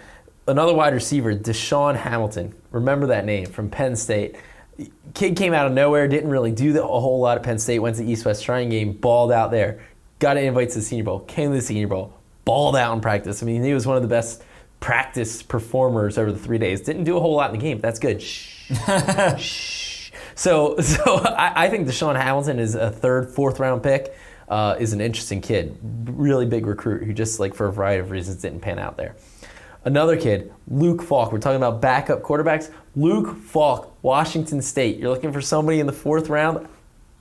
another 0.48 0.74
wide 0.74 0.94
receiver, 0.94 1.34
DaeSean 1.36 1.96
Hamilton. 1.96 2.54
Remember 2.72 3.08
that 3.08 3.26
name 3.26 3.46
from 3.46 3.70
Penn 3.70 3.96
State. 3.96 4.36
Kid 5.14 5.38
came 5.38 5.54
out 5.54 5.68
of 5.68 5.72
nowhere, 5.72 6.08
didn't 6.08 6.30
really 6.30 6.52
do 6.52 6.74
the, 6.74 6.84
a 6.84 7.00
whole 7.00 7.20
lot 7.20 7.38
at 7.38 7.44
Penn 7.44 7.60
State, 7.60 7.80
went 7.80 7.96
to 7.96 8.04
the 8.04 8.12
East 8.12 8.26
West 8.26 8.44
Shrine 8.44 8.70
game, 8.70 8.94
balled 8.94 9.32
out 9.32 9.52
there, 9.52 9.82
got 10.20 10.38
an 10.38 10.44
invite 10.44 10.70
to 10.70 10.76
the 10.76 10.82
Senior 10.82 11.06
Bowl, 11.06 11.20
came 11.22 11.52
to 11.52 11.56
the 11.56 11.62
Senior 11.62 11.88
Bowl, 11.88 12.14
balled 12.44 12.76
out 12.76 12.94
in 12.94 13.02
practice. 13.02 13.42
I 13.42 13.46
mean, 13.46 13.64
he 13.64 13.74
was 13.74 13.88
one 13.88 13.96
of 13.96 14.02
the 14.02 14.10
best 14.10 14.44
practice 14.82 15.42
performers 15.42 16.18
over 16.18 16.32
the 16.32 16.40
three 16.40 16.58
days. 16.58 16.82
Didn't 16.82 17.06
do 17.06 17.16
a 17.16 17.20
whole 17.20 17.36
lot 17.36 17.54
in 17.54 17.58
the 17.58 17.64
game. 17.64 17.80
That's 17.80 18.00
good. 18.00 18.22
Shh. 18.22 18.72
Shh. 19.38 20.12
So, 20.36 20.78
so 20.80 21.20
I, 21.24 21.66
I 21.66 21.70
think 21.70 21.88
DaeSean 21.88 22.22
Hamilton 22.22 22.60
is 22.60 22.76
a 22.76 22.92
third, 22.92 23.30
fourth 23.30 23.60
round 23.60 23.82
pick. 23.82 24.16
Uh, 24.48 24.76
is 24.80 24.94
an 24.94 25.02
interesting 25.02 25.42
kid, 25.42 25.76
really 25.82 26.46
big 26.46 26.68
recruit 26.68 27.04
who 27.04 27.12
just 27.14 27.40
like 27.40 27.56
for 27.56 27.66
a 27.66 27.74
variety 27.74 28.00
of 28.00 28.12
reasons 28.12 28.44
didn't 28.44 28.60
pan 28.60 28.78
out 28.78 28.96
there. 28.96 29.16
Another 29.86 30.18
kid, 30.18 30.52
Luke 30.68 31.04
Falk. 31.04 31.32
We're 31.32 31.38
talking 31.40 31.58
about 31.58 31.80
backup 31.80 32.22
quarterbacks. 32.24 32.72
Luke 32.96 33.38
Falk, 33.38 33.96
Washington 34.02 34.62
State. 34.62 34.98
You're 34.98 35.12
looking 35.12 35.32
for 35.32 35.42
somebody 35.42 35.80
in 35.80 35.86
the 35.86 35.94
fourth 35.94 36.28
round. 36.28 36.68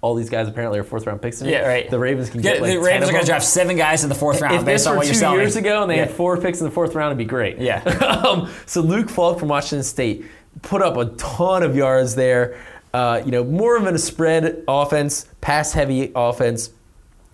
All 0.01 0.15
these 0.15 0.31
guys 0.31 0.49
apparently 0.49 0.79
are 0.79 0.85
fourth 0.85 1.07
round 1.07 1.21
picks. 1.23 1.41
Yeah, 1.43 1.67
right. 1.67 1.89
The 1.91 1.99
Ravens 1.99 2.31
can 2.31 2.43
Yeah, 2.43 2.55
get 2.55 2.63
like 2.63 2.71
the 2.73 2.75
10 2.77 2.83
Ravens 2.85 3.09
are 3.09 3.13
going 3.13 3.25
to 3.25 3.31
draft 3.31 3.45
seven 3.45 3.77
guys 3.77 4.03
in 4.03 4.09
the 4.09 4.15
fourth 4.15 4.41
round 4.41 4.55
If 4.55 4.61
this 4.65 4.83
based 4.83 4.87
on 4.87 4.97
what 4.97 5.07
you're 5.07 5.15
selling. 5.15 5.37
two 5.39 5.43
years 5.43 5.57
ago 5.57 5.83
and 5.83 5.91
they 5.91 5.97
Yeah. 5.97 6.07
had 6.07 6.15
four 6.15 6.37
picks 6.39 6.61
in 6.61 6.65
the 6.67 6.71
fourth 6.71 6.95
round, 6.95 7.09
it'd 7.09 7.19
be 7.19 7.25
great. 7.25 7.59
Yeah. 7.59 7.83
um, 8.29 8.51
so 8.67 8.81
Luke 8.81 9.09
Falk 9.11 9.39
from 9.39 9.49
Washington 9.49 9.83
State 9.83 10.25
put 10.63 10.83
up 10.83 10.97
a 10.97 11.07
ton 11.17 11.63
of 11.63 11.75
yards 11.77 12.15
there. 12.15 12.59
Uh, 12.93 13.21
you 13.25 13.31
know, 13.33 13.45
more 13.45 13.77
of 13.77 13.87
a 13.87 13.99
spread 13.99 14.63
offense, 14.69 15.27
pass 15.41 15.73
heavy 15.73 16.13
offense. 16.15 16.71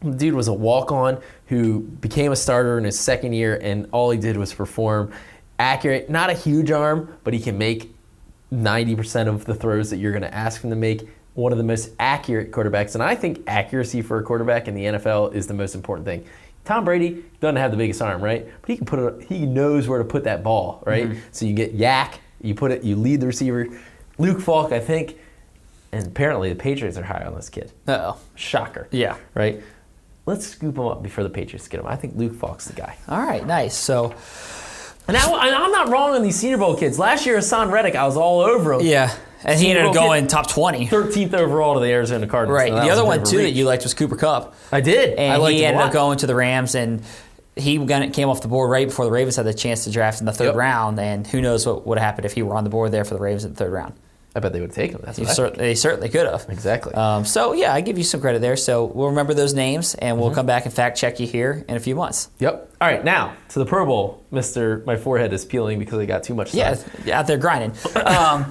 The 0.03 0.11
Dude 0.13 0.35
was 0.35 0.49
a 0.49 0.53
walk 0.53 0.93
on 0.93 1.21
who 1.47 1.81
became 1.81 2.33
a 2.33 2.37
starter 2.37 2.79
in 2.79 2.85
his 2.85 2.99
second 2.99 3.33
year, 3.33 3.59
and 3.61 3.89
all 3.93 4.11
he 4.11 4.19
did 4.19 4.37
was 4.37 4.53
perform. 4.55 5.13
Accurate, 5.59 6.09
not 6.09 6.31
a 6.31 6.35
huge 6.35 6.71
arm, 6.71 7.17
but 7.23 7.35
he 7.35 7.41
can 7.41 7.59
make 7.59 7.95
90% 8.53 9.29
of 9.29 9.45
the 9.45 9.55
throws 9.55 9.91
that 9.91 9.99
you're 9.99 10.13
going 10.13 10.23
to 10.23 10.35
ask 10.35 10.63
him 10.63 10.71
to 10.71 10.77
make. 10.77 11.09
One 11.35 11.53
of 11.53 11.59
the 11.59 11.65
most 11.65 11.91
accurate 11.99 12.51
quarterbacks. 12.51 12.95
And 12.95 13.03
I 13.03 13.15
think 13.15 13.45
accuracy 13.47 14.03
for 14.03 14.19
a 14.19 14.23
quarterback 14.23 14.69
in 14.69 14.75
the 14.75 14.85
NFL 14.85 15.35
is 15.35 15.47
the 15.47 15.55
most 15.55 15.75
important 15.75 16.07
thing. 16.07 16.27
Tom 16.65 16.85
Brady 16.85 17.25
doesn't 17.41 17.57
have 17.57 17.71
the 17.71 17.77
biggest 17.77 18.03
arm, 18.03 18.23
right? 18.23 18.47
But 18.61 18.71
he 18.71 18.77
can 18.77 18.87
put 18.87 18.99
it, 18.99 19.29
he 19.29 19.47
knows 19.47 19.89
where 19.89 19.99
to 19.99 20.05
put 20.05 20.25
that 20.25 20.43
ball, 20.43 20.83
right? 20.85 21.09
Mm-hmm. 21.09 21.21
So 21.31 21.47
you 21.47 21.55
get 21.55 21.73
yak, 21.73 22.21
you 22.43 22.55
put 22.55 22.73
it, 22.73 22.83
you 22.83 22.97
lead 22.97 23.21
the 23.21 23.27
receiver. 23.27 23.69
Luke 24.19 24.41
Falk, 24.41 24.73
I 24.73 24.81
think, 24.81 25.17
and 25.93 26.07
apparently 26.07 26.49
the 26.49 26.57
Patriots 26.57 26.99
are 26.99 27.03
high 27.03 27.25
on 27.25 27.35
this 27.35 27.49
kid. 27.49 27.73
Uh-oh. 27.87 28.19
Shocker. 28.35 28.89
Yeah. 28.91 29.17
Right? 29.35 29.63
Let's 30.27 30.47
scoop 30.47 30.77
him 30.77 30.85
up 30.87 31.03
before 31.03 31.25
the 31.25 31.31
Patriots 31.31 31.67
get 31.69 31.81
him. 31.81 31.87
I 31.87 31.97
think 31.97 32.15
Luke 32.17 32.35
Falk's 32.35 32.67
the 32.67 32.75
guy. 32.75 32.97
All 33.09 33.21
right, 33.21 33.45
nice. 33.47 33.75
So, 33.77 34.15
And 35.09 35.17
I, 35.17 35.47
and 35.47 35.55
I'm 35.57 35.73
not 35.73 35.89
wrong 35.89 36.15
on 36.15 36.23
these 36.23 36.37
Senior 36.37 36.59
Bowl 36.59 36.77
kids. 36.77 36.99
Last 36.99 37.27
year, 37.27 37.39
Haason 37.39 37.71
Reddick, 37.73 37.97
I 37.97 38.05
was 38.07 38.17
all 38.17 38.41
over 38.41 38.75
him. 38.75 38.83
yeah. 38.83 39.13
And 39.43 39.59
he 39.59 39.71
ended 39.71 39.87
up 39.87 39.95
going 39.95 40.27
top 40.27 40.51
20. 40.51 40.87
13th 40.87 41.33
overall 41.33 41.73
to 41.75 41.81
the 41.81 41.87
Arizona 41.91 42.27
Cardinals. 42.27 42.59
Right. 42.59 42.69
So 42.71 42.75
The 42.85 42.91
other 42.91 43.05
one, 43.07 43.25
too, 43.25 43.39
that 43.39 43.53
you 43.53 43.65
liked 43.65 43.85
was 43.85 43.95
Cooper 43.95 44.15
Kupp. 44.17 44.55
I 44.71 44.83
did. 44.83 45.15
And 45.19 45.33
I 45.33 45.37
liked 45.37 45.55
he 45.55 45.61
him 45.61 45.65
a 45.65 45.69
ended 45.69 45.87
up 45.87 45.93
going 45.95 46.19
to 46.19 46.27
the 46.27 46.35
Rams, 46.35 46.75
and 46.75 47.03
he 47.57 47.79
came 48.11 48.29
off 48.29 48.43
the 48.43 48.49
board 48.49 48.71
right 48.71 48.87
before 48.87 49.07
the 49.07 49.11
Ravens 49.11 49.37
had 49.37 49.47
the 49.47 49.55
chance 49.55 49.85
to 49.85 49.91
draft 49.91 50.21
in 50.21 50.27
the 50.27 50.33
third 50.33 50.49
Yep. 50.49 50.55
round. 50.57 51.01
And 51.01 51.27
who 51.27 51.41
knows 51.41 51.67
what 51.67 51.87
would 51.87 51.97
have 51.97 52.05
happened 52.05 52.27
if 52.27 52.35
he 52.35 52.43
were 52.43 52.55
on 52.55 52.65
the 52.65 52.71
board 52.71 52.93
there 52.93 53.05
for 53.07 53.15
the 53.15 53.21
Ravens 53.21 53.45
in 53.47 53.53
the 53.53 53.57
third 53.57 53.73
round. 53.73 53.95
I 54.35 54.39
bet 54.41 54.53
they 54.53 54.61
would 54.61 54.73
take 54.73 54.93
him. 54.93 55.01
That's 55.05 55.19
You 55.19 55.25
what 55.25 55.31
I 55.31 55.35
cer- 55.35 55.47
think. 55.49 55.59
they 55.59 55.75
certainly 55.75 56.09
could 56.09 56.25
have. 56.27 56.47
Exactly. 56.49 56.95
Um, 56.95 57.25
so, 57.25 57.53
yeah, 57.53 57.75
I 57.75 57.81
give 57.81 57.99
you 57.99 58.05
some 58.05 58.21
credit 58.21 58.41
there. 58.41 58.57
So 58.57 58.85
we'll 58.85 59.09
remember 59.09 59.35
those 59.35 59.55
names, 59.55 59.95
and 59.97 60.15
Mm-hmm. 60.15 60.21
we'll 60.23 60.35
come 60.35 60.47
back 60.47 60.67
and 60.67 60.73
fact 60.75 60.99
check 60.99 61.19
you 61.19 61.27
here 61.27 61.65
in 61.69 61.77
a 61.77 61.81
few 61.81 61.97
months. 61.97 62.29
Yep. 62.39 62.69
All 62.81 62.89
right, 62.89 63.05
now 63.05 63.35
to 63.51 63.59
the 63.59 63.67
Pro 63.67 63.85
Bowl. 63.87 64.25
Mister, 64.31 64.83
my 64.87 64.97
forehead 64.97 65.33
is 65.33 65.45
peeling 65.45 65.79
because 65.79 65.99
I 65.99 66.07
got 66.07 66.23
too 66.23 66.35
much. 66.35 66.55
Yeah, 66.55 66.77
out 67.13 67.27
there 67.27 67.37
grinding. 67.39 67.73
Um, 67.97 68.45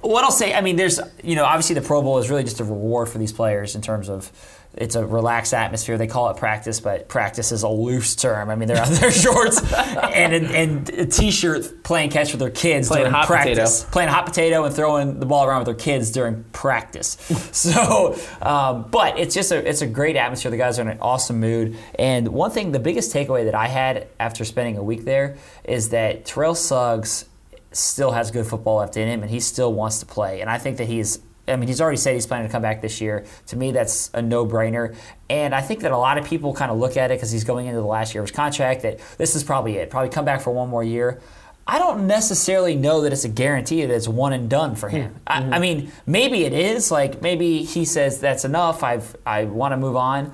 what 0.00 0.24
I'll 0.24 0.30
say, 0.32 0.54
I 0.54 0.62
mean, 0.62 0.76
there's, 0.76 0.98
you 1.22 1.36
know, 1.36 1.44
obviously 1.44 1.74
the 1.74 1.82
Pro 1.82 2.02
Bowl 2.02 2.18
is 2.18 2.28
really 2.30 2.42
just 2.44 2.58
a 2.60 2.64
reward 2.64 3.08
for 3.08 3.18
these 3.18 3.32
players 3.32 3.76
in 3.76 3.82
terms 3.82 4.08
of 4.08 4.32
it's 4.80 4.94
a 4.94 5.04
relaxed 5.06 5.52
atmosphere. 5.52 5.98
They 5.98 6.06
call 6.06 6.30
it 6.30 6.36
practice, 6.36 6.80
but 6.80 7.08
practice 7.08 7.52
is 7.52 7.62
a 7.64 7.68
loose 7.68 8.14
term. 8.14 8.48
I 8.48 8.54
mean, 8.54 8.68
they're 8.68 8.76
out 8.78 8.88
there 8.88 9.10
shorts 9.24 9.60
and 9.72 10.32
and 10.34 10.88
a 10.90 11.06
t-shirt 11.06 11.82
playing 11.82 12.10
catch 12.10 12.32
with 12.32 12.40
their 12.40 12.50
kids 12.50 12.88
Playing 12.88 13.10
during 13.10 13.26
practice, 13.26 13.80
potato. 13.80 13.92
playing 13.92 14.08
hot 14.08 14.26
potato 14.26 14.64
and 14.64 14.74
throwing 14.74 15.18
the 15.20 15.26
ball 15.26 15.44
around 15.44 15.60
with 15.60 15.66
their 15.66 15.74
kids 15.74 16.10
during 16.10 16.44
practice. 16.52 17.08
so, 17.52 18.16
um, 18.40 18.88
but 18.90 19.18
it's 19.18 19.34
just 19.34 19.52
a 19.52 19.68
it's 19.68 19.82
a 19.82 19.86
great 19.86 20.16
atmosphere. 20.16 20.50
The 20.50 20.56
guys 20.56 20.78
are 20.78 20.82
in 20.82 20.88
an 20.88 20.98
awesome 21.00 21.40
mood. 21.40 21.76
And 21.98 22.28
one 22.28 22.50
thing, 22.50 22.72
the 22.72 22.78
biggest 22.80 23.12
takeaway 23.14 23.44
that 23.44 23.54
I 23.54 23.66
had 23.66 24.08
after 24.20 24.44
spending 24.44 24.76
a 24.76 24.82
week 24.82 25.04
there 25.04 25.36
is 25.64 25.88
that 25.90 26.24
Terrell 26.24 26.54
Suggs 26.54 27.24
still 27.72 28.12
has 28.12 28.30
good 28.30 28.46
football 28.46 28.76
left 28.76 28.96
in 28.96 29.08
him, 29.08 29.22
and 29.22 29.30
he 29.30 29.40
still 29.40 29.72
wants 29.72 29.98
to 30.00 30.06
play. 30.06 30.40
And 30.40 30.48
I 30.48 30.58
think 30.58 30.78
that 30.78 30.86
he's 30.86 31.18
I 31.48 31.56
mean, 31.56 31.68
he's 31.68 31.80
already 31.80 31.96
said 31.96 32.14
he's 32.14 32.26
planning 32.26 32.46
to 32.48 32.52
come 32.52 32.62
back 32.62 32.82
this 32.82 33.00
year. 33.00 33.24
To 33.46 33.56
me, 33.56 33.72
that's 33.72 34.10
a 34.14 34.22
no-brainer. 34.22 34.94
And 35.30 35.54
I 35.54 35.60
think 35.60 35.80
that 35.80 35.92
a 35.92 35.98
lot 35.98 36.18
of 36.18 36.24
people 36.24 36.54
kind 36.54 36.70
of 36.70 36.78
look 36.78 36.96
at 36.96 37.10
it 37.10 37.14
because 37.14 37.30
he's 37.30 37.44
going 37.44 37.66
into 37.66 37.80
the 37.80 37.86
last 37.86 38.14
year 38.14 38.22
of 38.22 38.28
his 38.28 38.36
contract. 38.36 38.82
That 38.82 39.00
this 39.18 39.34
is 39.34 39.44
probably 39.44 39.76
it. 39.76 39.90
Probably 39.90 40.10
come 40.10 40.24
back 40.24 40.40
for 40.40 40.50
one 40.50 40.68
more 40.68 40.84
year. 40.84 41.20
I 41.66 41.78
don't 41.78 42.06
necessarily 42.06 42.74
know 42.76 43.02
that 43.02 43.12
it's 43.12 43.24
a 43.24 43.28
guarantee 43.28 43.84
that 43.84 43.94
it's 43.94 44.08
one 44.08 44.32
and 44.32 44.48
done 44.48 44.74
for 44.74 44.88
him. 44.88 45.20
Mm-hmm. 45.26 45.52
I, 45.52 45.56
I 45.56 45.58
mean, 45.58 45.92
maybe 46.06 46.44
it 46.44 46.54
is. 46.54 46.90
Like 46.90 47.20
maybe 47.20 47.62
he 47.62 47.84
says 47.84 48.20
that's 48.20 48.46
enough. 48.46 48.82
I've 48.82 49.14
I 49.26 49.44
want 49.44 49.72
to 49.72 49.76
move 49.76 49.94
on, 49.94 50.32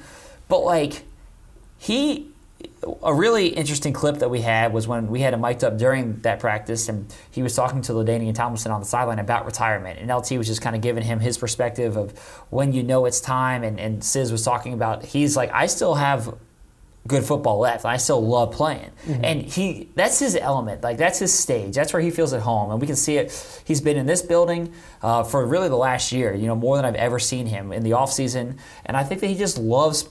but 0.49 0.61
like 0.61 1.03
he 1.77 2.31
a 3.03 3.15
really 3.15 3.49
interesting 3.49 3.93
clip 3.93 4.19
that 4.19 4.31
we 4.31 4.41
had 4.41 4.73
was 4.73 4.87
when 4.87 5.09
we 5.09 5.21
had 5.21 5.35
him 5.35 5.41
mic'd 5.41 5.65
up 5.65 5.79
during 5.79 6.21
that 6.21 6.41
practice 6.41 6.89
and 6.89 7.13
he 7.31 7.43
was 7.43 7.55
talking 7.55 7.83
to 7.83 7.93
LaDainian 7.93 8.35
Tomlinson 8.35 8.73
on 8.73 8.81
the 8.81 8.87
sideline 8.87 9.19
about 9.19 9.47
retirement. 9.47 9.99
And 9.99 10.11
LT 10.11 10.33
was 10.33 10.47
just 10.47 10.61
kind 10.61 10.77
of 10.77 10.83
giving 10.83 11.03
him 11.03 11.21
his 11.21 11.39
perspective 11.39 11.97
of 11.97 12.19
when 12.51 12.73
you 12.73 12.83
know 12.83 13.07
it's 13.07 13.21
time. 13.21 13.63
And, 13.63 13.79
and 13.79 14.05
Sizz 14.05 14.31
was 14.31 14.45
talking 14.45 14.73
about, 14.73 15.05
he's 15.05 15.37
like, 15.37 15.51
I 15.53 15.67
still 15.67 15.95
have 15.95 16.35
good 17.07 17.25
football 17.25 17.59
left. 17.59 17.85
I 17.85 17.99
still 17.99 18.27
love 18.27 18.53
playing. 18.53 18.91
And 19.07 19.43
he 19.43 19.91
that's 19.95 20.19
his 20.19 20.37
element. 20.37 20.83
Like 20.83 20.97
that's 20.97 21.19
his 21.19 21.39
stage. 21.39 21.75
That's 21.75 21.93
where 21.93 22.01
he 22.01 22.11
feels 22.11 22.33
at 22.33 22.41
home. 22.41 22.71
And 22.71 22.81
we 22.81 22.87
can 22.87 22.97
see 22.97 23.17
it. 23.19 23.63
He's 23.65 23.81
been 23.81 23.97
in 23.97 24.07
this 24.07 24.23
building 24.23 24.73
uh, 25.03 25.23
for 25.23 25.47
really 25.47 25.69
the 25.69 25.77
last 25.77 26.13
year, 26.13 26.35
you 26.35 26.47
know, 26.47 26.57
more 26.57 26.77
than 26.77 26.85
I've 26.85 26.95
ever 26.95 27.19
seen 27.19 27.47
him 27.47 27.73
in 27.73 27.83
the 27.83 27.91
offseason. 27.91 28.59
And 28.87 28.97
I 28.97 29.05
think 29.05 29.21
that 29.21 29.27
he 29.27 29.35
just 29.35 29.59
loves 29.59 30.09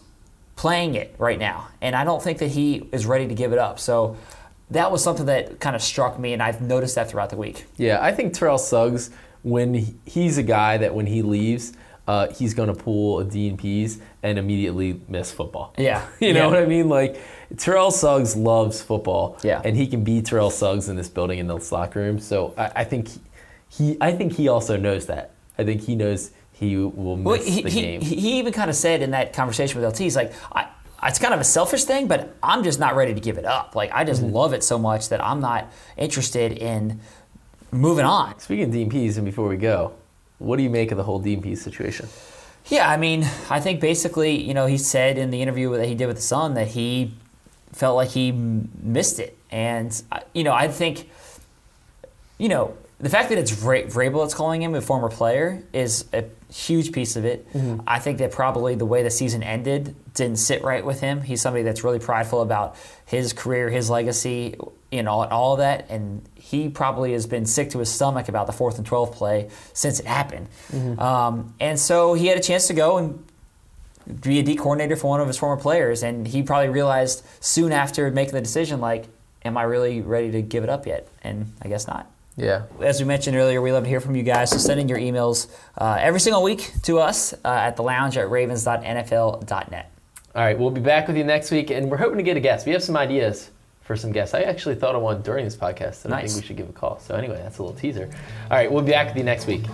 playing 0.63 0.95
it 0.95 1.13
right 1.17 1.37
now. 1.37 1.67
And 1.81 1.93
I 1.93 2.05
don't 2.05 2.23
think 2.23 2.37
that 2.39 2.47
he 2.51 2.87
is 2.93 3.05
ready 3.05 3.27
to 3.27 3.35
give 3.35 3.51
it 3.51 3.59
up. 3.59 3.79
So 3.79 4.15
that 4.71 4.93
was 4.93 5.03
something 5.03 5.25
that 5.25 5.59
kind 5.59 5.75
of 5.75 5.81
struck 5.81 6.17
me, 6.17 6.31
and 6.31 6.41
I've 6.41 6.61
noticed 6.61 6.95
that 6.95 7.09
throughout 7.09 7.29
the 7.31 7.35
week. 7.35 7.65
Yeah, 7.75 7.97
I 8.01 8.13
think 8.13 8.33
Terrell 8.33 8.57
Suggs, 8.57 9.09
when 9.43 9.73
he, 9.73 9.93
he's 10.05 10.37
a 10.37 10.43
guy 10.43 10.77
that 10.77 10.95
when 10.95 11.05
he 11.05 11.21
leaves, 11.21 11.73
uh, 12.07 12.29
he's 12.29 12.53
going 12.53 12.69
to 12.73 12.73
pull 12.73 13.19
a 13.19 13.25
Dean 13.25 13.57
Pees 13.57 13.99
and 14.23 14.39
immediately 14.39 15.01
miss 15.09 15.33
football. 15.33 15.73
Yeah. 15.77 16.05
you 16.21 16.31
know 16.33 16.43
Yeah. 16.43 16.47
what 16.47 16.59
I 16.63 16.65
mean? 16.65 16.87
Like 16.87 17.19
Terrell 17.57 17.91
Suggs 17.91 18.35
loves 18.37 18.81
football. 18.81 19.37
Yeah. 19.43 19.61
and 19.65 19.75
he 19.75 19.85
can 19.85 20.03
be 20.05 20.21
Terrell 20.21 20.49
Suggs 20.49 20.87
in 20.87 20.95
this 20.95 21.09
building 21.09 21.39
in 21.39 21.47
this 21.47 21.71
locker 21.73 21.99
room. 21.99 22.19
So 22.19 22.53
I, 22.57 22.71
I 22.77 22.83
think 22.85 23.09
he, 23.67 23.97
I 23.99 24.13
think 24.13 24.31
he 24.33 24.47
also 24.47 24.77
knows 24.77 25.07
that. 25.07 25.31
I 25.59 25.65
think 25.65 25.81
he 25.81 25.95
knows 25.95 26.31
he 26.53 26.77
will 26.77 27.17
miss 27.17 27.25
Well, 27.25 27.41
he, 27.41 27.61
the 27.61 27.69
he, 27.69 27.81
game. 27.81 28.01
he 28.01 28.39
even 28.39 28.53
kind 28.53 28.69
of 28.69 28.75
said 28.75 29.01
in 29.01 29.11
that 29.11 29.33
conversation 29.33 29.81
with 29.81 29.89
LT, 29.91 29.97
he's 29.99 30.15
like, 30.15 30.31
I, 30.51 30.67
it's 31.05 31.19
kind 31.19 31.33
of 31.33 31.39
a 31.41 31.43
selfish 31.43 31.83
thing, 31.83 32.07
but 32.07 32.35
I'm 32.41 32.63
just 32.63 32.79
not 32.79 32.95
ready 32.95 33.13
to 33.13 33.19
give 33.19 33.37
it 33.37 33.45
up. 33.45 33.75
Like, 33.75 33.91
I 33.93 34.03
just 34.05 34.21
Mm-hmm. 34.21 34.31
love 34.33 34.53
it 34.53 34.63
so 34.63 34.77
much 34.79 35.09
that 35.09 35.21
I'm 35.23 35.41
not 35.41 35.71
interested 35.97 36.53
in 36.53 37.01
moving 37.71 38.05
on. 38.05 38.39
Speaking 38.39 38.65
of 38.65 38.71
D 38.71 39.07
and 39.07 39.25
before 39.25 39.47
we 39.49 39.57
go, 39.57 39.93
what 40.39 40.57
do 40.57 40.63
you 40.63 40.69
make 40.69 40.91
of 40.91 40.97
the 40.97 41.03
whole 41.03 41.19
Dean 41.19 41.41
Pees 41.41 41.61
situation? 41.61 42.07
Yeah, 42.67 42.89
I 42.89 42.95
mean, 42.95 43.23
I 43.49 43.59
think 43.59 43.81
basically, 43.81 44.41
you 44.41 44.53
know, 44.53 44.67
he 44.67 44.77
said 44.77 45.17
in 45.17 45.31
the 45.31 45.41
interview 45.41 45.75
that 45.75 45.85
he 45.87 45.95
did 45.95 46.05
with 46.07 46.15
the 46.15 46.21
Sun 46.21 46.53
that 46.53 46.67
he 46.69 47.13
felt 47.73 47.95
like 47.97 48.09
he 48.09 48.29
m- 48.29 48.69
missed 48.81 49.19
it, 49.19 49.37
and 49.51 50.01
you 50.33 50.43
know, 50.45 50.53
I 50.53 50.69
think, 50.69 51.09
you 52.37 52.47
know, 52.47 52.77
the 53.03 53.09
fact 53.09 53.29
that 53.29 53.37
it's 53.37 53.51
Vra- 53.51 53.85
Vrabel 53.91 54.23
that's 54.23 54.33
calling 54.33 54.63
him 54.63 54.73
a 54.75 54.81
former 54.81 55.09
player 55.09 55.61
is 55.73 56.05
a 56.13 56.23
huge 56.51 56.91
piece 56.91 57.15
of 57.15 57.25
it. 57.25 57.45
I 57.85 57.99
think 57.99 58.17
that 58.19 58.31
probably 58.31 58.75
the 58.75 58.85
way 58.85 59.03
the 59.03 59.11
season 59.11 59.43
ended 59.43 59.95
didn't 60.13 60.37
sit 60.37 60.63
right 60.63 60.83
with 60.85 60.99
him. 61.01 61.21
He's 61.21 61.41
somebody 61.41 61.63
that's 61.63 61.83
really 61.83 61.99
prideful 61.99 62.41
about 62.41 62.75
his 63.05 63.33
career, 63.33 63.69
his 63.69 63.89
legacy, 63.89 64.55
you 64.91 65.03
know, 65.03 65.21
and 65.23 65.31
all 65.31 65.53
of 65.53 65.59
that, 65.59 65.89
and 65.89 66.21
he 66.35 66.69
probably 66.69 67.13
has 67.13 67.25
been 67.27 67.45
sick 67.45 67.71
to 67.71 67.79
his 67.79 67.89
stomach 67.89 68.29
about 68.29 68.47
the 68.47 68.53
fourth 68.53 68.77
and 68.77 68.85
twelve 68.85 69.11
play 69.11 69.49
since 69.73 69.99
it 69.99 70.05
happened. 70.05 70.47
Um, 70.99 71.53
and 71.59 71.79
so 71.79 72.13
he 72.13 72.27
had 72.27 72.37
a 72.37 72.41
chance 72.41 72.67
to 72.67 72.73
go 72.73 72.97
and 72.97 73.25
be 74.21 74.39
a 74.39 74.43
D 74.43 74.55
coordinator 74.55 74.95
for 74.95 75.07
one 75.07 75.19
of 75.19 75.27
his 75.27 75.37
former 75.37 75.61
players, 75.61 76.03
and 76.03 76.27
he 76.27 76.43
probably 76.43 76.69
realized 76.69 77.25
soon 77.39 77.71
after 77.71 78.11
making 78.11 78.33
the 78.35 78.41
decision, 78.41 78.79
like, 78.79 79.05
am 79.43 79.57
I 79.57 79.63
really 79.63 80.01
ready 80.01 80.31
to 80.31 80.41
give 80.41 80.63
it 80.63 80.69
up 80.69 80.85
yet? 80.85 81.07
And 81.23 81.51
I 81.61 81.67
guess 81.69 81.87
not. 81.87 82.09
Yeah, 82.35 82.63
As 82.81 82.99
we 82.99 83.05
mentioned 83.05 83.37
earlier, 83.37 83.61
we 83.61 83.71
love 83.71 83.83
to 83.83 83.89
hear 83.89 83.99
from 83.99 84.15
you 84.15 84.23
guys. 84.23 84.49
So 84.49 84.57
send 84.57 84.79
in 84.79 84.89
your 84.89 84.97
emails 84.97 85.47
uh, 85.77 85.97
every 85.99 86.19
single 86.19 86.41
week 86.41 86.71
to 86.83 86.97
us 86.99 87.33
uh, 87.33 87.47
at 87.47 87.75
the 87.75 87.83
lounge 87.83 88.17
at 88.17 88.29
ravens.nfl.net. 88.29 89.91
All 90.35 90.41
right, 90.43 90.57
we'll 90.57 90.71
be 90.71 90.81
back 90.81 91.07
with 91.07 91.15
you 91.15 91.23
next 91.23 91.51
week, 91.51 91.69
and 91.69 91.91
we're 91.91 91.97
hoping 91.97 92.17
to 92.17 92.23
get 92.23 92.35
a 92.35 92.39
guest. 92.39 92.65
We 92.65 92.71
have 92.71 92.81
some 92.81 92.97
ideas 92.97 93.51
for 93.81 93.95
some 93.95 94.11
guests. 94.11 94.33
I 94.33 94.41
actually 94.43 94.75
thought 94.75 94.95
of 94.95 95.03
one 95.03 95.21
during 95.21 95.45
this 95.45 95.55
podcast 95.55 96.01
that 96.03 96.11
I 96.11 96.21
think 96.25 96.35
we 96.37 96.41
should 96.41 96.57
give 96.57 96.69
a 96.69 96.73
call. 96.73 96.99
So 96.99 97.13
anyway, 97.13 97.39
that's 97.43 97.59
a 97.59 97.63
little 97.63 97.77
teaser. 97.77 98.09
All 98.49 98.57
right, 98.57 98.71
we'll 98.71 98.83
be 98.83 98.91
back 98.91 99.09
with 99.09 99.17
you 99.17 99.23
next 99.23 99.45
week. 99.45 99.65